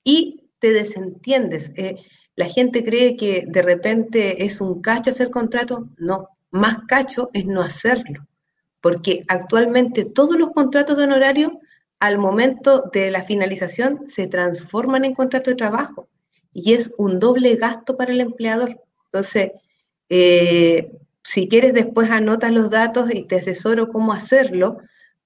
Y 0.05 0.49
te 0.59 0.72
desentiendes. 0.72 1.70
Eh, 1.76 1.97
la 2.35 2.47
gente 2.47 2.83
cree 2.85 3.16
que 3.16 3.45
de 3.47 3.62
repente 3.62 4.45
es 4.45 4.61
un 4.61 4.80
cacho 4.80 5.11
hacer 5.11 5.30
contrato. 5.30 5.89
No, 5.99 6.28
más 6.51 6.78
cacho 6.89 7.30
es 7.33 7.45
no 7.45 7.61
hacerlo. 7.61 8.26
Porque 8.80 9.24
actualmente 9.28 10.05
todos 10.05 10.37
los 10.37 10.51
contratos 10.51 10.97
de 10.97 11.05
honorario 11.05 11.61
al 12.01 12.18
momento 12.18 12.91
de 12.93 13.11
la 13.11 13.22
finalización 13.22 14.07
se 14.09 14.26
transforman 14.26 15.05
en 15.05 15.14
contrato 15.14 15.51
de 15.51 15.57
trabajo 15.57 16.09
y 16.53 16.74
es 16.74 16.93
un 16.97 17.18
doble 17.20 17.57
gasto 17.57 17.97
para 17.97 18.12
el 18.12 18.20
empleador. 18.20 18.80
Entonces, 19.07 19.53
eh, 20.09 20.91
si 21.25 21.49
quieres 21.49 21.75
después 21.75 22.11
anotas 22.11 22.53
los 22.53 22.70
datos 22.70 23.12
y 23.14 23.27
te 23.27 23.37
asesoro 23.37 23.89
cómo 23.89 24.12
hacerlo, 24.12 24.79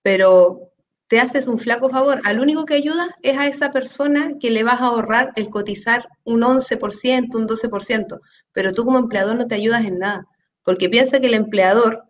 pero 0.02 0.72
te 1.08 1.20
haces 1.20 1.48
un 1.48 1.58
flaco 1.58 1.88
favor. 1.88 2.20
Al 2.24 2.40
único 2.40 2.64
que 2.64 2.74
ayudas 2.74 3.10
es 3.22 3.38
a 3.38 3.46
esa 3.46 3.70
persona 3.70 4.34
que 4.40 4.50
le 4.50 4.62
vas 4.62 4.80
a 4.80 4.86
ahorrar 4.86 5.32
el 5.36 5.48
cotizar 5.50 6.08
un 6.24 6.42
11%, 6.42 7.34
un 7.34 7.48
12%, 7.48 8.20
pero 8.52 8.72
tú 8.72 8.84
como 8.84 8.98
empleador 8.98 9.36
no 9.36 9.46
te 9.46 9.54
ayudas 9.54 9.84
en 9.84 9.98
nada, 9.98 10.26
porque 10.64 10.88
piensa 10.88 11.20
que 11.20 11.28
el 11.28 11.34
empleador 11.34 12.04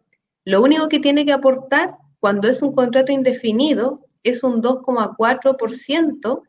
lo 0.45 0.62
único 0.62 0.89
que 0.89 1.01
tiene 1.01 1.24
que 1.24 1.32
aportar 1.32 1.97
cuando 2.20 2.49
es 2.49 2.62
un 2.62 2.72
contrato 2.74 3.12
indefinido 3.12 4.07
es 4.22 4.43
un 4.43 4.62
2,4% 4.62 6.43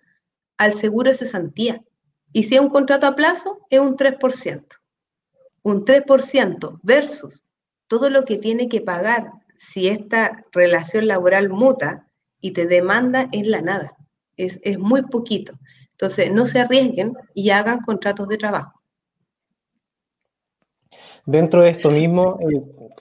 al 0.57 0.73
seguro 0.73 1.11
de 1.11 1.17
cesantía. 1.17 1.83
Y 2.33 2.43
si 2.43 2.55
es 2.55 2.61
un 2.61 2.69
contrato 2.69 3.07
a 3.07 3.15
plazo, 3.15 3.59
es 3.69 3.79
un 3.79 3.95
3% 3.95 4.65
un 5.67 5.83
3% 5.83 6.79
versus 6.81 7.43
todo 7.87 8.09
lo 8.09 8.23
que 8.23 8.37
tiene 8.37 8.69
que 8.69 8.79
pagar 8.79 9.31
si 9.59 9.89
esta 9.89 10.45
relación 10.53 11.07
laboral 11.07 11.49
muta 11.49 12.07
y 12.39 12.51
te 12.51 12.67
demanda 12.67 13.27
es 13.33 13.45
la 13.45 13.61
nada, 13.61 13.97
es, 14.37 14.59
es 14.63 14.79
muy 14.79 15.01
poquito. 15.03 15.59
Entonces, 15.91 16.31
no 16.31 16.45
se 16.45 16.59
arriesguen 16.59 17.13
y 17.33 17.49
hagan 17.49 17.81
contratos 17.81 18.29
de 18.29 18.37
trabajo. 18.37 18.81
Dentro 21.25 21.61
de 21.61 21.71
esto 21.71 21.91
mismo, 21.91 22.39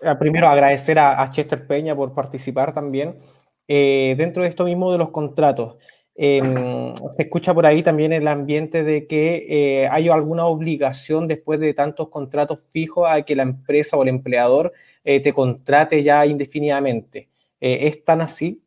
eh, 0.03 0.15
primero 0.19 0.49
agradecer 0.49 0.99
a, 0.99 1.31
Chester 1.31 1.69
Peña 1.69 1.95
por 1.95 2.15
participar 2.15 2.75
también. 2.75 3.21
Eh, 3.69 4.17
dentro 4.19 4.43
de 4.43 4.49
esto 4.49 4.65
mismo 4.65 4.91
de 4.91 4.99
los 4.99 5.11
contratos, 5.11 5.77
em, 6.17 6.95
se 7.17 7.23
escucha 7.23 7.55
por 7.55 7.67
ahí 7.67 7.83
también 7.83 8.13
el 8.13 8.27
ambiente 8.29 8.83
de 8.83 9.07
que 9.07 9.47
eh, 9.49 9.89
hay 9.89 10.09
alguna 10.09 10.47
obligación 10.47 11.29
después 11.29 11.61
de 11.61 11.75
tantos 11.75 12.09
contratos 12.09 12.61
fijos 12.71 13.09
a 13.09 13.23
que 13.23 13.37
la 13.37 13.43
empresa 13.43 13.97
o 13.97 14.03
el 14.03 14.09
empleador 14.09 14.73
te 15.05 15.33
contrate 15.33 16.03
ya 16.03 16.27
indefinidamente. 16.27 17.29
¿Es 17.61 18.05
tan 18.05 18.21
así? 18.21 18.61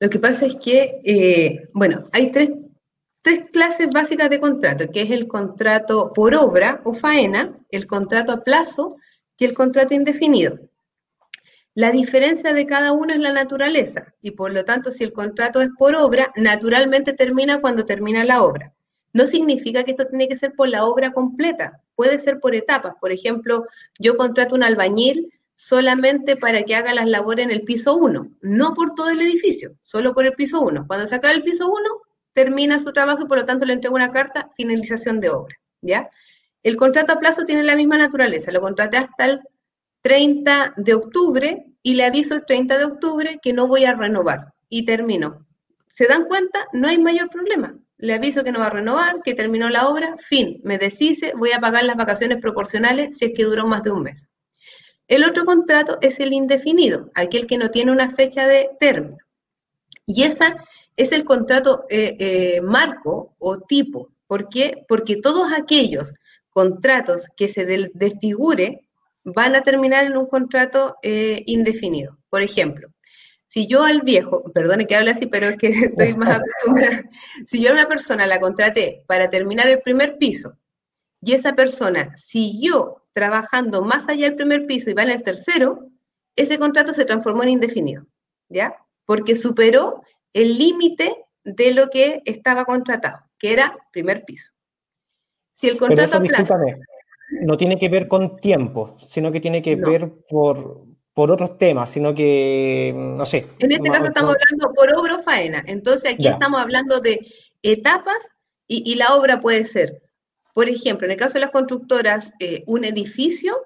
Lo 0.00 0.10
que 0.10 0.18
pasa 0.18 0.46
es 0.46 0.56
que, 0.56 1.68
bueno, 1.72 2.08
hay 2.12 2.32
tres 2.32 2.50
tres 3.26 3.46
clases 3.50 3.88
básicas 3.92 4.30
de 4.30 4.38
contrato, 4.38 4.88
que 4.92 5.02
es 5.02 5.10
el 5.10 5.26
contrato 5.26 6.12
por 6.14 6.32
obra 6.36 6.80
o 6.84 6.94
faena, 6.94 7.56
el 7.70 7.88
contrato 7.88 8.30
a 8.30 8.44
plazo 8.44 8.98
y 9.36 9.46
el 9.46 9.52
contrato 9.52 9.94
indefinido. 9.94 10.60
La 11.76 11.92
diferencia 11.92 12.54
de 12.54 12.64
cada 12.64 12.92
uno 12.92 13.12
es 13.12 13.20
la 13.20 13.34
naturaleza 13.34 14.14
y 14.22 14.30
por 14.30 14.50
lo 14.50 14.64
tanto 14.64 14.90
si 14.90 15.04
el 15.04 15.12
contrato 15.12 15.60
es 15.60 15.68
por 15.78 15.94
obra, 15.94 16.32
naturalmente 16.34 17.12
termina 17.12 17.60
cuando 17.60 17.84
termina 17.84 18.24
la 18.24 18.42
obra. 18.42 18.72
No 19.12 19.26
significa 19.26 19.84
que 19.84 19.90
esto 19.90 20.06
tiene 20.06 20.26
que 20.26 20.36
ser 20.36 20.54
por 20.54 20.70
la 20.70 20.86
obra 20.86 21.12
completa, 21.12 21.82
puede 21.94 22.18
ser 22.18 22.40
por 22.40 22.54
etapas. 22.54 22.94
Por 22.98 23.12
ejemplo, 23.12 23.66
yo 23.98 24.16
contrato 24.16 24.54
un 24.54 24.62
albañil 24.62 25.30
solamente 25.54 26.34
para 26.36 26.62
que 26.62 26.74
haga 26.74 26.94
las 26.94 27.08
labores 27.08 27.44
en 27.44 27.50
el 27.50 27.60
piso 27.60 27.94
1, 27.94 28.26
no 28.40 28.72
por 28.72 28.94
todo 28.94 29.10
el 29.10 29.20
edificio, 29.20 29.76
solo 29.82 30.14
por 30.14 30.24
el 30.24 30.32
piso 30.32 30.62
1. 30.62 30.86
Cuando 30.86 31.06
se 31.06 31.14
acaba 31.14 31.34
el 31.34 31.42
piso 31.42 31.68
1, 31.68 31.78
termina 32.32 32.78
su 32.78 32.90
trabajo 32.94 33.24
y 33.24 33.26
por 33.26 33.36
lo 33.36 33.44
tanto 33.44 33.66
le 33.66 33.74
entrego 33.74 33.96
una 33.96 34.12
carta 34.12 34.48
finalización 34.56 35.20
de 35.20 35.28
obra, 35.28 35.54
¿ya? 35.82 36.08
El 36.62 36.76
contrato 36.76 37.12
a 37.12 37.18
plazo 37.18 37.44
tiene 37.44 37.64
la 37.64 37.76
misma 37.76 37.98
naturaleza, 37.98 38.50
lo 38.50 38.62
contraté 38.62 38.96
hasta 38.96 39.26
el 39.26 39.40
30 40.06 40.74
de 40.76 40.94
octubre 40.94 41.65
y 41.86 41.94
le 41.94 42.04
aviso 42.04 42.34
el 42.34 42.44
30 42.44 42.78
de 42.78 42.84
octubre 42.84 43.38
que 43.40 43.52
no 43.52 43.68
voy 43.68 43.84
a 43.84 43.94
renovar 43.94 44.52
y 44.68 44.84
termino. 44.84 45.46
¿Se 45.86 46.08
dan 46.08 46.24
cuenta? 46.24 46.66
No 46.72 46.88
hay 46.88 46.98
mayor 46.98 47.30
problema. 47.30 47.78
Le 47.96 48.12
aviso 48.12 48.42
que 48.42 48.50
no 48.50 48.58
va 48.58 48.66
a 48.66 48.70
renovar, 48.70 49.22
que 49.22 49.34
terminó 49.34 49.70
la 49.70 49.88
obra, 49.88 50.16
fin, 50.18 50.60
me 50.64 50.78
deshice, 50.78 51.32
voy 51.36 51.52
a 51.52 51.60
pagar 51.60 51.84
las 51.84 51.96
vacaciones 51.96 52.38
proporcionales 52.38 53.16
si 53.16 53.26
es 53.26 53.32
que 53.36 53.44
duró 53.44 53.68
más 53.68 53.84
de 53.84 53.92
un 53.92 54.02
mes. 54.02 54.28
El 55.06 55.22
otro 55.22 55.44
contrato 55.44 55.98
es 56.00 56.18
el 56.18 56.32
indefinido, 56.32 57.12
aquel 57.14 57.46
que 57.46 57.56
no 57.56 57.70
tiene 57.70 57.92
una 57.92 58.10
fecha 58.10 58.48
de 58.48 58.68
término. 58.80 59.18
Y 60.06 60.24
esa 60.24 60.56
es 60.96 61.12
el 61.12 61.24
contrato 61.24 61.84
eh, 61.88 62.16
eh, 62.18 62.60
marco 62.62 63.36
o 63.38 63.60
tipo. 63.60 64.10
¿Por 64.26 64.48
qué? 64.48 64.84
Porque 64.88 65.18
todos 65.18 65.52
aquellos 65.52 66.14
contratos 66.50 67.28
que 67.36 67.46
se 67.46 67.64
desfigure 67.64 68.85
van 69.26 69.56
a 69.56 69.62
terminar 69.62 70.06
en 70.06 70.16
un 70.16 70.26
contrato 70.26 70.96
eh, 71.02 71.42
indefinido. 71.46 72.16
Por 72.30 72.42
ejemplo, 72.42 72.88
si 73.48 73.66
yo 73.66 73.82
al 73.82 74.02
viejo, 74.02 74.44
perdone 74.52 74.86
que 74.86 74.94
hable 74.94 75.10
así, 75.10 75.26
pero 75.26 75.48
es 75.48 75.56
que 75.56 75.68
estoy 75.90 76.14
más 76.14 76.40
acostumbrada, 76.40 77.02
si 77.46 77.62
yo 77.62 77.70
a 77.70 77.74
una 77.74 77.88
persona 77.88 78.26
la 78.26 78.40
contraté 78.40 79.02
para 79.06 79.28
terminar 79.28 79.66
el 79.68 79.80
primer 79.80 80.16
piso 80.16 80.56
y 81.20 81.32
esa 81.32 81.54
persona 81.54 82.14
siguió 82.16 83.02
trabajando 83.12 83.82
más 83.82 84.08
allá 84.08 84.26
del 84.26 84.36
primer 84.36 84.66
piso 84.66 84.90
y 84.90 84.94
va 84.94 85.02
en 85.02 85.10
el 85.10 85.22
tercero, 85.22 85.90
ese 86.36 86.58
contrato 86.58 86.92
se 86.92 87.04
transformó 87.04 87.42
en 87.42 87.48
indefinido, 87.48 88.06
¿ya? 88.48 88.76
Porque 89.06 89.34
superó 89.34 90.02
el 90.34 90.56
límite 90.56 91.16
de 91.42 91.72
lo 91.72 91.88
que 91.88 92.22
estaba 92.26 92.64
contratado, 92.64 93.18
que 93.38 93.52
era 93.54 93.76
primer 93.90 94.24
piso. 94.24 94.52
Si 95.54 95.66
el 95.68 95.78
contrato 95.78 96.20
no 97.30 97.56
tiene 97.56 97.78
que 97.78 97.88
ver 97.88 98.08
con 98.08 98.36
tiempo, 98.36 98.96
sino 98.98 99.32
que 99.32 99.40
tiene 99.40 99.62
que 99.62 99.76
ver 99.76 100.12
por, 100.28 100.84
por 101.12 101.30
otros 101.30 101.58
temas, 101.58 101.90
sino 101.90 102.14
que, 102.14 102.92
no 102.94 103.24
sé. 103.26 103.46
En 103.58 103.72
este 103.72 103.90
caso 103.90 104.04
estamos 104.04 104.36
hablando 104.36 104.74
por 104.74 104.96
obra 104.96 105.16
o 105.16 105.22
faena. 105.22 105.62
Entonces 105.66 106.14
aquí 106.14 106.28
estamos 106.28 106.60
hablando 106.60 107.00
de 107.00 107.26
etapas 107.62 108.16
y, 108.68 108.94
la 108.96 109.14
obra 109.14 109.40
puede 109.40 109.64
ser, 109.64 110.02
por 110.54 110.68
ejemplo, 110.68 111.06
en 111.06 111.12
el 111.12 111.16
caso 111.16 111.34
de 111.34 111.40
las 111.40 111.50
constructoras, 111.50 112.32
eh, 112.40 112.64
un 112.66 112.84
edificio 112.84 113.56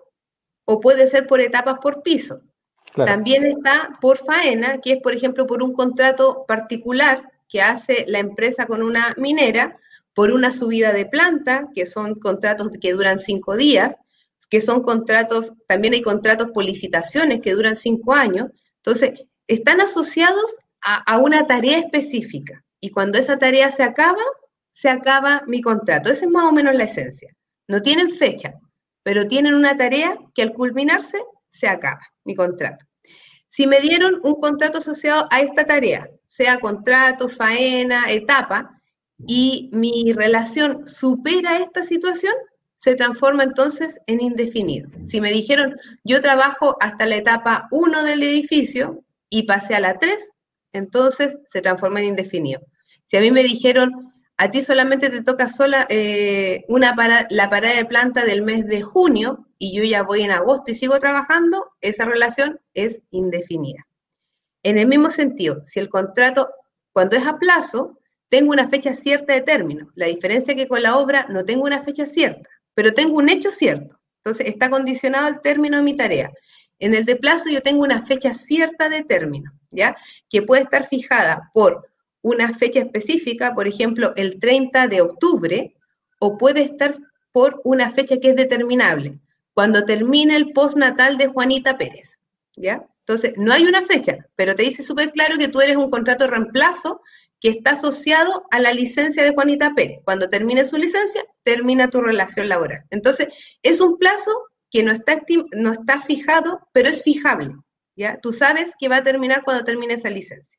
o 0.65 0.81
puede 0.81 1.07
ser 1.07 1.27
por 1.27 1.41
etapas 1.41 1.79
por 1.81 2.03
piso. 2.03 2.43
También 2.95 3.47
está 3.47 3.91
por 4.01 4.19
faena, 4.19 4.79
que 4.79 4.95
es, 4.95 5.01
por 5.01 5.15
ejemplo, 5.15 5.47
por 5.47 5.63
un 5.63 5.73
contrato 5.73 6.45
particular 6.47 7.31
que 7.49 7.63
hace 7.63 8.05
la 8.09 8.19
empresa 8.19 8.67
con 8.67 8.83
una 8.83 9.15
minera, 9.17 9.79
por 10.21 10.33
una 10.33 10.53
subida 10.53 10.93
de 10.93 11.07
planta, 11.07 11.71
que 11.75 11.87
son 11.87 12.14
contratos 12.14 12.68
que 12.79 12.93
duran 12.93 13.18
cinco 13.18 13.57
días, 13.57 13.97
que 14.51 14.61
son 14.61 14.83
contratos, 14.83 15.55
también 15.66 15.95
hay 15.95 16.03
contratos 16.03 16.51
por 16.53 16.62
licitaciones 16.62 17.41
que 17.41 17.55
duran 17.55 17.75
cinco 17.75 18.12
años. 18.12 18.51
Entonces, 18.85 19.12
están 19.47 19.81
asociados 19.81 20.59
a, 20.83 20.97
a 21.11 21.16
una 21.16 21.47
tarea 21.47 21.79
específica. 21.79 22.62
Y 22.81 22.91
cuando 22.91 23.16
esa 23.16 23.39
tarea 23.39 23.73
se 23.73 23.83
acaba, 23.83 24.23
se 24.71 24.91
acaba 24.91 25.43
mi 25.47 25.62
contrato. 25.62 26.12
Esa 26.12 26.27
es 26.27 26.31
más 26.31 26.45
o 26.45 26.53
menos 26.53 26.75
la 26.75 26.85
esencia. 26.85 27.35
No 27.66 27.81
tienen 27.81 28.11
fecha, 28.11 28.53
pero 29.03 29.27
tienen 29.27 29.55
una 29.55 29.79
tarea 29.79 30.18
que 30.35 30.43
al 30.43 30.53
culminarse 30.53 31.16
se 31.49 31.66
acaba 31.66 32.03
mi 32.27 32.35
contrato. 32.35 32.85
Si 33.49 33.66
me 33.66 33.81
dieron 33.81 34.21
un 34.23 34.35
contrato 34.35 34.81
asociado 34.81 35.29
a 35.31 35.41
esta 35.41 35.64
tarea, 35.64 36.11
sea 36.27 36.59
contrato, 36.59 37.27
faena, 37.27 38.12
etapa, 38.12 38.80
y 39.27 39.71
mi 39.73 40.12
relación 40.12 40.87
supera 40.87 41.59
esta 41.59 41.85
situación, 41.85 42.35
se 42.79 42.95
transforma 42.95 43.43
entonces 43.43 44.01
en 44.07 44.21
indefinido. 44.21 44.89
Si 45.09 45.21
me 45.21 45.31
dijeron, 45.31 45.77
yo 46.03 46.23
trabajo 46.23 46.77
hasta 46.81 47.07
la 47.07 47.16
etapa 47.16 47.68
1 47.71 48.05
del 48.05 48.23
edificio 48.23 49.05
y 49.29 49.43
pasé 49.43 49.75
a 49.75 49.81
la 49.81 49.99
3, 49.99 50.18
entonces 50.73 51.39
se 51.51 51.61
transforma 51.61 52.01
en 52.01 52.09
indefinido. 52.09 52.62
Si 53.07 53.16
a 53.16 53.21
mí 53.21 53.31
me 53.31 53.43
dijeron, 53.43 54.12
a 54.39 54.51
ti 54.51 54.62
solamente 54.62 55.11
te 55.11 55.23
toca 55.23 55.49
sola 55.51 55.87
eh, 55.91 56.64
una 56.68 56.97
la 57.29 57.51
parada 57.51 57.75
de 57.75 57.85
planta 57.85 58.25
del 58.25 58.41
mes 58.43 58.66
de 58.66 58.81
junio 58.81 59.47
y 59.59 59.77
yo 59.77 59.85
ya 59.85 60.03
voy 60.03 60.23
en 60.23 60.31
agosto 60.31 60.71
y 60.71 60.75
sigo 60.75 60.99
trabajando, 60.99 61.73
esa 61.83 62.07
relación 62.07 62.59
es 62.73 63.03
indefinida. 63.11 63.87
En 64.62 64.79
el 64.79 64.87
mismo 64.87 65.11
sentido, 65.11 65.62
si 65.66 65.81
el 65.81 65.91
contrato, 65.91 66.49
cuando 66.93 67.16
es 67.16 67.27
a 67.27 67.39
plazo, 67.39 67.99
tengo 68.31 68.53
una 68.53 68.68
fecha 68.68 68.95
cierta 68.95 69.35
de 69.35 69.43
término. 69.43 69.91
La 69.95 70.07
diferencia 70.07 70.53
es 70.53 70.57
que 70.57 70.68
con 70.68 70.83
la 70.83 70.97
obra 70.97 71.26
no 71.28 71.45
tengo 71.45 71.64
una 71.64 71.83
fecha 71.83 72.07
cierta, 72.07 72.49
pero 72.72 72.95
tengo 72.95 73.18
un 73.18 73.28
hecho 73.28 73.51
cierto. 73.51 73.99
Entonces 74.24 74.49
está 74.49 74.70
condicionado 74.70 75.26
al 75.26 75.43
término 75.43 75.76
de 75.76 75.83
mi 75.83 75.97
tarea. 75.97 76.33
En 76.78 76.95
el 76.95 77.05
de 77.05 77.16
plazo 77.16 77.51
yo 77.51 77.61
tengo 77.61 77.83
una 77.83 78.03
fecha 78.03 78.33
cierta 78.33 78.89
de 78.89 79.03
término, 79.03 79.53
¿ya? 79.70 79.97
Que 80.31 80.43
puede 80.43 80.62
estar 80.62 80.87
fijada 80.87 81.51
por 81.53 81.91
una 82.22 82.55
fecha 82.55 82.81
específica, 82.81 83.55
por 83.55 83.66
ejemplo, 83.66 84.12
el 84.16 84.39
30 84.39 84.89
de 84.89 85.01
octubre, 85.01 85.74
o 86.20 86.39
puede 86.39 86.62
estar 86.62 86.97
por 87.33 87.61
una 87.64 87.91
fecha 87.91 88.18
que 88.18 88.31
es 88.31 88.37
determinable, 88.37 89.18
cuando 89.55 89.85
termina 89.85 90.37
el 90.37 90.53
postnatal 90.53 91.16
de 91.16 91.26
Juanita 91.26 91.76
Pérez, 91.76 92.18
¿ya? 92.57 92.87
Entonces, 93.01 93.33
no 93.37 93.53
hay 93.53 93.64
una 93.64 93.83
fecha, 93.83 94.26
pero 94.37 94.55
te 94.55 94.62
dice 94.62 94.83
súper 94.83 95.11
claro 95.11 95.37
que 95.37 95.49
tú 95.49 95.61
eres 95.61 95.76
un 95.76 95.91
contrato 95.91 96.26
reemplazo 96.26 97.01
que 97.41 97.49
está 97.49 97.72
asociado 97.72 98.45
a 98.51 98.61
la 98.61 98.72
licencia 98.72 99.22
de 99.22 99.32
Juanita 99.32 99.72
Pérez. 99.74 100.01
Cuando 100.05 100.28
termine 100.28 100.64
su 100.64 100.76
licencia, 100.76 101.24
termina 101.43 101.88
tu 101.88 102.01
relación 102.01 102.49
laboral. 102.49 102.84
Entonces, 102.91 103.28
es 103.62 103.80
un 103.80 103.99
plazo 103.99 104.30
que 104.70 104.82
no 104.82 104.93
está, 104.93 105.22
no 105.53 105.72
está 105.72 106.01
fijado, 106.01 106.61
pero 106.72 106.88
es 106.88 107.03
fijable, 107.03 107.55
¿ya? 107.97 108.18
Tú 108.20 108.32
sabes 108.32 108.72
que 108.78 108.88
va 108.88 108.97
a 108.97 109.05
terminar 109.05 109.43
cuando 109.43 109.64
termine 109.64 109.95
esa 109.95 110.11
licencia. 110.11 110.59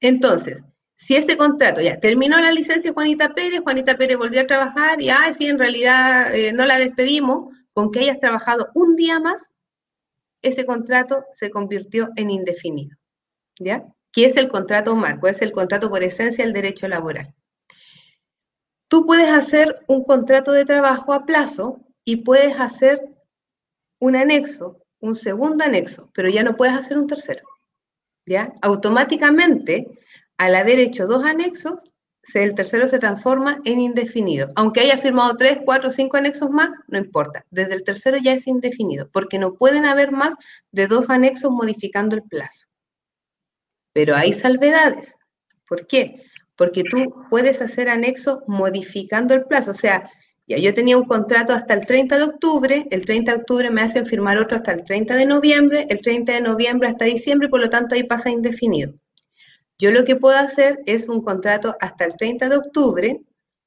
Entonces, 0.00 0.62
si 0.96 1.16
ese 1.16 1.36
contrato 1.36 1.80
ya 1.80 2.00
terminó 2.00 2.40
la 2.40 2.52
licencia 2.52 2.92
Juanita 2.92 3.32
Pérez, 3.34 3.60
Juanita 3.60 3.96
Pérez 3.96 4.18
volvió 4.18 4.40
a 4.40 4.46
trabajar 4.46 5.00
y, 5.00 5.10
ay, 5.10 5.32
sí, 5.34 5.46
en 5.46 5.58
realidad 5.58 6.34
eh, 6.34 6.52
no 6.52 6.66
la 6.66 6.78
despedimos, 6.78 7.54
con 7.72 7.92
que 7.92 8.00
hayas 8.00 8.18
trabajado 8.18 8.70
un 8.74 8.96
día 8.96 9.20
más, 9.20 9.54
ese 10.42 10.66
contrato 10.66 11.24
se 11.32 11.50
convirtió 11.50 12.10
en 12.16 12.30
indefinido, 12.30 12.96
¿ya? 13.58 13.84
Que 14.18 14.24
es 14.24 14.36
el 14.36 14.48
contrato 14.48 14.96
marco, 14.96 15.28
es 15.28 15.40
el 15.42 15.52
contrato 15.52 15.90
por 15.90 16.02
esencia 16.02 16.44
del 16.44 16.52
derecho 16.52 16.88
laboral. 16.88 17.32
Tú 18.88 19.06
puedes 19.06 19.30
hacer 19.30 19.84
un 19.86 20.02
contrato 20.02 20.50
de 20.50 20.64
trabajo 20.64 21.12
a 21.12 21.24
plazo 21.24 21.86
y 22.02 22.16
puedes 22.16 22.58
hacer 22.58 23.00
un 24.00 24.16
anexo, 24.16 24.82
un 24.98 25.14
segundo 25.14 25.62
anexo, 25.62 26.10
pero 26.14 26.28
ya 26.28 26.42
no 26.42 26.56
puedes 26.56 26.74
hacer 26.74 26.98
un 26.98 27.06
tercero. 27.06 27.46
Automáticamente, 28.60 29.86
al 30.36 30.56
haber 30.56 30.80
hecho 30.80 31.06
dos 31.06 31.22
anexos, 31.22 31.78
el 32.34 32.56
tercero 32.56 32.88
se 32.88 32.98
transforma 32.98 33.60
en 33.64 33.78
indefinido. 33.78 34.50
Aunque 34.56 34.80
haya 34.80 34.98
firmado 34.98 35.36
tres, 35.36 35.60
cuatro, 35.64 35.92
cinco 35.92 36.16
anexos 36.16 36.50
más, 36.50 36.70
no 36.88 36.98
importa. 36.98 37.46
Desde 37.52 37.74
el 37.74 37.84
tercero 37.84 38.18
ya 38.20 38.32
es 38.32 38.48
indefinido, 38.48 39.08
porque 39.12 39.38
no 39.38 39.54
pueden 39.54 39.86
haber 39.86 40.10
más 40.10 40.34
de 40.72 40.88
dos 40.88 41.08
anexos 41.08 41.52
modificando 41.52 42.16
el 42.16 42.24
plazo. 42.24 42.66
Pero 43.98 44.14
hay 44.14 44.32
salvedades. 44.32 45.18
¿Por 45.66 45.88
qué? 45.88 46.22
Porque 46.54 46.84
tú 46.84 47.16
puedes 47.30 47.60
hacer 47.60 47.88
anexo 47.88 48.44
modificando 48.46 49.34
el 49.34 49.42
plazo. 49.42 49.72
O 49.72 49.74
sea, 49.74 50.08
Ya, 50.46 50.56
yo 50.56 50.72
tenía 50.72 50.96
un 50.96 51.04
contrato 51.04 51.52
hasta 51.52 51.74
el 51.74 51.84
30 51.84 52.16
de 52.16 52.22
octubre, 52.22 52.86
el 52.92 53.04
30 53.04 53.32
de 53.32 53.38
octubre 53.38 53.70
me 53.72 53.80
hacen 53.80 54.06
firmar 54.06 54.38
otro 54.38 54.58
hasta 54.58 54.70
el 54.70 54.84
30 54.84 55.16
de 55.16 55.26
noviembre, 55.26 55.84
el 55.90 56.00
30 56.00 56.32
de 56.32 56.40
noviembre 56.40 56.88
hasta 56.88 57.06
diciembre, 57.06 57.48
por 57.48 57.58
lo 57.58 57.70
tanto 57.70 57.96
ahí 57.96 58.04
pasa 58.04 58.30
indefinido. 58.30 58.94
Yo 59.80 59.90
lo 59.90 60.04
que 60.04 60.14
puedo 60.14 60.36
hacer 60.38 60.78
es 60.86 61.08
un 61.08 61.20
contrato 61.20 61.76
hasta 61.80 62.04
el 62.04 62.16
30 62.16 62.50
de 62.50 62.56
octubre, 62.56 63.20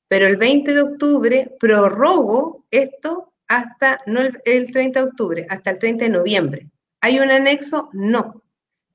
pero 0.07 0.27
el 0.27 0.37
20 0.37 0.73
de 0.73 0.81
octubre 0.81 1.51
prorrogo 1.59 2.63
esto 2.71 3.33
hasta, 3.49 3.99
no 4.05 4.21
el, 4.21 4.71
30 4.71 4.97
de 4.97 5.05
octubre, 5.05 5.45
hasta 5.49 5.71
el 5.71 5.79
30 5.79 6.05
de 6.05 6.09
noviembre. 6.09 6.69
¿Hay 7.01 7.19
un 7.19 7.31
anexo? 7.31 7.89
No. 7.91 8.40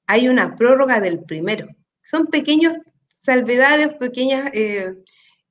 Hay 0.07 0.29
una 0.29 0.57
prórroga 0.57 1.01
del 1.01 1.21
primero. 1.21 1.69
Son 2.03 2.27
pequeños 2.27 2.77
salvedades, 3.27 3.95
pequeñas 3.95 4.51
eh, 4.55 4.95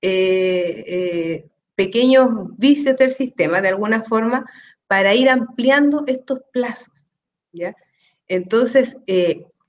eh, 0.01 0.83
eh, 0.87 1.49
pequeños 1.75 2.29
vicios 2.57 2.95
del 2.95 3.11
sistema, 3.11 3.61
de 3.61 3.67
alguna 3.67 4.03
forma, 4.03 4.45
para 4.87 5.13
ir 5.13 5.29
ampliando 5.29 6.05
estos 6.07 6.39
plazos. 6.53 7.05
¿ya? 7.51 7.75
Entonces, 8.29 8.95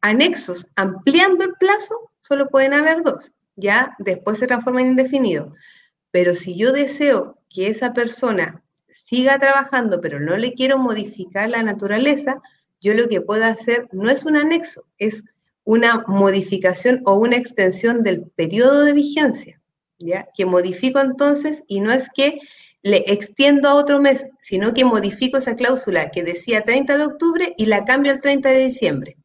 anexos 0.01 0.69
ampliando 0.77 1.43
el 1.43 1.55
plazo, 1.55 2.13
solo 2.21 2.49
pueden 2.49 2.75
haber 2.75 3.03
dos, 3.03 3.33
ya 3.57 3.97
después 3.99 4.39
se 4.39 4.47
transforma 4.47 4.83
en 4.83 4.89
indefinido. 4.89 5.53
Pero 6.13 6.35
si 6.35 6.57
yo 6.57 6.71
deseo 6.73 7.39
que 7.49 7.67
esa 7.67 7.93
persona 7.93 8.63
siga 9.05 9.39
trabajando, 9.39 10.01
pero 10.01 10.21
no 10.21 10.37
le 10.37 10.53
quiero 10.53 10.79
modificar 10.79 11.51
la 11.51 11.63
naturaleza, 11.65 12.41
yo 12.87 12.95
lo 12.95 13.09
que 13.09 13.21
puedo 13.21 13.45
hacer 13.45 13.89
no 13.91 14.09
es 14.09 14.25
un 14.25 14.37
anexo, 14.37 14.85
es 14.99 15.25
una 15.65 16.05
modificación 16.07 17.03
o 17.05 17.15
una 17.15 17.37
extensión 17.37 18.05
del 18.05 18.23
periodo 18.31 18.85
de 18.85 18.93
vigencia. 18.93 19.61
Que 20.37 20.47
modifico 20.47 21.01
entonces 21.01 21.65
y 21.67 21.81
no 21.81 21.91
es 21.91 22.09
que 22.15 22.39
le 22.83 22.99
extiendo 23.09 23.69
a 23.69 23.75
otro 23.75 24.01
mes, 24.01 24.27
sino 24.41 24.73
que 24.73 24.85
modifico 24.85 25.39
esa 25.39 25.57
cláusula 25.57 26.13
que 26.13 26.23
decía 26.23 26.63
30 26.63 26.97
de 26.97 27.05
octubre 27.07 27.55
y 27.59 27.67
la 27.67 27.85
cambio 27.85 28.13
al 28.13 28.21
30 28.21 28.51
de 28.51 28.67
diciembre. 28.67 29.17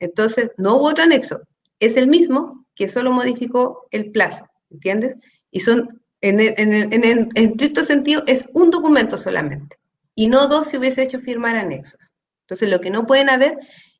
Entonces, 0.00 0.50
no 0.56 0.74
hubo 0.74 0.88
otro 0.88 1.04
anexo, 1.04 1.42
es 1.78 1.96
el 1.96 2.08
mismo 2.08 2.66
que 2.74 2.88
solo 2.88 3.12
modificó 3.12 3.86
el 3.92 4.10
plazo, 4.10 4.48
¿entiendes? 4.70 5.14
Y 5.52 5.60
son, 5.60 6.02
en, 6.22 6.40
en, 6.40 7.28
estricto 7.36 7.84
sentido, 7.84 8.24
es 8.26 8.46
un 8.52 8.70
documento 8.70 9.16
solamente, 9.16 9.76
y 10.16 10.26
no 10.26 10.48
dos 10.48 10.66
si 10.66 10.76
hubiese 10.76 11.04
hecho 11.04 11.20
firmar 11.20 11.54
anexos. 11.54 12.15
Entonces, 12.46 12.70
lo 12.70 12.80
que 12.80 12.90
no 12.90 13.06
pueden 13.06 13.30
haber 13.30 13.58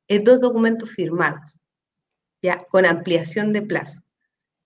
es 0.08 0.22
dos 0.24 0.40
documentos 0.40 0.90
firmados, 0.90 1.60
ya, 2.42 2.58
con 2.70 2.86
ampliación 2.86 3.52
de 3.52 3.62
plazo 3.62 4.06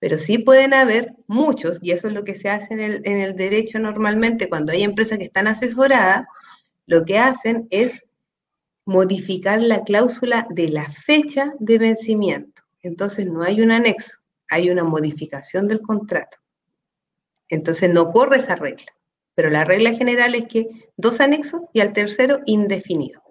pero 0.01 0.17
sí 0.17 0.39
pueden 0.39 0.73
haber 0.73 1.13
muchos, 1.27 1.77
y 1.83 1.91
eso 1.91 2.07
es 2.07 2.15
lo 2.15 2.23
que 2.23 2.33
se 2.33 2.49
hace 2.49 2.73
en 2.73 3.21
el, 3.21 3.35
derecho 3.35 3.77
normalmente 3.77 4.49
cuando 4.49 4.71
hay 4.71 4.81
empresas 4.81 5.19
que 5.19 5.25
están 5.25 5.45
asesoradas, 5.45 6.25
lo 6.87 7.05
que 7.05 7.19
hacen 7.19 7.67
es 7.69 8.03
modificar 8.83 9.61
la 9.61 9.83
cláusula 9.83 10.47
de 10.49 10.69
la 10.69 10.89
fecha 10.89 11.53
de 11.59 11.77
vencimiento. 11.77 12.63
Entonces 12.81 13.27
no 13.27 13.43
hay 13.43 13.61
un 13.61 13.71
anexo, 13.71 14.17
hay 14.49 14.71
una 14.71 14.83
modificación 14.83 15.67
del 15.67 15.81
contrato. 15.81 16.39
Entonces 17.47 17.87
no 17.91 18.09
corre 18.09 18.37
esa 18.37 18.55
regla, 18.55 18.91
pero 19.35 19.51
la 19.51 19.65
regla 19.65 19.93
general 19.93 20.33
es 20.33 20.47
que 20.47 20.67
dos 20.97 21.21
anexos 21.21 21.61
y 21.73 21.79
al 21.79 21.93
tercero 21.93 22.39
indefinido. 22.47 23.21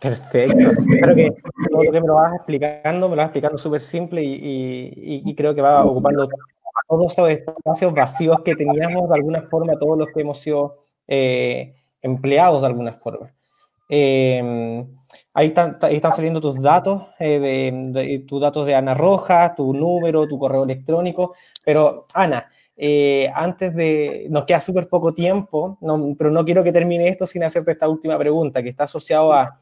Perfecto. 0.00 0.70
Espero 0.70 1.14
que 1.14 1.30
todo 1.70 1.84
lo 1.84 1.92
que 1.92 2.00
me 2.00 2.06
lo 2.06 2.14
vas 2.14 2.34
explicando, 2.34 3.08
me 3.08 3.16
lo 3.16 3.20
vas 3.20 3.26
explicando 3.26 3.58
súper 3.58 3.82
simple 3.82 4.22
y, 4.24 5.34
creo 5.36 5.54
que 5.54 5.60
va 5.60 5.84
ocupando 5.84 6.26
todos 6.88 7.12
esos 7.12 7.28
espacios 7.28 7.92
vacíos 7.92 8.38
que 8.42 8.56
teníamos 8.56 9.08
de 9.10 9.14
alguna 9.14 9.42
forma, 9.42 9.78
todos 9.78 9.98
los 9.98 10.08
que 10.08 10.22
hemos 10.22 10.40
sido 10.40 10.78
eh, 11.06 11.74
empleados 12.00 12.62
de 12.62 12.66
alguna 12.66 12.94
forma. 12.94 13.30
Eh, 13.90 14.86
ahí, 15.34 15.48
están, 15.48 15.76
están, 15.90 16.12
saliendo 16.12 16.40
tus 16.40 16.58
datos, 16.58 17.08
eh, 17.18 17.38
de, 17.38 18.24
tus 18.26 18.40
datos 18.40 18.64
de 18.64 18.74
Ana 18.74 18.94
Roja, 18.94 19.54
tu 19.54 19.74
número, 19.74 20.26
tu 20.26 20.38
correo 20.38 20.64
electrónico. 20.64 21.34
Pero, 21.62 22.06
Ana, 22.14 22.48
antes 23.34 23.74
de. 23.74 24.28
Nos 24.30 24.44
queda 24.44 24.60
súper 24.60 24.88
poco 24.88 25.12
tiempo, 25.12 25.76
pero 26.16 26.30
no 26.30 26.44
quiero 26.46 26.64
que 26.64 26.72
termine 26.72 27.08
esto 27.08 27.26
sin 27.26 27.44
hacerte 27.44 27.72
esta 27.72 27.88
última 27.88 28.16
pregunta, 28.16 28.62
que 28.62 28.70
está 28.70 28.84
asociado 28.84 29.34
a 29.34 29.58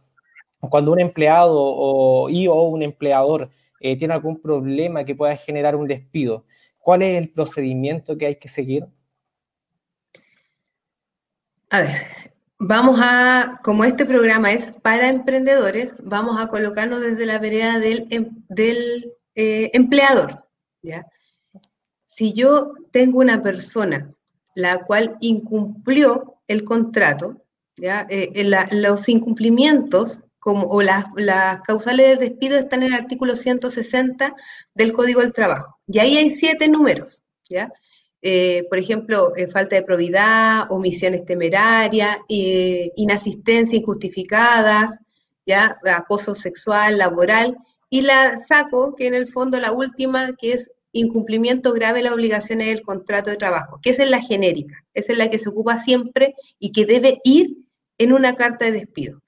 cuando 0.60 0.92
un 0.92 1.00
empleado 1.00 1.56
o, 1.56 2.28
un 2.68 2.82
empleador 2.82 3.50
eh, 3.80 3.96
tiene 3.96 4.14
algún 4.14 4.40
problema 4.40 5.04
que 5.04 5.14
pueda 5.14 5.36
generar 5.36 5.76
un 5.76 5.86
despido, 5.86 6.44
¿cuál 6.78 7.02
es 7.02 7.18
el 7.18 7.30
procedimiento 7.30 8.16
que 8.18 8.26
hay 8.26 8.36
que 8.36 8.48
seguir? 8.48 8.86
A 11.70 11.82
ver, 11.82 11.96
vamos 12.58 12.98
a, 13.02 13.60
como 13.62 13.84
este 13.84 14.04
programa 14.04 14.52
es 14.52 14.66
para 14.82 15.08
emprendedores, 15.08 15.94
vamos 16.02 16.40
a 16.40 16.48
colocarnos 16.48 17.00
desde 17.00 17.26
la 17.26 17.38
vereda 17.38 17.78
del, 17.78 18.06
em, 18.10 18.30
del 18.48 19.12
eh, 19.34 19.70
empleador. 19.74 20.44
¿ya? 20.82 21.06
Si 22.08 22.32
yo 22.32 22.72
tengo 22.90 23.20
una 23.20 23.42
persona 23.42 24.12
la 24.58 24.84
cual 24.84 25.16
incumplió 25.20 26.40
el 26.48 26.64
contrato, 26.64 27.40
¿ya? 27.76 28.08
Eh, 28.10 28.44
los 28.72 29.08
incumplimientos 29.08 30.20
o 30.52 30.82
las, 30.82 31.06
causales 31.66 32.18
de 32.18 32.28
despido 32.28 32.58
están 32.58 32.82
en 32.82 32.94
el 32.94 33.00
artículo 33.00 33.36
160 33.36 34.34
del 34.74 34.92
Código 34.92 35.20
del 35.20 35.32
Trabajo. 35.32 35.78
Y 35.86 35.98
ahí 35.98 36.16
hay 36.16 36.30
siete 36.30 36.68
números, 36.68 37.22
¿ya? 37.48 37.72
Eh, 38.20 38.64
por 38.68 38.78
ejemplo, 38.78 39.36
eh, 39.36 39.46
falta 39.46 39.76
de 39.76 39.82
probidad, 39.82 40.70
omisiones 40.70 41.24
temerarias, 41.24 42.18
eh, 42.28 42.90
inasistencia 42.96 43.78
injustificadas, 43.78 44.98
acoso 45.84 46.34
sexual, 46.34 46.98
laboral, 46.98 47.56
y 47.88 48.02
la 48.02 48.36
saco, 48.36 48.94
que 48.94 49.06
en 49.06 49.14
el 49.14 49.28
fondo 49.28 49.58
la 49.60 49.72
última, 49.72 50.34
que 50.38 50.52
es 50.52 50.70
incumplimiento 50.92 51.72
grave 51.72 51.98
de 51.98 52.04
las 52.04 52.12
obligaciones 52.12 52.66
del 52.66 52.82
contrato 52.82 53.30
de 53.30 53.36
trabajo, 53.36 53.78
que 53.82 53.90
es 53.90 53.98
en 53.98 54.10
la 54.10 54.20
genérica, 54.20 54.84
es 54.94 55.08
en 55.08 55.18
la 55.18 55.28
que 55.30 55.38
se 55.38 55.48
ocupa 55.48 55.78
siempre 55.82 56.34
y 56.58 56.72
que 56.72 56.84
debe 56.86 57.20
ir 57.24 57.56
en 57.98 58.12
una 58.12 58.34
carta 58.34 58.66
de 58.66 58.72
despido 58.72 59.22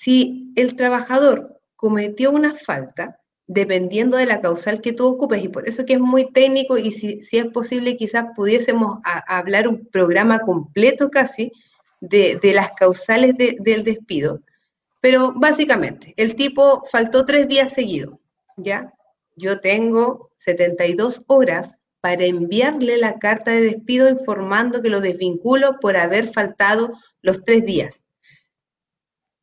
si 0.00 0.52
el 0.54 0.76
trabajador 0.76 1.60
cometió 1.74 2.30
una 2.30 2.54
falta, 2.54 3.20
dependiendo 3.48 4.16
de 4.16 4.26
la 4.26 4.40
causal 4.40 4.80
que 4.80 4.92
tú 4.92 5.06
ocupes, 5.06 5.42
y 5.42 5.48
por 5.48 5.68
eso 5.68 5.84
que 5.84 5.94
es 5.94 6.00
muy 6.00 6.30
técnico 6.30 6.78
y 6.78 6.92
si, 6.92 7.20
es 7.32 7.46
posible 7.46 7.96
quizás 7.96 8.26
pudiésemos 8.36 8.98
hablar 9.26 9.66
un 9.66 9.86
programa 9.86 10.38
completo 10.40 11.10
casi 11.10 11.50
de, 12.00 12.38
las 12.54 12.70
causales 12.76 13.34
del 13.36 13.82
despido, 13.82 14.40
pero 15.00 15.32
básicamente 15.34 16.14
el 16.16 16.36
tipo 16.36 16.84
faltó 16.90 17.26
tres 17.26 17.48
días 17.48 17.72
seguidos, 17.72 18.18
¿ya? 18.56 18.92
Yo 19.34 19.60
tengo 19.60 20.30
72 20.38 21.24
horas 21.26 21.74
para 22.00 22.24
enviarle 22.24 22.98
la 22.98 23.18
carta 23.18 23.50
de 23.50 23.62
despido 23.62 24.08
informando 24.08 24.80
que 24.80 24.90
lo 24.90 25.00
desvinculo 25.00 25.80
por 25.80 25.96
haber 25.96 26.32
faltado 26.32 26.92
los 27.22 27.42
tres 27.42 27.64
días. 27.64 28.04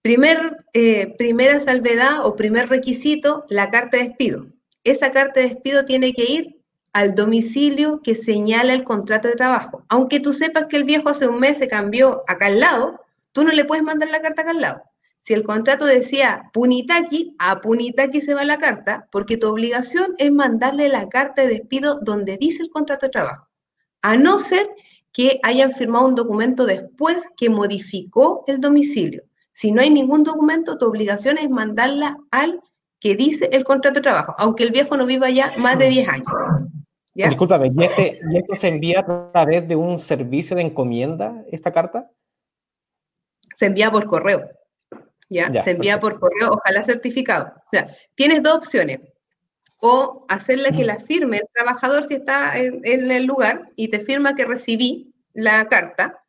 Primer, 0.06 0.64
eh, 0.74 1.16
primera 1.18 1.60
salvedad 1.60 2.28
o 2.28 2.36
primer 2.36 2.70
requisito, 2.70 3.44
la 3.50 3.72
carta 3.72 3.98
de 3.98 4.04
despido. 4.04 4.46
Esa 4.84 5.12
carta 5.12 5.40
de 5.40 5.50
despido 5.50 5.84
tiene 5.86 6.14
que 6.14 6.32
ir 6.32 6.62
al 6.94 7.16
domicilio 7.16 8.02
que 8.04 8.14
señala 8.14 8.76
el 8.76 8.84
contrato 8.84 9.28
de 9.28 9.34
trabajo. 9.34 9.84
Aunque 9.90 10.20
tú 10.20 10.34
sepas 10.34 10.66
que 10.66 10.78
el 10.78 10.84
viejo 10.84 11.10
hace 11.10 11.28
un 11.28 11.40
mes 11.40 11.58
se 11.58 11.68
cambió 11.68 12.22
acá 12.28 12.46
al 12.46 12.60
lado, 12.60 13.02
tú 13.32 13.44
no 13.44 13.52
le 13.52 13.66
puedes 13.66 13.84
mandar 13.84 14.12
la 14.12 14.22
carta 14.22 14.44
acá 14.44 14.52
al 14.52 14.62
lado. 14.62 14.84
Si 15.24 15.34
el 15.34 15.42
contrato 15.42 15.86
decía 15.86 16.52
Punitaki, 16.54 17.36
a 17.40 17.60
Punitaki 17.60 18.22
se 18.22 18.36
va 18.36 18.46
la 18.46 18.60
carta, 18.60 19.08
porque 19.12 19.38
tu 19.38 19.48
obligación 19.48 20.14
es 20.20 20.32
mandarle 20.32 20.88
la 20.88 21.10
carta 21.10 21.42
de 21.42 21.48
despido 21.48 22.00
donde 22.00 22.38
dice 22.38 22.62
el 22.62 22.70
contrato 22.70 23.08
de 23.08 23.12
trabajo. 23.12 23.48
A 24.04 24.18
no 24.18 24.38
ser 24.38 24.70
que 25.12 25.40
hayan 25.42 25.72
firmado 25.72 26.06
un 26.06 26.14
documento 26.14 26.68
después 26.68 27.24
que 27.36 27.50
modificó 27.50 28.44
el 28.46 28.62
domicilio. 28.62 29.24
Si 29.56 29.72
no 29.72 29.82
hay 29.82 29.90
ningún 29.90 30.24
documento, 30.24 30.78
tu 30.78 30.86
obligación 30.86 31.38
es 31.38 31.50
mandarla 31.50 32.18
al 32.30 32.62
que 33.00 33.16
dice 33.16 33.50
el 33.54 33.64
contrato 33.64 33.96
de 33.96 34.02
trabajo, 34.02 34.36
aunque 34.38 34.64
el 34.64 34.72
viejo 34.72 34.98
no 34.98 35.06
viva 35.06 35.30
ya 35.30 35.54
más 35.58 35.80
de 35.80 35.88
10 35.88 36.10
años. 36.10 36.28
¿Ya? 37.14 37.30
Discúlpame, 37.30 37.72
¿y, 37.74 37.84
este, 37.84 38.20
¿y 38.30 38.38
esto 38.38 38.56
se 38.58 38.68
envía 38.68 39.00
a 39.00 39.32
través 39.32 39.66
de 39.66 39.78
un 39.78 39.98
servicio 39.98 40.58
de 40.58 40.64
encomienda, 40.64 41.42
esta 41.50 41.72
carta? 41.72 42.12
Se 43.56 43.68
envía 43.68 43.90
por 43.90 44.06
correo. 44.08 44.50
¿ya? 45.30 45.64
se 45.64 45.72
envía 45.72 46.02
por 46.02 46.20
correo, 46.20 46.52
ojalá 46.52 46.84
certificado. 46.84 47.54
O 47.56 47.70
sea, 47.72 47.96
tienes 48.14 48.44
dos 48.44 48.58
opciones. 48.58 49.00
O 49.80 50.26
hacerle 50.28 50.74
que 50.74 50.84
la 50.84 51.00
firme 51.00 51.38
el 51.38 51.48
trabajador 51.54 52.08
si 52.08 52.16
está 52.16 52.58
en, 52.58 52.82
en 52.84 53.10
el 53.10 53.26
lugar 53.26 53.72
y 53.78 53.88
te 53.88 54.00
firma 54.00 54.36
que 54.36 54.46
recibí 54.46 55.14
la 55.34 55.66
carta. 55.70 56.22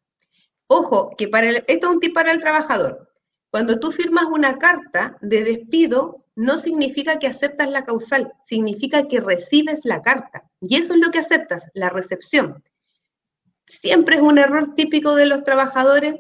Ojo, 0.69 1.11
que 1.17 1.27
para 1.27 1.49
el, 1.49 1.57
esto 1.67 1.89
es 1.89 1.95
un 1.95 2.01
tip 2.01 2.15
para 2.15 2.31
el 2.31 2.41
trabajador. 2.41 3.06
Cuando 3.51 3.79
tú 3.79 3.93
firmas 3.93 4.27
una 4.27 4.59
carta 4.59 5.17
de 5.21 5.45
despido, 5.45 6.25
no 6.35 6.59
significa 6.59 7.19
que 7.19 7.27
aceptas 7.27 7.71
la 7.71 7.85
causal, 7.85 8.33
significa 8.45 9.09
que 9.09 9.21
recibes 9.21 9.81
la 9.85 10.03
carta. 10.03 10.45
Y 10.61 10.77
eso 10.77 10.95
es 10.95 11.01
lo 11.01 11.11
que 11.11 11.21
aceptas, 11.21 11.71
la 11.75 11.89
recepción. 11.89 12.63
siempre 13.67 14.17
es 14.17 14.23
un 14.23 14.39
error 14.39 14.75
típico 14.75 15.17
de 15.17 15.27
los 15.27 15.43
trabajadores. 15.43 16.15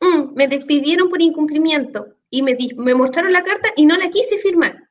Mm, 0.00 0.34
me 0.34 0.46
despidieron 0.46 1.08
por 1.08 1.20
incumplimiento 1.20 2.16
y 2.30 2.42
me, 2.42 2.56
me 2.76 2.94
mostraron 2.94 3.32
la 3.32 3.42
carta 3.42 3.70
y 3.76 3.86
no 3.86 3.96
la 3.96 4.10
quise 4.10 4.36
firmar. 4.38 4.88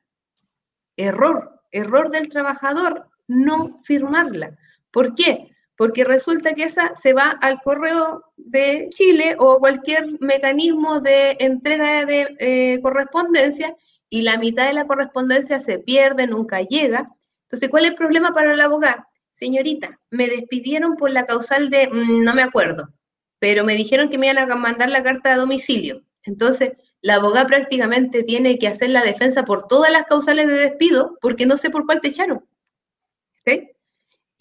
Error, 0.96 1.62
error 1.70 2.10
del 2.10 2.28
trabajador 2.28 3.08
no 3.26 3.80
firmarla. 3.84 4.56
¿Por 4.90 5.14
qué? 5.14 5.51
Porque 5.82 6.04
resulta 6.04 6.54
que 6.54 6.62
esa 6.62 6.94
se 6.94 7.12
va 7.12 7.30
al 7.30 7.60
correo 7.60 8.22
de 8.36 8.88
Chile 8.90 9.34
o 9.40 9.58
cualquier 9.58 10.06
mecanismo 10.20 11.00
de 11.00 11.36
entrega 11.40 12.06
de 12.06 12.36
eh, 12.38 12.78
correspondencia 12.80 13.74
y 14.08 14.22
la 14.22 14.38
mitad 14.38 14.68
de 14.68 14.74
la 14.74 14.86
correspondencia 14.86 15.58
se 15.58 15.80
pierde, 15.80 16.28
nunca 16.28 16.62
llega. 16.62 17.10
Entonces, 17.46 17.68
¿cuál 17.68 17.82
es 17.82 17.90
el 17.90 17.96
problema 17.96 18.32
para 18.32 18.54
el 18.54 18.60
abogado? 18.60 19.02
Señorita, 19.32 19.98
me 20.08 20.28
despidieron 20.28 20.94
por 20.94 21.10
la 21.10 21.26
causal 21.26 21.68
de, 21.68 21.88
mm, 21.88 22.22
no 22.22 22.32
me 22.32 22.42
acuerdo, 22.42 22.88
pero 23.40 23.64
me 23.64 23.74
dijeron 23.74 24.08
que 24.08 24.18
me 24.18 24.28
iban 24.28 24.52
a 24.52 24.54
mandar 24.54 24.88
la 24.88 25.02
carta 25.02 25.32
a 25.32 25.36
domicilio. 25.36 26.04
Entonces, 26.22 26.74
la 27.00 27.16
abogada 27.16 27.48
prácticamente 27.48 28.22
tiene 28.22 28.56
que 28.60 28.68
hacer 28.68 28.90
la 28.90 29.02
defensa 29.02 29.44
por 29.44 29.66
todas 29.66 29.90
las 29.90 30.04
causales 30.04 30.46
de 30.46 30.54
despido 30.54 31.18
porque 31.20 31.44
no 31.44 31.56
sé 31.56 31.70
por 31.70 31.86
cuál 31.86 32.00
te 32.00 32.06
echaron. 32.06 32.44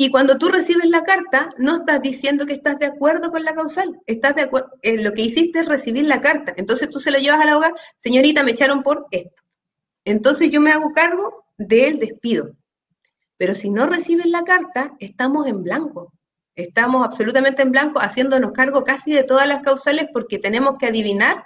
Y 0.04 0.10
cuando 0.10 0.40
tú 0.40 0.50
recibes 0.50 0.90
la 0.90 1.04
carta, 1.04 1.52
no 1.60 1.76
estás 1.76 2.02
diciendo 2.02 2.48
que 2.48 2.54
estás 2.54 2.80
de 2.80 2.88
acuerdo 2.88 3.30
con 3.30 3.44
la 3.44 3.54
causal, 3.54 4.00
estás 4.08 4.34
de 4.34 4.42
acuerdo, 4.42 4.72
eh, 4.82 4.98
lo 4.98 5.14
que 5.14 5.22
hiciste 5.22 5.60
es 5.60 5.68
recibir 5.68 6.06
la 6.06 6.24
carta. 6.24 6.56
Entonces 6.58 6.90
tú 6.90 7.00
se 7.00 7.12
lo 7.12 7.20
llevas 7.20 7.40
a 7.40 7.46
la 7.46 7.52
abogada, 7.52 7.76
señorita, 8.00 8.42
me 8.42 8.50
echaron 8.50 8.82
por 8.82 9.06
esto. 9.12 9.44
Entonces 10.04 10.50
yo 10.50 10.60
me 10.60 10.72
hago 10.72 10.92
cargo 10.92 11.46
del 11.56 12.00
despido. 12.00 12.50
Pero 13.38 13.54
si 13.54 13.70
no 13.70 13.86
recibes 13.86 14.26
la 14.26 14.42
carta, 14.44 14.92
estamos 14.98 15.46
en 15.46 15.62
blanco. 15.62 16.12
Estamos 16.56 17.06
absolutamente 17.06 17.62
en 17.62 17.70
blanco, 17.70 18.00
haciéndonos 18.00 18.54
cargo 18.54 18.84
casi 18.84 19.14
de 19.14 19.24
todas 19.24 19.48
las 19.48 19.62
causales 19.62 20.08
porque 20.12 20.40
tenemos 20.40 20.78
que 20.80 20.88
adivinar 20.88 21.44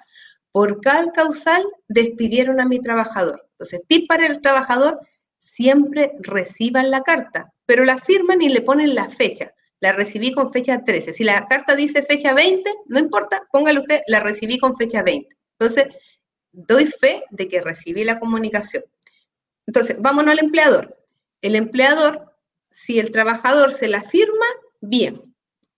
por 0.54 0.80
qué 0.80 0.92
causal 1.14 1.66
despidieron 1.90 2.62
a 2.62 2.66
mi 2.66 2.80
trabajador. 2.80 3.50
Entonces, 3.52 3.82
tip 3.90 4.08
para 4.08 4.28
el 4.28 4.40
trabajador, 4.40 5.02
siempre 5.40 6.14
reciban 6.22 6.90
la 6.90 7.02
carta, 7.02 7.52
pero 7.66 7.86
la 7.86 7.98
firman 7.98 8.42
y 8.42 8.50
le 8.50 8.62
ponen 8.62 8.96
la 8.96 9.10
fecha. 9.10 9.54
La 9.80 9.92
recibí 9.92 10.32
con 10.32 10.52
fecha 10.52 10.84
13. 10.84 11.14
Si 11.14 11.24
la 11.24 11.46
carta 11.46 11.76
dice 11.76 12.04
fecha 12.04 12.34
20, 12.34 12.72
no 12.88 13.00
importa, 13.00 13.44
póngale 13.52 13.80
usted, 13.80 14.02
la 14.08 14.20
recibí 14.20 14.58
con 14.58 14.76
fecha 14.78 15.04
20. 15.04 15.36
Entonces, 15.60 15.88
doy 16.52 16.86
fe 16.86 17.24
de 17.30 17.48
que 17.48 17.62
recibí 17.62 18.04
la 18.04 18.20
comunicación. 18.20 18.84
Entonces, 19.68 19.98
vámonos 20.00 20.32
al 20.32 20.40
empleador. 20.40 20.98
El 21.42 21.56
empleador, 21.56 22.34
si 22.70 23.00
el 23.00 23.12
trabajador 23.12 23.74
se 23.74 23.88
la 23.88 24.04
firma, 24.04 24.46
bien, 24.82 25.36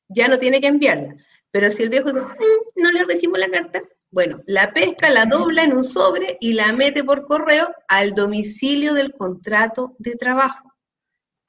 ya 0.07 0.27
no 0.27 0.37
tiene 0.37 0.61
que 0.61 0.67
enviarla. 0.67 1.15
Pero 1.51 1.71
si 1.71 1.83
el 1.83 1.89
viejo 1.89 2.11
dice, 2.11 2.25
mm, 2.25 2.81
no 2.81 2.91
le 2.91 3.05
recibo 3.05 3.37
la 3.37 3.49
carta, 3.49 3.81
bueno, 4.09 4.41
la 4.45 4.71
pesca 4.73 5.09
la 5.09 5.25
dobla 5.25 5.63
en 5.63 5.73
un 5.73 5.83
sobre 5.83 6.37
y 6.39 6.53
la 6.53 6.71
mete 6.71 7.03
por 7.03 7.25
correo 7.25 7.73
al 7.87 8.13
domicilio 8.13 8.93
del 8.93 9.13
contrato 9.13 9.95
de 9.99 10.15
trabajo. 10.15 10.66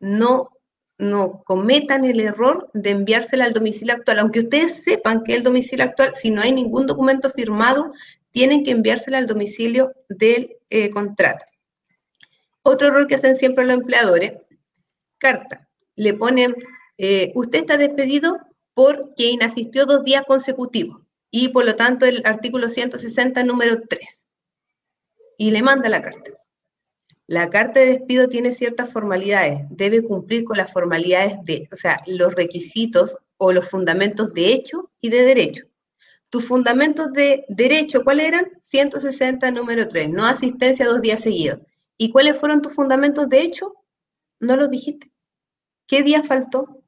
No, 0.00 0.50
no 0.98 1.42
cometan 1.44 2.04
el 2.04 2.20
error 2.20 2.70
de 2.74 2.90
enviársela 2.90 3.44
al 3.44 3.52
domicilio 3.52 3.94
actual. 3.94 4.18
Aunque 4.20 4.40
ustedes 4.40 4.82
sepan 4.82 5.22
que 5.24 5.34
el 5.34 5.42
domicilio 5.42 5.84
actual, 5.84 6.14
si 6.14 6.30
no 6.30 6.42
hay 6.42 6.52
ningún 6.52 6.86
documento 6.86 7.30
firmado, 7.30 7.92
tienen 8.30 8.64
que 8.64 8.70
enviársela 8.72 9.18
al 9.18 9.26
domicilio 9.26 9.92
del 10.08 10.56
eh, 10.70 10.90
contrato. 10.90 11.44
Otro 12.62 12.88
error 12.88 13.06
que 13.06 13.14
hacen 13.14 13.36
siempre 13.36 13.64
los 13.64 13.74
empleadores, 13.74 14.32
carta, 15.18 15.68
le 15.96 16.14
ponen, 16.14 16.54
eh, 16.98 17.32
usted 17.34 17.60
está 17.60 17.76
despedido 17.76 18.38
porque 18.74 19.24
inasistió 19.24 19.86
dos 19.86 20.04
días 20.04 20.22
consecutivos 20.26 21.02
y 21.30 21.48
por 21.48 21.64
lo 21.64 21.76
tanto 21.76 22.06
el 22.06 22.22
artículo 22.24 22.68
160, 22.68 23.42
número 23.42 23.82
3. 23.88 24.28
Y 25.38 25.50
le 25.50 25.62
manda 25.62 25.88
la 25.88 26.02
carta. 26.02 26.37
La 27.28 27.50
carta 27.50 27.80
de 27.80 27.98
despido 27.98 28.26
tiene 28.30 28.52
ciertas 28.52 28.90
formalidades, 28.90 29.60
debe 29.68 30.02
cumplir 30.02 30.44
con 30.44 30.56
las 30.56 30.72
formalidades 30.72 31.36
de, 31.44 31.68
o 31.70 31.76
sea, 31.76 32.02
los 32.06 32.34
requisitos 32.34 33.18
o 33.36 33.52
los 33.52 33.68
fundamentos 33.68 34.32
de 34.32 34.54
hecho 34.54 34.90
y 35.02 35.10
de 35.10 35.20
derecho. 35.20 35.66
Tus 36.30 36.46
fundamentos 36.46 37.12
de 37.12 37.44
derecho, 37.50 38.02
¿cuáles 38.02 38.28
eran? 38.28 38.50
160, 38.64 39.50
número 39.50 39.86
3, 39.88 40.08
no 40.08 40.24
asistencia 40.24 40.86
dos 40.86 41.02
días 41.02 41.20
seguidos. 41.20 41.60
¿Y 41.98 42.10
cuáles 42.12 42.38
fueron 42.38 42.62
tus 42.62 42.72
fundamentos 42.72 43.28
de 43.28 43.42
hecho? 43.42 43.74
No 44.40 44.56
los 44.56 44.70
dijiste. 44.70 45.10
¿Qué 45.86 46.02
día 46.02 46.22
faltó? 46.22 46.82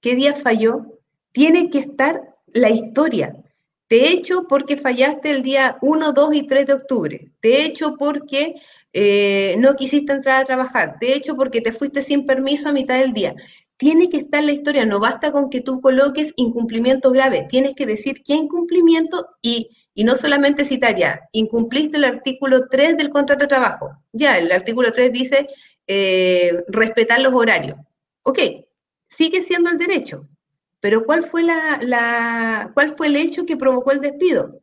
¿Qué 0.00 0.14
día 0.14 0.34
falló? 0.34 1.00
Tiene 1.32 1.68
que 1.68 1.80
estar 1.80 2.36
la 2.46 2.70
historia. 2.70 3.34
Te 3.88 4.12
hecho 4.12 4.46
porque 4.48 4.76
fallaste 4.76 5.32
el 5.32 5.42
día 5.42 5.78
1, 5.80 6.12
2 6.12 6.34
y 6.34 6.46
3 6.46 6.66
de 6.66 6.72
octubre. 6.74 7.32
Te 7.40 7.64
hecho 7.64 7.96
porque 7.96 8.54
eh, 9.00 9.54
no 9.58 9.76
quisiste 9.76 10.12
entrar 10.12 10.42
a 10.42 10.44
trabajar. 10.44 10.96
Te 10.98 11.14
hecho 11.14 11.36
porque 11.36 11.60
te 11.60 11.70
fuiste 11.72 12.02
sin 12.02 12.26
permiso 12.26 12.68
a 12.68 12.72
mitad 12.72 12.98
del 12.98 13.12
día. 13.12 13.32
Tiene 13.76 14.08
que 14.08 14.16
estar 14.16 14.42
la 14.42 14.50
historia. 14.50 14.84
No 14.84 14.98
basta 14.98 15.30
con 15.30 15.50
que 15.50 15.60
tú 15.60 15.80
coloques 15.80 16.32
incumplimiento 16.34 17.12
grave. 17.12 17.46
Tienes 17.48 17.74
que 17.74 17.86
decir 17.86 18.24
qué 18.24 18.34
incumplimiento 18.34 19.28
y, 19.40 19.70
y 19.94 20.02
no 20.02 20.16
solamente 20.16 20.64
citar 20.64 20.96
ya. 20.96 21.20
Incumpliste 21.30 21.96
el 21.96 22.04
artículo 22.04 22.66
3 22.68 22.96
del 22.96 23.10
contrato 23.10 23.44
de 23.44 23.48
trabajo. 23.48 23.90
Ya, 24.12 24.36
el 24.36 24.50
artículo 24.50 24.92
3 24.92 25.12
dice 25.12 25.46
eh, 25.86 26.64
respetar 26.66 27.20
los 27.20 27.32
horarios. 27.32 27.78
Ok, 28.24 28.40
sigue 29.08 29.42
siendo 29.42 29.70
el 29.70 29.78
derecho 29.78 30.26
pero 30.80 31.04
¿cuál 31.04 31.24
fue, 31.24 31.42
la, 31.42 32.70
¿cuál 32.74 32.96
fue 32.96 33.08
el 33.08 33.16
hecho 33.16 33.44
que 33.44 33.56
provocó 33.56 33.90
el 33.92 34.00
despido? 34.00 34.60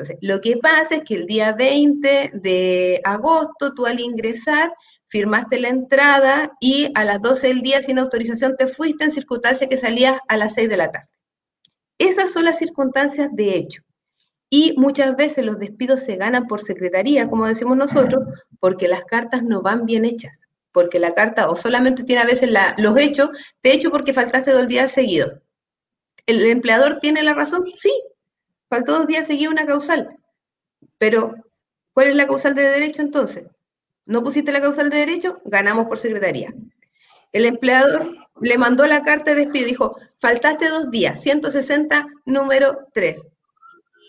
Entonces, 0.00 0.18
lo 0.22 0.40
que 0.40 0.56
pasa 0.56 0.96
es 0.96 1.02
que 1.04 1.14
el 1.14 1.26
día 1.26 1.52
20 1.52 2.30
de 2.32 3.00
agosto, 3.04 3.74
tú 3.74 3.84
al 3.84 4.00
ingresar, 4.00 4.72
firmaste 5.08 5.60
la 5.60 5.68
entrada 5.68 6.52
y 6.58 6.90
a 6.94 7.04
las 7.04 7.20
12 7.20 7.48
del 7.48 7.60
día 7.60 7.82
sin 7.82 7.98
autorización 7.98 8.56
te 8.56 8.66
fuiste 8.66 9.04
en 9.04 9.12
circunstancias 9.12 9.68
que 9.68 9.76
salías 9.76 10.18
a 10.28 10.38
las 10.38 10.54
6 10.54 10.70
de 10.70 10.76
la 10.78 10.90
tarde. 10.90 11.08
Esas 11.98 12.32
son 12.32 12.46
las 12.46 12.58
circunstancias 12.58 13.28
de 13.32 13.56
hecho. 13.56 13.82
Y 14.48 14.74
muchas 14.78 15.14
veces 15.16 15.44
los 15.44 15.58
despidos 15.58 16.00
se 16.00 16.16
ganan 16.16 16.46
por 16.46 16.62
secretaría, 16.62 17.28
como 17.28 17.46
decimos 17.46 17.76
nosotros, 17.76 18.24
porque 18.58 18.88
las 18.88 19.04
cartas 19.04 19.42
no 19.42 19.60
van 19.60 19.84
bien 19.84 20.06
hechas 20.06 20.46
porque 20.72 21.00
la 21.00 21.14
carta 21.14 21.50
o 21.50 21.56
solamente 21.56 22.04
tiene 22.04 22.22
a 22.22 22.26
veces 22.26 22.48
los 22.78 22.96
hechos, 22.96 23.30
de 23.60 23.72
hecho 23.72 23.90
porque 23.90 24.12
faltaste 24.12 24.52
dos 24.52 24.68
días 24.68 24.92
seguidos. 24.92 25.40
¿El 26.26 26.46
empleador 26.46 27.00
tiene 27.00 27.24
la 27.24 27.34
razón? 27.34 27.64
Sí, 27.74 27.90
faltó 28.70 28.96
dos 28.96 29.06
días 29.06 29.26
seguidos 29.26 29.52
una 29.52 29.66
causal. 29.66 30.16
Pero, 30.96 31.34
¿cuál 31.92 32.08
es 32.08 32.16
la 32.16 32.26
causal 32.26 32.54
de 32.54 32.62
derecho 32.62 33.02
entonces? 33.02 33.44
¿No 34.06 34.22
pusiste 34.22 34.52
la 34.52 34.62
causal 34.62 34.88
de 34.88 34.98
derecho? 34.98 35.42
Ganamos 35.44 35.86
por 35.86 35.98
secretaría. 35.98 36.54
El 37.32 37.44
empleador 37.44 38.16
le 38.40 38.56
mandó 38.56 38.86
la 38.86 39.02
carta 39.02 39.34
de 39.34 39.44
despido, 39.44 39.66
dijo, 39.66 39.96
faltaste 40.18 40.68
dos 40.68 40.90
días, 40.90 41.20
160, 41.20 42.06
número 42.24 42.86
3. 42.94 43.28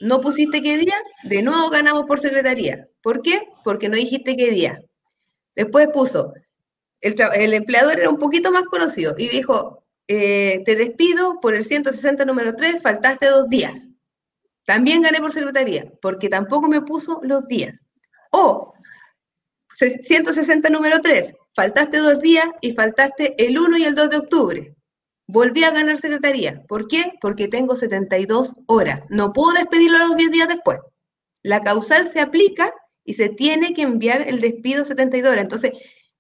¿No 0.02 0.22
pusiste 0.22 0.62
qué 0.62 0.78
día? 0.78 0.96
De 1.24 1.42
nuevo 1.42 1.70
ganamos 1.70 2.06
por 2.06 2.20
secretaría. 2.20 2.88
¿Por 3.04 3.22
qué? 3.22 3.42
Porque 3.64 3.90
no 3.90 3.96
dijiste 3.96 4.36
qué 4.38 4.52
día. 4.52 4.82
Después 5.56 5.90
puso, 5.94 6.34
el, 7.02 7.54
empleador 7.54 8.00
era 8.00 8.10
un 8.10 8.18
poquito 8.18 8.52
más 8.52 8.64
conocido 8.66 9.16
y 9.18 9.28
dijo, 9.28 9.84
eh, 10.08 10.64
te 10.66 10.76
despido 10.76 11.40
por 11.42 11.56
el 11.56 11.66
160 11.66 12.26
número 12.26 12.56
3, 12.56 12.82
faltaste 12.82 13.28
dos 13.28 13.50
días. 13.50 13.91
También 14.66 15.02
gané 15.02 15.20
por 15.20 15.34
secretaría, 15.34 15.92
porque 16.02 16.30
tampoco 16.30 16.68
me 16.68 16.82
puso 16.82 17.20
los 17.24 17.48
días. 17.48 17.80
O 18.32 18.74
160 19.78 20.70
número 20.70 21.02
3, 21.02 21.34
faltaste 21.56 21.98
dos 21.98 22.22
días 22.22 22.46
y 22.62 22.74
faltaste 22.74 23.36
el 23.44 23.58
1 23.58 23.78
y 23.78 23.84
el 23.86 23.96
2 23.96 24.10
de 24.10 24.18
octubre. 24.18 24.76
Volví 25.28 25.64
a 25.64 25.72
ganar 25.72 25.98
secretaría. 25.98 26.62
¿Por 26.68 26.88
qué? 26.88 27.14
Porque 27.22 27.48
tengo 27.48 27.76
72 27.76 28.54
horas. 28.68 29.06
No 29.10 29.34
puedo 29.34 29.54
despedirlo 29.54 29.98
a 29.98 30.08
los 30.08 30.18
10 30.18 30.32
días 30.32 30.48
después. 30.48 30.80
La 31.42 31.62
causal 31.62 32.10
se 32.10 32.20
aplica 32.20 32.74
y 33.04 33.16
se 33.16 33.30
tiene 33.30 33.74
que 33.74 33.82
enviar 33.82 34.28
el 34.28 34.42
despido 34.42 34.86
72 34.86 35.32
horas. 35.32 35.44
Entonces, 35.44 35.72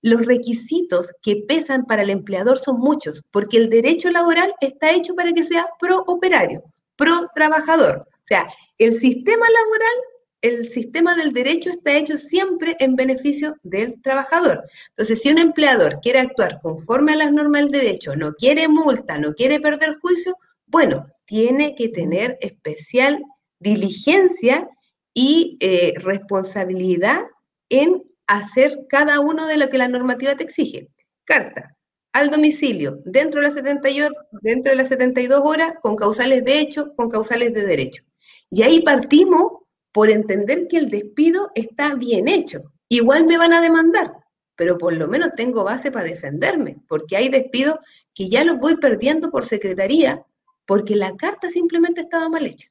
los 0.02 0.26
requisitos 0.26 1.14
que 1.22 1.44
pesan 1.48 1.86
para 1.86 2.02
el 2.02 2.10
empleador 2.10 2.58
son 2.58 2.80
muchos, 2.80 3.24
porque 3.32 3.58
el 3.58 3.70
derecho 3.70 4.10
laboral 4.10 4.54
está 4.60 4.92
hecho 4.92 5.14
para 5.14 5.32
que 5.34 5.44
sea 5.44 5.68
pro 5.80 6.00
operario, 6.08 6.64
pro 6.96 7.28
trabajador. 7.36 8.08
Sea, 8.32 8.48
el 8.78 8.98
sistema 8.98 9.46
laboral, 9.46 9.98
el 10.42 10.70
sistema 10.70 11.18
del 11.18 11.34
derecho 11.34 11.70
está 11.70 11.98
hecho 11.98 12.18
siempre 12.18 12.78
en 12.80 12.96
beneficio 12.96 13.58
del 13.62 14.02
trabajador. 14.02 14.64
Entonces, 14.92 15.22
si 15.22 15.32
un 15.32 15.38
empleador 15.38 16.00
quiere 16.02 16.20
actuar 16.20 16.62
conforme 16.62 17.12
a 17.12 17.18
las 17.18 17.34
normas 17.34 17.64
del 17.64 17.72
derecho, 17.72 18.16
no 18.16 18.32
quiere 18.36 18.70
multa, 18.70 19.18
no 19.18 19.34
quiere 19.34 19.60
perder 19.60 20.00
juicio, 20.00 20.38
bueno, 20.66 21.08
tiene 21.26 21.76
que 21.76 21.90
tener 21.90 22.38
especial 22.40 23.22
diligencia 23.60 24.70
y 25.14 25.58
eh, 25.60 25.94
responsabilidad 25.98 27.24
en 27.68 28.02
hacer 28.28 28.80
cada 28.88 29.20
uno 29.20 29.46
de 29.46 29.58
lo 29.58 29.70
que 29.70 29.78
la 29.78 29.90
normativa 29.90 30.38
te 30.38 30.46
exige. 30.46 30.88
Carta, 31.26 31.76
al 32.14 32.30
domicilio 32.30 33.02
dentro 33.04 33.42
de, 33.42 33.48
las 33.48 33.56
78, 33.56 34.10
dentro 34.42 34.72
de 34.72 34.88
72 34.88 35.42
horas 35.44 35.74
con 35.82 35.98
causales 35.98 36.46
de 36.46 36.60
hecho, 36.62 36.96
con 36.96 37.10
causales 37.10 37.54
de 37.54 37.66
derecho. 37.66 38.06
Y 38.52 38.64
ahí 38.64 38.82
partimos 38.82 39.54
por 39.92 40.10
entender 40.10 40.68
que 40.68 40.78
el 40.78 40.90
despido 40.90 41.52
está 41.56 41.96
bien 41.96 42.28
hecho. 42.28 42.72
Igual 42.90 43.26
me 43.26 43.38
van 43.38 43.54
a 43.54 43.62
demandar, 43.62 44.14
pero 44.56 44.78
por 44.78 44.94
lo 44.94 45.08
menos 45.08 45.32
tengo 45.36 45.64
base 45.64 45.92
para 45.92 46.06
defenderme, 46.06 46.78
porque 46.88 47.16
hay 47.16 47.30
despidos 47.30 47.80
que 48.14 48.30
ya 48.30 48.44
los 48.44 48.60
voy 48.60 48.76
perdiendo 48.76 49.32
por 49.32 49.46
secretaría, 49.46 50.26
porque 50.66 50.96
la 50.96 51.16
carta 51.16 51.50
simplemente 51.50 52.02
estaba 52.02 52.30
mal 52.30 52.46
hecha. 52.46 52.68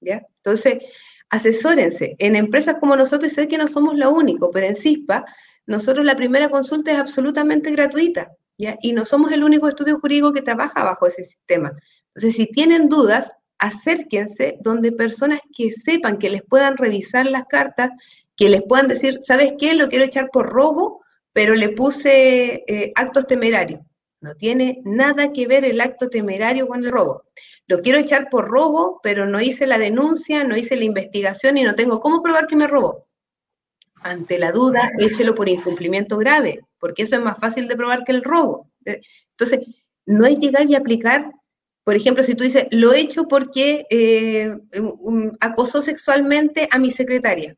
¿ya? 0.00 0.24
Entonces, 0.36 0.78
asesórense. 1.30 2.16
En 2.18 2.36
empresas 2.36 2.76
como 2.80 2.96
nosotros, 2.96 3.32
sé 3.32 3.48
que 3.48 3.58
no 3.58 3.68
somos 3.68 3.96
la 3.96 4.08
única, 4.08 4.46
pero 4.52 4.66
en 4.66 4.76
CISPA, 4.76 5.24
nosotros 5.66 6.06
la 6.06 6.16
primera 6.16 6.48
consulta 6.48 6.92
es 6.92 6.98
absolutamente 6.98 7.70
gratuita, 7.70 8.32
¿ya? 8.56 8.78
Y 8.80 8.92
no 8.92 9.04
somos 9.04 9.32
el 9.32 9.44
único 9.44 9.68
estudio 9.68 9.98
jurídico 10.00 10.32
que 10.32 10.42
trabaja 10.42 10.82
bajo 10.84 11.06
ese 11.06 11.24
sistema. 11.24 11.72
Entonces, 12.14 12.36
si 12.36 12.46
tienen 12.46 12.88
dudas, 12.88 13.30
acérquense 13.58 14.58
donde 14.60 14.92
personas 14.92 15.40
que 15.54 15.72
sepan 15.72 16.18
que 16.18 16.30
les 16.30 16.42
puedan 16.42 16.76
revisar 16.76 17.26
las 17.26 17.46
cartas, 17.46 17.90
que 18.36 18.48
les 18.48 18.62
puedan 18.62 18.88
decir, 18.88 19.20
¿sabes 19.24 19.54
qué? 19.58 19.74
Lo 19.74 19.88
quiero 19.88 20.04
echar 20.04 20.30
por 20.30 20.46
rojo, 20.46 21.02
pero 21.32 21.54
le 21.54 21.70
puse 21.70 22.64
eh, 22.66 22.92
actos 22.94 23.26
temerarios. 23.26 23.80
No 24.20 24.34
tiene 24.34 24.80
nada 24.84 25.32
que 25.32 25.46
ver 25.46 25.64
el 25.64 25.80
acto 25.80 26.08
temerario 26.08 26.66
con 26.66 26.84
el 26.84 26.90
robo. 26.90 27.24
Lo 27.66 27.80
quiero 27.82 27.98
echar 27.98 28.28
por 28.30 28.48
robo, 28.48 29.00
pero 29.02 29.26
no 29.26 29.40
hice 29.40 29.66
la 29.66 29.78
denuncia, 29.78 30.42
no 30.42 30.56
hice 30.56 30.76
la 30.76 30.84
investigación 30.84 31.58
y 31.58 31.62
no 31.62 31.74
tengo 31.74 32.00
cómo 32.00 32.22
probar 32.22 32.46
que 32.46 32.56
me 32.56 32.66
robó. 32.66 33.06
Ante 34.02 34.38
la 34.38 34.52
duda, 34.52 34.90
échelo 34.98 35.34
por 35.34 35.48
incumplimiento 35.48 36.16
grave, 36.16 36.60
porque 36.78 37.02
eso 37.02 37.16
es 37.16 37.22
más 37.22 37.38
fácil 37.38 37.68
de 37.68 37.76
probar 37.76 38.04
que 38.04 38.12
el 38.12 38.24
robo. 38.24 38.70
Eh, 38.84 39.00
entonces, 39.30 39.60
no 40.06 40.26
es 40.26 40.38
llegar 40.38 40.68
y 40.68 40.74
aplicar 40.74 41.30
por 41.88 41.96
ejemplo, 41.96 42.22
si 42.22 42.34
tú 42.34 42.44
dices, 42.44 42.66
lo 42.70 42.92
he 42.92 43.00
hecho 43.00 43.28
porque 43.28 43.86
eh, 43.88 44.54
acosó 45.40 45.80
sexualmente 45.80 46.68
a 46.70 46.78
mi 46.78 46.90
secretaria. 46.90 47.56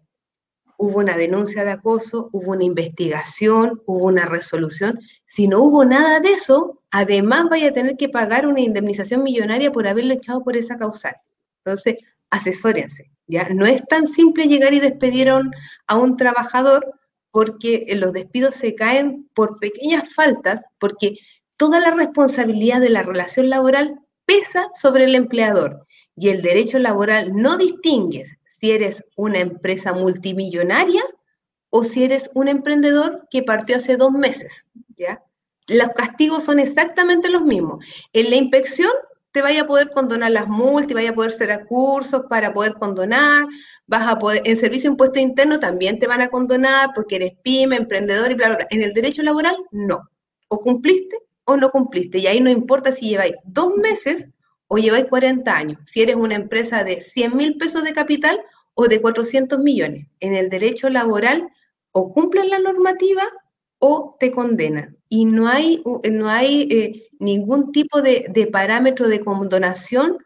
Hubo 0.78 1.00
una 1.00 1.16
denuncia 1.16 1.64
de 1.64 1.72
acoso, 1.72 2.30
hubo 2.30 2.52
una 2.52 2.62
investigación, 2.62 3.82
hubo 3.86 4.06
una 4.06 4.26
resolución. 4.26 5.00
Si 5.26 5.48
no 5.48 5.58
hubo 5.64 5.84
nada 5.84 6.20
de 6.20 6.34
eso, 6.34 6.80
además 6.92 7.46
vaya 7.50 7.70
a 7.70 7.72
tener 7.72 7.96
que 7.96 8.08
pagar 8.08 8.46
una 8.46 8.60
indemnización 8.60 9.24
millonaria 9.24 9.72
por 9.72 9.88
haberlo 9.88 10.14
echado 10.14 10.44
por 10.44 10.56
esa 10.56 10.78
causal. 10.78 11.16
Entonces, 11.64 11.96
asesórense. 12.30 13.10
¿ya? 13.26 13.48
No 13.48 13.66
es 13.66 13.84
tan 13.88 14.06
simple 14.06 14.46
llegar 14.46 14.72
y 14.74 14.78
despedir 14.78 15.28
a 15.28 15.96
un 15.96 16.16
trabajador 16.16 16.94
porque 17.32 17.84
los 17.96 18.12
despidos 18.12 18.54
se 18.54 18.76
caen 18.76 19.28
por 19.34 19.58
pequeñas 19.58 20.14
faltas, 20.14 20.62
porque 20.78 21.16
toda 21.56 21.80
la 21.80 21.90
responsabilidad 21.90 22.80
de 22.80 22.90
la 22.90 23.02
relación 23.02 23.50
laboral 23.50 24.00
pesa 24.30 24.70
sobre 24.74 25.06
el 25.06 25.16
empleador 25.16 25.88
y 26.14 26.28
el 26.28 26.40
derecho 26.40 26.78
laboral 26.78 27.34
no 27.34 27.56
distingue 27.56 28.38
si 28.60 28.70
eres 28.70 29.02
una 29.16 29.40
empresa 29.40 29.92
multimillonaria 29.92 31.02
o 31.70 31.82
si 31.82 32.04
eres 32.04 32.30
un 32.34 32.46
emprendedor 32.46 33.26
que 33.28 33.42
partió 33.42 33.76
hace 33.76 33.96
dos 33.96 34.12
meses, 34.12 34.66
¿ya? 34.96 35.20
Los 35.66 35.88
castigos 35.90 36.44
son 36.44 36.60
exactamente 36.60 37.28
los 37.28 37.42
mismos. 37.42 37.84
En 38.12 38.30
la 38.30 38.36
inspección 38.36 38.92
te 39.32 39.42
vaya 39.42 39.62
a 39.62 39.66
poder 39.66 39.90
condonar 39.90 40.30
las 40.30 40.46
multas, 40.46 40.94
vaya 40.94 41.10
a 41.10 41.14
poder 41.14 41.32
hacer 41.32 41.66
cursos 41.66 42.22
para 42.30 42.54
poder 42.54 42.74
condonar, 42.74 43.46
vas 43.88 44.06
a 44.06 44.16
poder, 44.16 44.42
en 44.44 44.60
servicio 44.60 44.90
de 44.90 44.92
impuesto 44.92 45.18
interno 45.18 45.58
también 45.58 45.98
te 45.98 46.06
van 46.06 46.22
a 46.22 46.28
condonar 46.28 46.90
porque 46.94 47.16
eres 47.16 47.32
pyme, 47.42 47.74
emprendedor 47.74 48.30
y 48.30 48.34
bla, 48.34 48.46
bla, 48.46 48.56
bla. 48.58 48.66
En 48.70 48.82
el 48.82 48.92
derecho 48.92 49.24
laboral, 49.24 49.56
no. 49.72 50.08
O 50.46 50.60
cumpliste 50.60 51.18
o 51.50 51.56
no 51.56 51.70
cumpliste. 51.70 52.18
Y 52.18 52.26
ahí 52.26 52.40
no 52.40 52.50
importa 52.50 52.92
si 52.92 53.08
lleváis 53.08 53.34
dos 53.44 53.74
meses 53.76 54.28
o 54.68 54.78
lleváis 54.78 55.06
40 55.06 55.56
años, 55.56 55.80
si 55.84 56.00
eres 56.00 56.14
una 56.14 56.36
empresa 56.36 56.84
de 56.84 57.00
100 57.00 57.36
mil 57.36 57.56
pesos 57.56 57.82
de 57.82 57.92
capital 57.92 58.40
o 58.74 58.86
de 58.86 59.00
400 59.00 59.58
millones. 59.58 60.06
En 60.20 60.34
el 60.34 60.48
derecho 60.48 60.88
laboral 60.90 61.48
o 61.90 62.12
cumplen 62.12 62.50
la 62.50 62.60
normativa 62.60 63.24
o 63.80 64.16
te 64.20 64.30
condenan. 64.30 64.96
Y 65.08 65.24
no 65.24 65.48
hay, 65.48 65.82
no 66.08 66.28
hay 66.28 66.68
eh, 66.70 67.08
ningún 67.18 67.72
tipo 67.72 68.00
de, 68.00 68.48
parámetro 68.52 69.08
de 69.08 69.20
condonación 69.20 70.18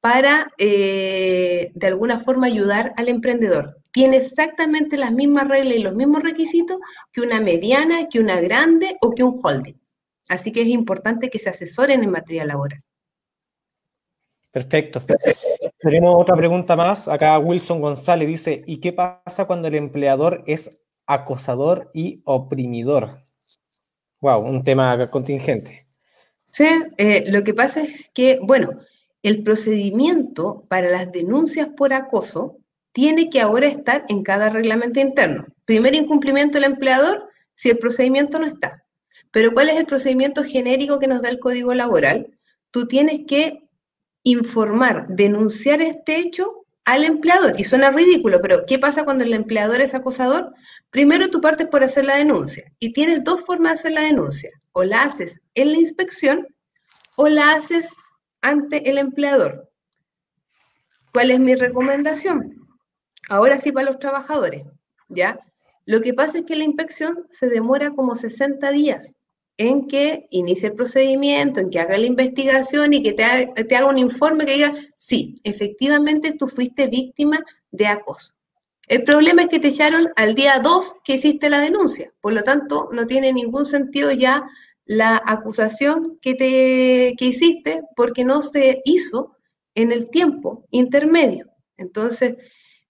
para, 0.00 0.50
eh, 0.58 1.70
de 1.74 1.86
alguna 1.86 2.18
forma, 2.18 2.48
ayudar 2.48 2.92
al 2.96 3.08
emprendedor. 3.08 3.76
Tiene 3.92 4.16
exactamente 4.16 4.96
las 4.96 5.12
mismas 5.12 5.46
reglas 5.46 5.76
y 5.76 5.82
los 5.82 5.94
mismos 5.94 6.24
requisitos 6.24 6.78
que 7.12 7.20
una 7.20 7.40
mediana, 7.40 8.08
que 8.08 8.18
una 8.18 8.40
grande 8.40 8.96
o 9.00 9.12
que 9.12 9.22
un 9.22 9.38
holding. 9.40 9.76
Así 10.28 10.52
que 10.52 10.62
es 10.62 10.68
importante 10.68 11.30
que 11.30 11.38
se 11.38 11.50
asesoren 11.50 12.02
en 12.02 12.10
materia 12.10 12.44
laboral. 12.44 12.82
Perfecto. 14.50 15.02
Tenemos 15.80 16.14
otra 16.16 16.34
pregunta 16.34 16.76
más. 16.76 17.08
Acá 17.08 17.38
Wilson 17.38 17.80
González 17.80 18.26
dice, 18.26 18.62
¿y 18.66 18.78
qué 18.78 18.92
pasa 18.92 19.44
cuando 19.44 19.68
el 19.68 19.74
empleador 19.74 20.42
es 20.46 20.74
acosador 21.06 21.90
y 21.92 22.22
oprimidor? 22.24 23.22
Wow, 24.20 24.40
un 24.40 24.64
tema 24.64 25.10
contingente. 25.10 25.86
Sí, 26.52 26.66
eh, 26.96 27.24
lo 27.26 27.44
que 27.44 27.52
pasa 27.52 27.82
es 27.82 28.10
que, 28.14 28.38
bueno, 28.42 28.80
el 29.22 29.42
procedimiento 29.42 30.64
para 30.68 30.88
las 30.88 31.12
denuncias 31.12 31.68
por 31.76 31.92
acoso 31.92 32.56
tiene 32.92 33.28
que 33.28 33.42
ahora 33.42 33.66
estar 33.66 34.06
en 34.08 34.22
cada 34.22 34.48
reglamento 34.48 35.00
interno. 35.00 35.46
Primer 35.66 35.94
incumplimiento 35.94 36.54
del 36.54 36.72
empleador 36.72 37.28
si 37.54 37.68
el 37.68 37.78
procedimiento 37.78 38.38
no 38.38 38.46
está. 38.46 38.85
Pero 39.36 39.52
¿cuál 39.52 39.68
es 39.68 39.76
el 39.76 39.84
procedimiento 39.84 40.44
genérico 40.44 40.98
que 40.98 41.08
nos 41.08 41.20
da 41.20 41.28
el 41.28 41.38
Código 41.38 41.74
Laboral? 41.74 42.38
Tú 42.70 42.88
tienes 42.88 43.26
que 43.28 43.68
informar, 44.22 45.08
denunciar 45.08 45.82
este 45.82 46.16
hecho 46.16 46.64
al 46.86 47.04
empleador. 47.04 47.52
Y 47.60 47.64
suena 47.64 47.90
ridículo, 47.90 48.40
pero 48.40 48.64
¿qué 48.64 48.78
pasa 48.78 49.04
cuando 49.04 49.24
el 49.24 49.34
empleador 49.34 49.82
es 49.82 49.92
acosador? 49.92 50.54
Primero 50.88 51.28
tú 51.28 51.42
partes 51.42 51.66
por 51.66 51.84
hacer 51.84 52.06
la 52.06 52.16
denuncia 52.16 52.72
y 52.78 52.94
tienes 52.94 53.24
dos 53.24 53.42
formas 53.42 53.74
de 53.74 53.78
hacer 53.80 53.92
la 53.92 54.00
denuncia. 54.04 54.50
O 54.72 54.84
la 54.84 55.02
haces 55.02 55.38
en 55.54 55.72
la 55.72 55.80
inspección 55.80 56.46
o 57.16 57.28
la 57.28 57.52
haces 57.52 57.90
ante 58.40 58.88
el 58.88 58.96
empleador. 58.96 59.70
¿Cuál 61.12 61.30
es 61.30 61.40
mi 61.40 61.56
recomendación? 61.56 62.66
Ahora 63.28 63.58
sí 63.58 63.70
para 63.70 63.84
los 63.84 63.98
trabajadores, 63.98 64.64
¿ya? 65.10 65.38
Lo 65.84 66.00
que 66.00 66.14
pasa 66.14 66.38
es 66.38 66.46
que 66.46 66.56
la 66.56 66.64
inspección 66.64 67.28
se 67.30 67.50
demora 67.50 67.90
como 67.90 68.14
60 68.14 68.70
días 68.70 69.15
en 69.58 69.86
que 69.86 70.26
inicie 70.30 70.68
el 70.68 70.74
procedimiento, 70.74 71.60
en 71.60 71.70
que 71.70 71.80
haga 71.80 71.96
la 71.96 72.06
investigación 72.06 72.92
y 72.92 73.02
que 73.02 73.12
te, 73.12 73.24
haga 73.24 73.86
un 73.86 73.98
informe 73.98 74.44
que 74.44 74.54
diga, 74.54 74.74
sí, 74.98 75.40
efectivamente 75.44 76.34
tú 76.34 76.46
fuiste 76.48 76.88
víctima 76.88 77.40
de 77.70 77.86
acoso. 77.86 78.34
El 78.86 79.02
problema 79.02 79.42
es 79.42 79.48
que 79.48 79.58
te 79.58 79.68
echaron 79.68 80.08
al 80.16 80.34
día 80.34 80.60
2 80.60 80.96
que 81.02 81.14
hiciste 81.14 81.48
la 81.48 81.60
denuncia, 81.60 82.12
por 82.20 82.34
lo 82.34 82.44
tanto 82.44 82.88
no 82.92 83.06
tiene 83.06 83.32
ningún 83.32 83.64
sentido 83.64 84.12
ya 84.12 84.44
la 84.84 85.20
acusación 85.26 86.18
que, 86.20 86.34
te, 86.34 87.14
que 87.16 87.24
hiciste 87.24 87.82
porque 87.96 88.24
no 88.24 88.42
se 88.42 88.82
hizo 88.84 89.36
en 89.74 89.90
el 89.90 90.10
tiempo 90.10 90.66
intermedio. 90.70 91.50
Entonces, 91.76 92.36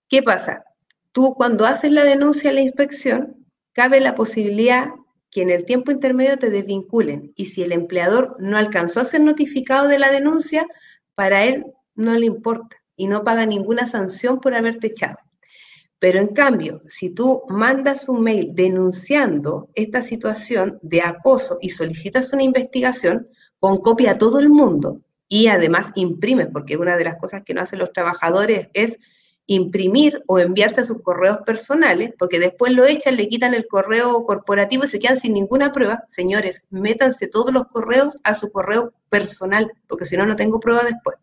¿qué 0.08 0.22
pasa? 0.22 0.64
Tú 1.12 1.34
cuando 1.34 1.64
haces 1.64 1.92
la 1.92 2.04
denuncia 2.04 2.50
a 2.50 2.52
la 2.52 2.60
inspección, 2.60 3.46
cabe 3.72 4.00
la 4.00 4.14
posibilidad 4.14 4.88
que 5.36 5.42
en 5.42 5.50
el 5.50 5.66
tiempo 5.66 5.90
intermedio 5.92 6.38
te 6.38 6.48
desvinculen 6.48 7.34
y 7.36 7.44
si 7.44 7.60
el 7.62 7.72
empleador 7.72 8.36
no 8.38 8.56
alcanzó 8.56 9.00
a 9.00 9.04
ser 9.04 9.20
notificado 9.20 9.86
de 9.86 9.98
la 9.98 10.10
denuncia, 10.10 10.66
para 11.14 11.44
él 11.44 11.66
no 11.94 12.16
le 12.16 12.24
importa 12.24 12.78
y 12.96 13.06
no 13.06 13.22
paga 13.22 13.44
ninguna 13.44 13.86
sanción 13.86 14.40
por 14.40 14.54
haberte 14.54 14.86
echado. 14.86 15.18
Pero 15.98 16.20
en 16.20 16.28
cambio, 16.28 16.80
si 16.86 17.10
tú 17.10 17.42
mandas 17.50 18.08
un 18.08 18.22
mail 18.22 18.54
denunciando 18.54 19.68
esta 19.74 20.00
situación 20.00 20.78
de 20.80 21.02
acoso 21.02 21.58
y 21.60 21.68
solicitas 21.68 22.32
una 22.32 22.42
investigación 22.42 23.28
con 23.60 23.76
copia 23.82 24.12
a 24.12 24.18
todo 24.18 24.38
el 24.38 24.48
mundo 24.48 25.02
y 25.28 25.48
además 25.48 25.92
imprimes, 25.96 26.48
porque 26.50 26.78
una 26.78 26.96
de 26.96 27.04
las 27.04 27.16
cosas 27.16 27.42
que 27.44 27.52
no 27.52 27.60
hacen 27.60 27.80
los 27.80 27.92
trabajadores 27.92 28.68
es 28.72 28.96
imprimir 29.46 30.22
o 30.26 30.38
enviarse 30.38 30.80
a 30.80 30.84
sus 30.84 31.02
correos 31.02 31.38
personales, 31.46 32.12
porque 32.18 32.40
después 32.40 32.72
lo 32.72 32.84
echan, 32.84 33.16
le 33.16 33.28
quitan 33.28 33.54
el 33.54 33.66
correo 33.66 34.24
corporativo 34.24 34.84
y 34.84 34.88
se 34.88 34.98
quedan 34.98 35.20
sin 35.20 35.34
ninguna 35.34 35.72
prueba. 35.72 36.04
Señores, 36.08 36.62
métanse 36.70 37.28
todos 37.28 37.52
los 37.52 37.66
correos 37.68 38.16
a 38.24 38.34
su 38.34 38.50
correo 38.50 38.92
personal, 39.08 39.72
porque 39.86 40.04
si 40.04 40.16
no, 40.16 40.26
no 40.26 40.36
tengo 40.36 40.60
prueba 40.60 40.82
después. 40.82 41.16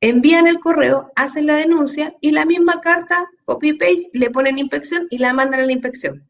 Envían 0.00 0.46
el 0.46 0.60
correo, 0.60 1.10
hacen 1.16 1.46
la 1.46 1.56
denuncia 1.56 2.14
y 2.20 2.30
la 2.30 2.44
misma 2.44 2.80
carta, 2.80 3.28
copy-paste, 3.44 4.10
le 4.12 4.30
ponen 4.30 4.58
inspección 4.58 5.06
y 5.10 5.18
la 5.18 5.32
mandan 5.32 5.60
a 5.60 5.66
la 5.66 5.72
inspección. 5.72 6.28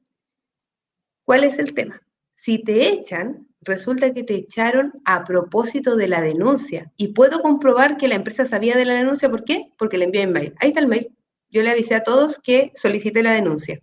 ¿Cuál 1.25 1.45
es 1.45 1.59
el 1.59 1.75
tema? 1.75 2.01
Si 2.35 2.59
te 2.59 2.89
echan, 2.89 3.47
resulta 3.69 4.13
que 4.13 4.25
te 4.25 4.35
echaron 4.35 4.93
a 5.05 5.25
propósito 5.25 5.95
de 5.95 6.09
la 6.09 6.21
denuncia. 6.21 6.91
Y 6.97 7.09
puedo 7.09 7.41
comprobar 7.41 7.97
que 7.97 8.09
la 8.09 8.17
empresa 8.17 8.47
sabía 8.47 8.77
de 8.77 8.85
la 8.85 8.95
denuncia. 8.95 9.31
¿Por 9.31 9.45
qué? 9.45 9.71
Porque 9.79 9.99
le 9.99 10.07
envié 10.07 10.23
el 10.23 10.33
mail. 10.33 10.55
Ahí 10.61 10.69
está 10.69 10.81
el 10.81 10.89
mail. 10.89 11.15
Yo 11.51 11.63
le 11.63 11.71
avisé 11.71 11.95
a 11.95 12.03
todos 12.03 12.41
que 12.43 12.73
solicite 12.75 13.23
la 13.23 13.33
denuncia. 13.33 13.79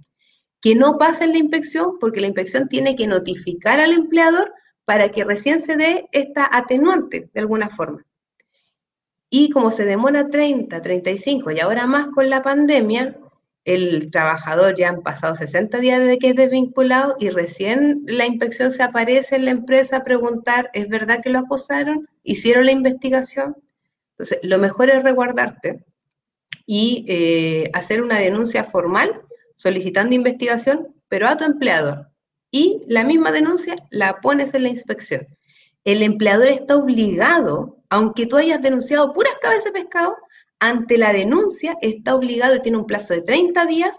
Que 0.59 0.75
no 0.75 0.97
pasen 0.97 1.31
la 1.31 1.37
inspección 1.37 1.99
porque 1.99 2.19
la 2.19 2.27
inspección 2.27 2.67
tiene 2.67 2.95
que 2.95 3.07
notificar 3.07 3.79
al 3.79 3.93
empleador 3.93 4.51
para 4.83 5.09
que 5.09 5.23
recién 5.23 5.61
se 5.61 5.77
dé 5.77 6.07
esta 6.11 6.49
atenuante 6.51 7.29
de 7.33 7.39
alguna 7.39 7.69
forma. 7.69 8.05
Y 9.29 9.49
como 9.49 9.71
se 9.71 9.85
demora 9.85 10.29
30, 10.29 10.81
35 10.81 11.51
y 11.51 11.59
ahora 11.59 11.87
más 11.87 12.07
con 12.07 12.29
la 12.29 12.41
pandemia, 12.41 13.17
el 13.65 14.11
trabajador 14.11 14.75
ya 14.77 14.89
han 14.89 15.01
pasado 15.01 15.33
60 15.33 15.79
días 15.79 15.99
desde 15.99 16.19
que 16.19 16.29
es 16.29 16.35
desvinculado 16.35 17.15
y 17.19 17.31
recién 17.31 18.03
la 18.05 18.27
inspección 18.27 18.71
se 18.71 18.83
aparece 18.83 19.35
en 19.35 19.45
la 19.45 19.51
empresa 19.51 19.97
a 19.97 20.03
preguntar, 20.03 20.69
¿es 20.73 20.87
verdad 20.87 21.19
que 21.21 21.31
lo 21.31 21.39
acusaron? 21.39 22.07
¿Hicieron 22.23 22.67
la 22.67 22.71
investigación? 22.71 23.57
Entonces, 24.11 24.39
lo 24.43 24.59
mejor 24.59 24.91
es 24.91 25.03
reguardarte 25.03 25.83
y 26.67 27.05
eh, 27.07 27.71
hacer 27.73 28.03
una 28.03 28.19
denuncia 28.19 28.65
formal 28.65 29.23
solicitando 29.55 30.15
investigación, 30.15 30.93
pero 31.07 31.27
a 31.27 31.35
tu 31.35 31.43
empleador. 31.43 32.09
Y 32.51 32.81
la 32.87 33.03
misma 33.03 33.31
denuncia 33.31 33.75
la 33.89 34.21
pones 34.21 34.53
en 34.53 34.63
la 34.63 34.69
inspección. 34.69 35.27
El 35.83 36.03
empleador 36.03 36.47
está 36.47 36.75
obligado, 36.75 37.77
aunque 37.89 38.27
tú 38.27 38.37
hayas 38.37 38.61
denunciado 38.61 39.11
puras 39.11 39.33
cabezas 39.41 39.65
de 39.65 39.71
pescado, 39.71 40.15
ante 40.59 40.97
la 40.97 41.13
denuncia 41.13 41.77
está 41.81 42.15
obligado 42.15 42.55
y 42.55 42.61
tiene 42.61 42.77
un 42.77 42.85
plazo 42.85 43.13
de 43.13 43.21
30 43.21 43.65
días 43.65 43.97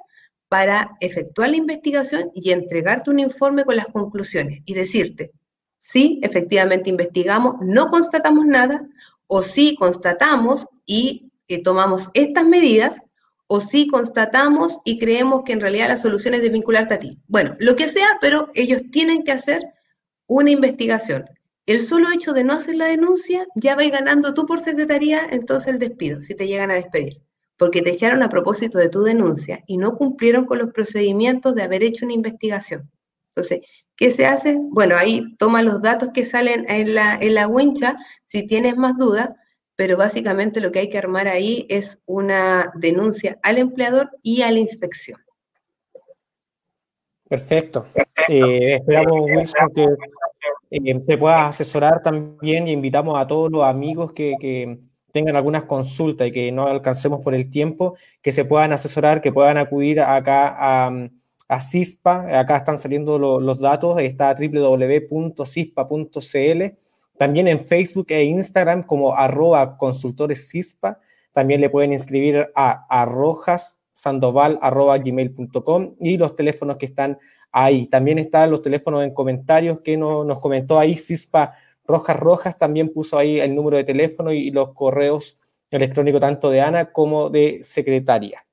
para 0.49 0.97
efectuar 1.01 1.51
la 1.51 1.57
investigación 1.57 2.31
y 2.35 2.51
entregarte 2.51 3.11
un 3.11 3.19
informe 3.19 3.65
con 3.65 3.77
las 3.77 3.87
conclusiones 3.87 4.63
y 4.65 4.75
decirte, 4.75 5.33
sí, 5.79 6.21
efectivamente 6.23 6.91
investigamos, 6.91 7.57
no 7.61 7.91
constatamos 7.91 8.47
nada, 8.47 8.87
o 9.27 9.43
sí 9.43 9.77
constatamos 9.77 10.67
y 10.85 11.33
eh, 11.49 11.63
tomamos 11.63 12.11
estas 12.15 12.45
medidas, 12.45 13.01
o 13.49 13.61
sí 13.61 13.87
constatamos 13.87 14.79
y 14.85 14.99
creemos 14.99 15.43
que 15.45 15.53
en 15.53 15.61
realidad 15.61 15.89
la 15.89 15.99
solución 15.99 16.35
es 16.35 16.43
desvincularte 16.43 16.95
a 16.95 16.99
ti. 16.99 17.19
Bueno, 17.29 17.57
lo 17.61 17.77
que 17.77 17.89
sea, 17.89 18.19
pero 18.21 18.51
ellos 18.55 18.83
tienen 18.91 19.23
que 19.23 19.33
hacer 19.33 19.63
una 20.27 20.51
investigación 20.51 21.27
el 21.67 21.81
solo 21.81 22.07
hecho 22.13 22.33
de 22.33 22.45
no 22.45 22.55
hacer 22.55 22.77
la 22.77 22.87
denuncia, 22.87 23.47
ya 23.57 23.75
vais 23.75 23.91
ganando 23.91 24.33
tú 24.35 24.47
por 24.47 24.61
secretaría 24.61 25.27
entonces 25.31 25.75
el 25.75 25.79
despido, 25.81 26.23
si 26.23 26.35
te 26.35 26.47
llegan 26.47 26.71
a 26.71 26.75
despedir, 26.75 27.21
porque 27.57 27.83
te 27.83 27.91
echaron 27.91 28.23
a 28.23 28.29
propósito 28.29 28.79
de 28.79 28.89
tu 28.89 29.03
denuncia 29.03 29.63
y 29.67 29.77
no 29.77 29.97
cumplieron 29.97 30.45
con 30.47 30.59
los 30.59 30.73
procedimientos 30.73 31.55
de 31.55 31.63
haber 31.63 31.83
hecho 31.83 32.05
una 32.05 32.15
investigación. 32.15 32.91
Entonces, 33.35 33.67
¿qué 33.97 34.13
se 34.13 34.27
hace? 34.27 34.57
Bueno, 34.59 34.97
ahí 34.97 35.37
toma 35.39 35.63
los 35.63 35.83
datos 35.83 36.11
que 36.15 36.25
salen 36.25 36.65
en 36.71 36.95
la, 36.95 37.19
en 37.21 37.35
la 37.35 37.49
wincha, 37.49 37.97
si 38.27 38.47
tienes 38.47 38.77
más 38.77 38.97
dudas, 38.97 39.31
pero 39.75 39.97
básicamente 39.97 40.61
lo 40.61 40.73
que 40.73 40.79
hay 40.79 40.89
que 40.89 40.99
armar 40.99 41.29
ahí 41.29 41.67
es 41.69 42.01
una 42.07 42.73
denuncia 42.77 43.39
al 43.43 43.59
empleador 43.59 44.11
y 44.23 44.43
a 44.43 44.51
la 44.51 44.61
inspección. 44.61 45.21
Perfecto. 47.29 47.89
Eh, 48.29 48.77
esperamos, 48.77 49.21
Wilson, 49.23 49.69
que 49.75 49.87
eh, 50.71 51.01
te 51.07 51.19
puedas 51.19 51.51
asesorar 51.51 52.03
también 52.03 52.67
y 52.69 52.73
invitamos 52.73 53.19
a 53.19 53.27
todos 53.27 53.51
los 53.51 53.63
amigos 53.63 54.13
que, 54.13 54.79
tengan 55.13 55.37
algunas 55.37 55.65
consultas 55.65 56.29
y 56.29 56.33
que 56.33 56.53
no 56.53 56.67
alcancemos 56.67 57.23
por 57.23 57.35
el 57.35 57.51
tiempo, 57.51 57.97
que 58.21 58.33
se 58.33 58.45
puedan 58.45 58.75
asesorar, 58.75 59.23
que 59.23 59.33
puedan 59.33 59.57
acudir 59.57 59.99
acá 59.99 60.55
a, 60.59 61.09
a 61.49 61.61
CISPA. 61.63 62.39
Acá 62.39 62.59
están 62.59 62.79
saliendo 62.79 63.19
los 63.19 63.59
datos, 63.59 63.99
está 63.99 64.35
www.cispa.cl. 64.35 66.63
También 67.17 67.49
en 67.49 67.67
Facebook 67.67 68.09
e 68.11 68.25
Instagram 68.25 68.83
como 68.83 69.17
arroba 69.17 69.79
consultores 69.79 70.51
CISPA. 70.51 71.01
También 71.33 71.63
le 71.63 71.71
pueden 71.71 71.95
inscribir 71.95 72.51
a 72.55 72.85
arrojas 72.91 73.81
sandoval.gmail.com 73.95 75.95
y 75.99 76.19
los 76.19 76.37
teléfonos 76.37 76.77
que 76.77 76.87
están 76.87 77.19
ahí. 77.57 77.87
También 77.87 78.19
están 78.19 78.51
los 78.51 78.61
teléfonos 78.61 79.03
en 79.03 79.15
comentarios 79.15 79.81
que 79.81 79.97
nos 79.97 80.39
comentó 80.41 80.79
ahí 80.79 80.95
Cispa 80.97 81.57
Rojas 81.87 82.17
Rojas, 82.17 82.59
también 82.59 82.93
puso 82.93 83.17
ahí 83.17 83.41
el 83.41 83.55
número 83.55 83.79
de 83.79 83.85
teléfono 83.85 84.31
y, 84.31 84.51
los 84.51 84.75
correos 84.75 85.41
electrónicos 85.71 86.21
tanto 86.21 86.51
de 86.51 86.61
Ana 86.61 86.93
como 86.93 87.31
de 87.31 87.61
secretaria. 87.63 88.45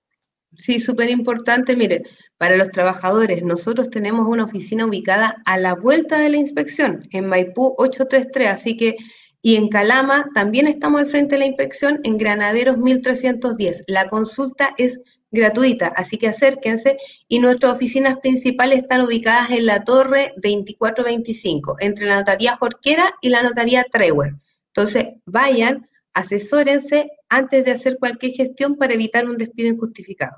Sí, 0.56 0.80
súper 0.80 1.10
importante. 1.10 1.76
Miren, 1.76 2.04
para 2.38 2.56
los 2.56 2.72
trabajadores, 2.72 3.44
nosotros 3.44 3.90
tenemos 3.90 4.26
una 4.28 4.46
oficina 4.46 4.86
ubicada 4.86 5.36
a 5.46 5.58
la 5.58 5.74
vuelta 5.74 6.20
de 6.20 6.30
la 6.30 6.38
inspección, 6.38 7.08
en 7.12 7.26
Maipú 7.26 7.76
833, 7.78 8.50
así 8.50 8.78
que, 8.78 8.96
y 9.42 9.58
en 9.58 9.68
Calama 9.68 10.30
también 10.34 10.68
estamos 10.68 11.02
al 11.02 11.08
frente 11.08 11.36
de 11.36 11.40
la 11.40 11.48
inspección, 11.48 12.00
en 12.04 12.18
Granaderos 12.18 12.78
1310. 12.78 13.84
La 13.88 14.08
consulta 14.08 14.74
es 14.78 15.02
gratuita, 15.34 15.88
así 15.88 16.18
que 16.18 16.28
acérquense 16.28 16.98
y 17.28 17.40
nuestras 17.40 17.74
oficinas 17.74 18.20
principales 18.20 18.80
están 18.80 19.02
ubicadas 19.02 19.52
en 19.52 19.66
la 19.66 19.84
Torre 19.84 20.34
2425, 20.38 21.78
entre 21.80 22.06
la 22.06 22.18
Notaría 22.18 22.56
Jorquera 22.56 23.16
y 23.22 23.30
la 23.30 23.44
Notaría 23.44 23.84
Treuer. 23.92 24.36
Entonces, 24.68 25.06
vayan, 25.26 25.90
asesórense 26.14 27.12
antes 27.28 27.66
de 27.66 27.72
hacer 27.72 27.98
cualquier 28.00 28.34
gestión 28.34 28.78
para 28.78 28.94
evitar 28.94 29.26
un 29.26 29.38
despido 29.38 29.74
injustificado. 29.74 30.38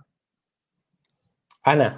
Ana, 1.61 1.93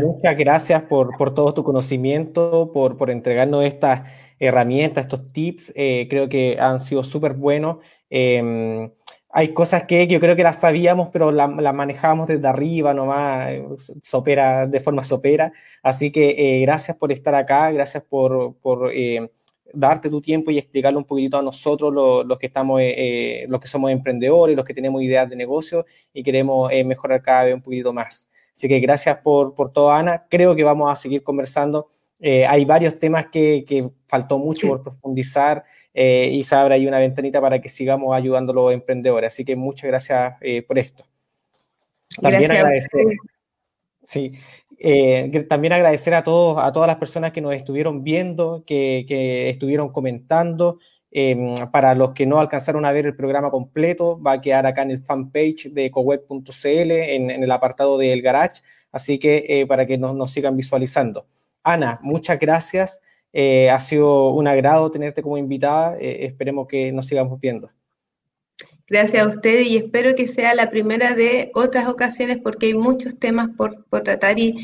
muchas 0.00 0.36
gracias 0.36 0.82
por, 0.82 1.34
todo 1.34 1.52
tu 1.52 1.62
conocimiento, 1.62 2.70
por, 2.72 2.96
por, 2.96 3.10
entregarnos 3.10 3.64
estas 3.64 4.10
herramientas, 4.38 5.04
estos 5.04 5.30
tips. 5.32 5.72
Eh, 5.76 6.06
creo 6.08 6.28
que 6.28 6.58
han 6.58 6.80
sido 6.80 7.04
súper 7.04 7.34
buenos. 7.34 7.78
Em, 8.08 8.90
hay 9.32 9.54
cosas 9.54 9.84
que 9.84 10.06
yo 10.08 10.18
creo 10.18 10.34
que 10.34 10.42
las 10.42 10.60
sabíamos, 10.60 11.08
pero 11.12 11.30
las 11.30 11.50
la 11.56 11.72
manejábamos 11.72 12.26
desde 12.26 12.46
arriba 12.48 12.92
nomás, 12.94 13.52
sopera, 14.02 14.66
de 14.66 14.80
forma 14.80 15.04
sopera. 15.04 15.52
Así 15.82 16.10
que 16.10 16.30
eh, 16.36 16.60
gracias 16.62 16.96
por 16.96 17.12
estar 17.12 17.34
acá, 17.36 17.70
gracias 17.70 18.02
por, 18.02 18.56
por 18.56 18.90
eh, 18.92 19.30
darte 19.72 20.10
tu 20.10 20.20
tiempo 20.20 20.50
y 20.50 20.58
explicarle 20.58 20.98
un 20.98 21.04
poquitito 21.04 21.38
a 21.38 21.42
nosotros 21.42 21.94
los, 22.26 22.38
que 22.38 22.46
estamos, 22.46 22.80
eh, 22.82 23.46
los 23.48 23.60
que 23.60 23.68
somos 23.68 23.92
emprendedores, 23.92 24.56
los 24.56 24.64
que 24.64 24.74
tenemos 24.74 25.00
ideas 25.00 25.30
de 25.30 25.36
negocio 25.36 25.86
y 26.12 26.24
queremos 26.24 26.70
mejorar 26.84 27.22
cada 27.22 27.44
vez 27.44 27.54
un 27.54 27.62
poquito 27.62 27.92
más. 27.92 28.30
Así 28.52 28.66
que 28.66 28.80
gracias 28.80 29.18
por, 29.18 29.54
por 29.54 29.72
todo, 29.72 29.92
Ana. 29.92 30.26
Creo 30.28 30.56
que 30.56 30.64
vamos 30.64 30.90
a 30.90 30.96
seguir 30.96 31.22
conversando. 31.22 31.86
hay 32.20 32.64
varios 32.64 32.98
temas 32.98 33.26
que, 33.26 33.64
que 33.66 33.88
faltó 34.08 34.38
mucho 34.38 34.66
por 34.66 34.82
profundizar. 34.82 35.64
Eh, 35.92 36.30
y 36.32 36.44
se 36.44 36.54
abre 36.54 36.74
ahí 36.74 36.86
una 36.86 36.98
ventanita 36.98 37.40
para 37.40 37.60
que 37.60 37.68
sigamos 37.68 38.14
ayudando 38.14 38.52
a 38.52 38.54
los 38.54 38.72
emprendedores. 38.72 39.32
Así 39.32 39.44
que 39.44 39.56
muchas 39.56 39.88
gracias 39.88 40.34
eh, 40.40 40.62
por 40.62 40.78
esto. 40.78 41.04
También 42.20 42.50
agradecer. 42.50 43.06
Sí, 44.04 44.32
eh, 44.78 45.46
también 45.48 45.72
agradecer 45.72 46.14
a 46.14 46.24
todos, 46.24 46.58
a 46.58 46.72
todas 46.72 46.88
las 46.88 46.96
personas 46.96 47.32
que 47.32 47.40
nos 47.40 47.54
estuvieron 47.54 48.02
viendo, 48.02 48.64
que, 48.66 49.50
estuvieron 49.50 49.90
comentando. 49.90 50.78
Em, 51.12 51.68
para 51.72 51.96
los 51.96 52.12
que 52.12 52.24
no 52.24 52.38
alcanzaron 52.38 52.84
a 52.84 52.92
ver 52.92 53.04
el 53.04 53.16
programa 53.16 53.50
completo, 53.50 54.20
va 54.22 54.32
a 54.32 54.40
quedar 54.40 54.64
acá 54.66 54.82
en 54.82 54.92
el 54.92 55.02
fanpage 55.02 55.72
de 55.72 55.86
ecoweb.cl, 55.86 56.68
en, 56.68 57.30
en, 57.30 57.42
el 57.42 57.50
apartado 57.50 57.98
del 57.98 58.22
garage, 58.22 58.62
así 58.92 59.18
que 59.18 59.66
para 59.68 59.86
que 59.86 59.98
nos, 59.98 60.14
nos 60.14 60.30
sigan 60.30 60.56
visualizando. 60.56 61.26
Ana, 61.64 61.98
muchas 62.02 62.38
gracias. 62.38 63.00
Eh, 63.32 63.70
ha 63.70 63.78
sido 63.80 64.30
un 64.30 64.46
agrado 64.48 64.90
tenerte 64.90 65.22
como 65.22 65.38
invitada. 65.38 65.96
Eh, 65.98 66.26
esperemos 66.26 66.66
que 66.66 66.92
nos 66.92 67.06
sigamos 67.06 67.38
viendo. 67.40 67.68
Gracias 68.88 69.22
a 69.22 69.28
usted 69.28 69.60
y 69.60 69.76
espero 69.76 70.16
que 70.16 70.26
sea 70.26 70.52
la 70.54 70.68
primera 70.68 71.14
de 71.14 71.52
otras 71.54 71.86
ocasiones 71.86 72.38
porque 72.42 72.66
hay 72.66 72.74
muchos 72.74 73.16
temas 73.20 73.48
por, 73.56 73.84
tratar 74.02 74.40
y, 74.40 74.56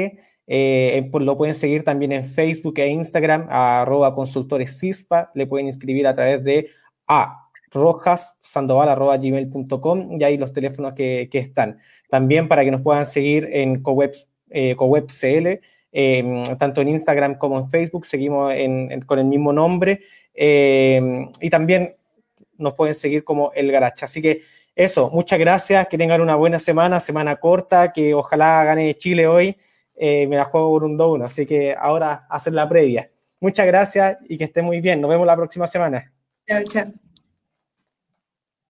eh, 0.48 1.10
lo 1.14 1.38
pueden 1.38 1.56
seguir 1.56 1.84
también 1.86 2.12
en 2.12 2.26
Facebook 2.26 2.78
e 2.80 2.90
Instagram, 2.90 3.48
a 3.50 3.84
arroba 3.84 4.14
consultores 4.14 4.78
CISPA, 4.78 5.32
le 5.34 5.48
pueden 5.48 5.68
inscribir 5.68 6.06
a 6.08 6.16
través 6.16 6.44
de 6.44 6.68
a 7.08 7.48
rojassandoval.gmail.com 7.72 10.20
y 10.20 10.24
ahí 10.26 10.38
los 10.38 10.52
teléfonos 10.52 10.94
que, 10.94 11.30
están. 11.32 11.80
También 12.10 12.50
para 12.50 12.66
que 12.66 12.72
nos 12.72 12.82
puedan 12.82 13.06
seguir 13.06 13.48
en 13.52 13.82
CoWeb, 13.82 14.12
eh, 14.50 14.76
CoWebCL, 14.76 15.62
em, 15.94 16.44
tanto 16.58 16.82
en 16.82 16.90
Instagram 16.90 17.38
como 17.38 17.58
en 17.60 17.70
Facebook, 17.70 18.06
seguimos 18.06 18.54
con 19.06 19.20
el 19.20 19.26
mismo 19.26 19.54
nombre. 19.54 20.02
Eh, 20.36 21.02
y 21.40 21.50
también 21.50 21.96
nos 22.58 22.74
pueden 22.74 22.96
seguir 22.96 23.24
como 23.24 23.52
El 23.54 23.72
Garacha. 23.72 24.06
Así 24.06 24.22
que 24.22 24.42
eso, 24.76 25.10
muchas 25.10 25.40
gracias, 25.40 25.88
que 25.88 25.98
tengan 25.98 26.22
una 26.22 26.36
buena 26.36 26.60
semana, 26.60 27.00
semana 27.00 27.38
corta, 27.38 27.94
que 27.94 28.14
ojalá 28.14 28.64
gane 28.66 28.96
Chile 28.96 29.28
hoy. 29.28 29.58
Eh, 29.96 30.28
me 30.28 30.36
la 30.36 30.44
juego 30.44 30.72
por 30.72 30.84
un 30.84 30.98
2-1, 30.98 31.24
así 31.24 31.46
que 31.46 31.74
ahora 31.74 32.28
hacer 32.30 32.54
la 32.54 32.68
previa. 32.68 33.10
Muchas 33.40 33.66
gracias 33.66 34.18
y 34.28 34.38
que 34.38 34.44
esté 34.44 34.62
muy 34.62 34.82
bien. 34.82 35.00
Nos 35.00 35.10
vemos 35.10 35.26
la 35.26 35.36
próxima 35.36 35.68
semana. 35.68 36.12
Chao, 36.48 36.64
chao. 36.66 37.05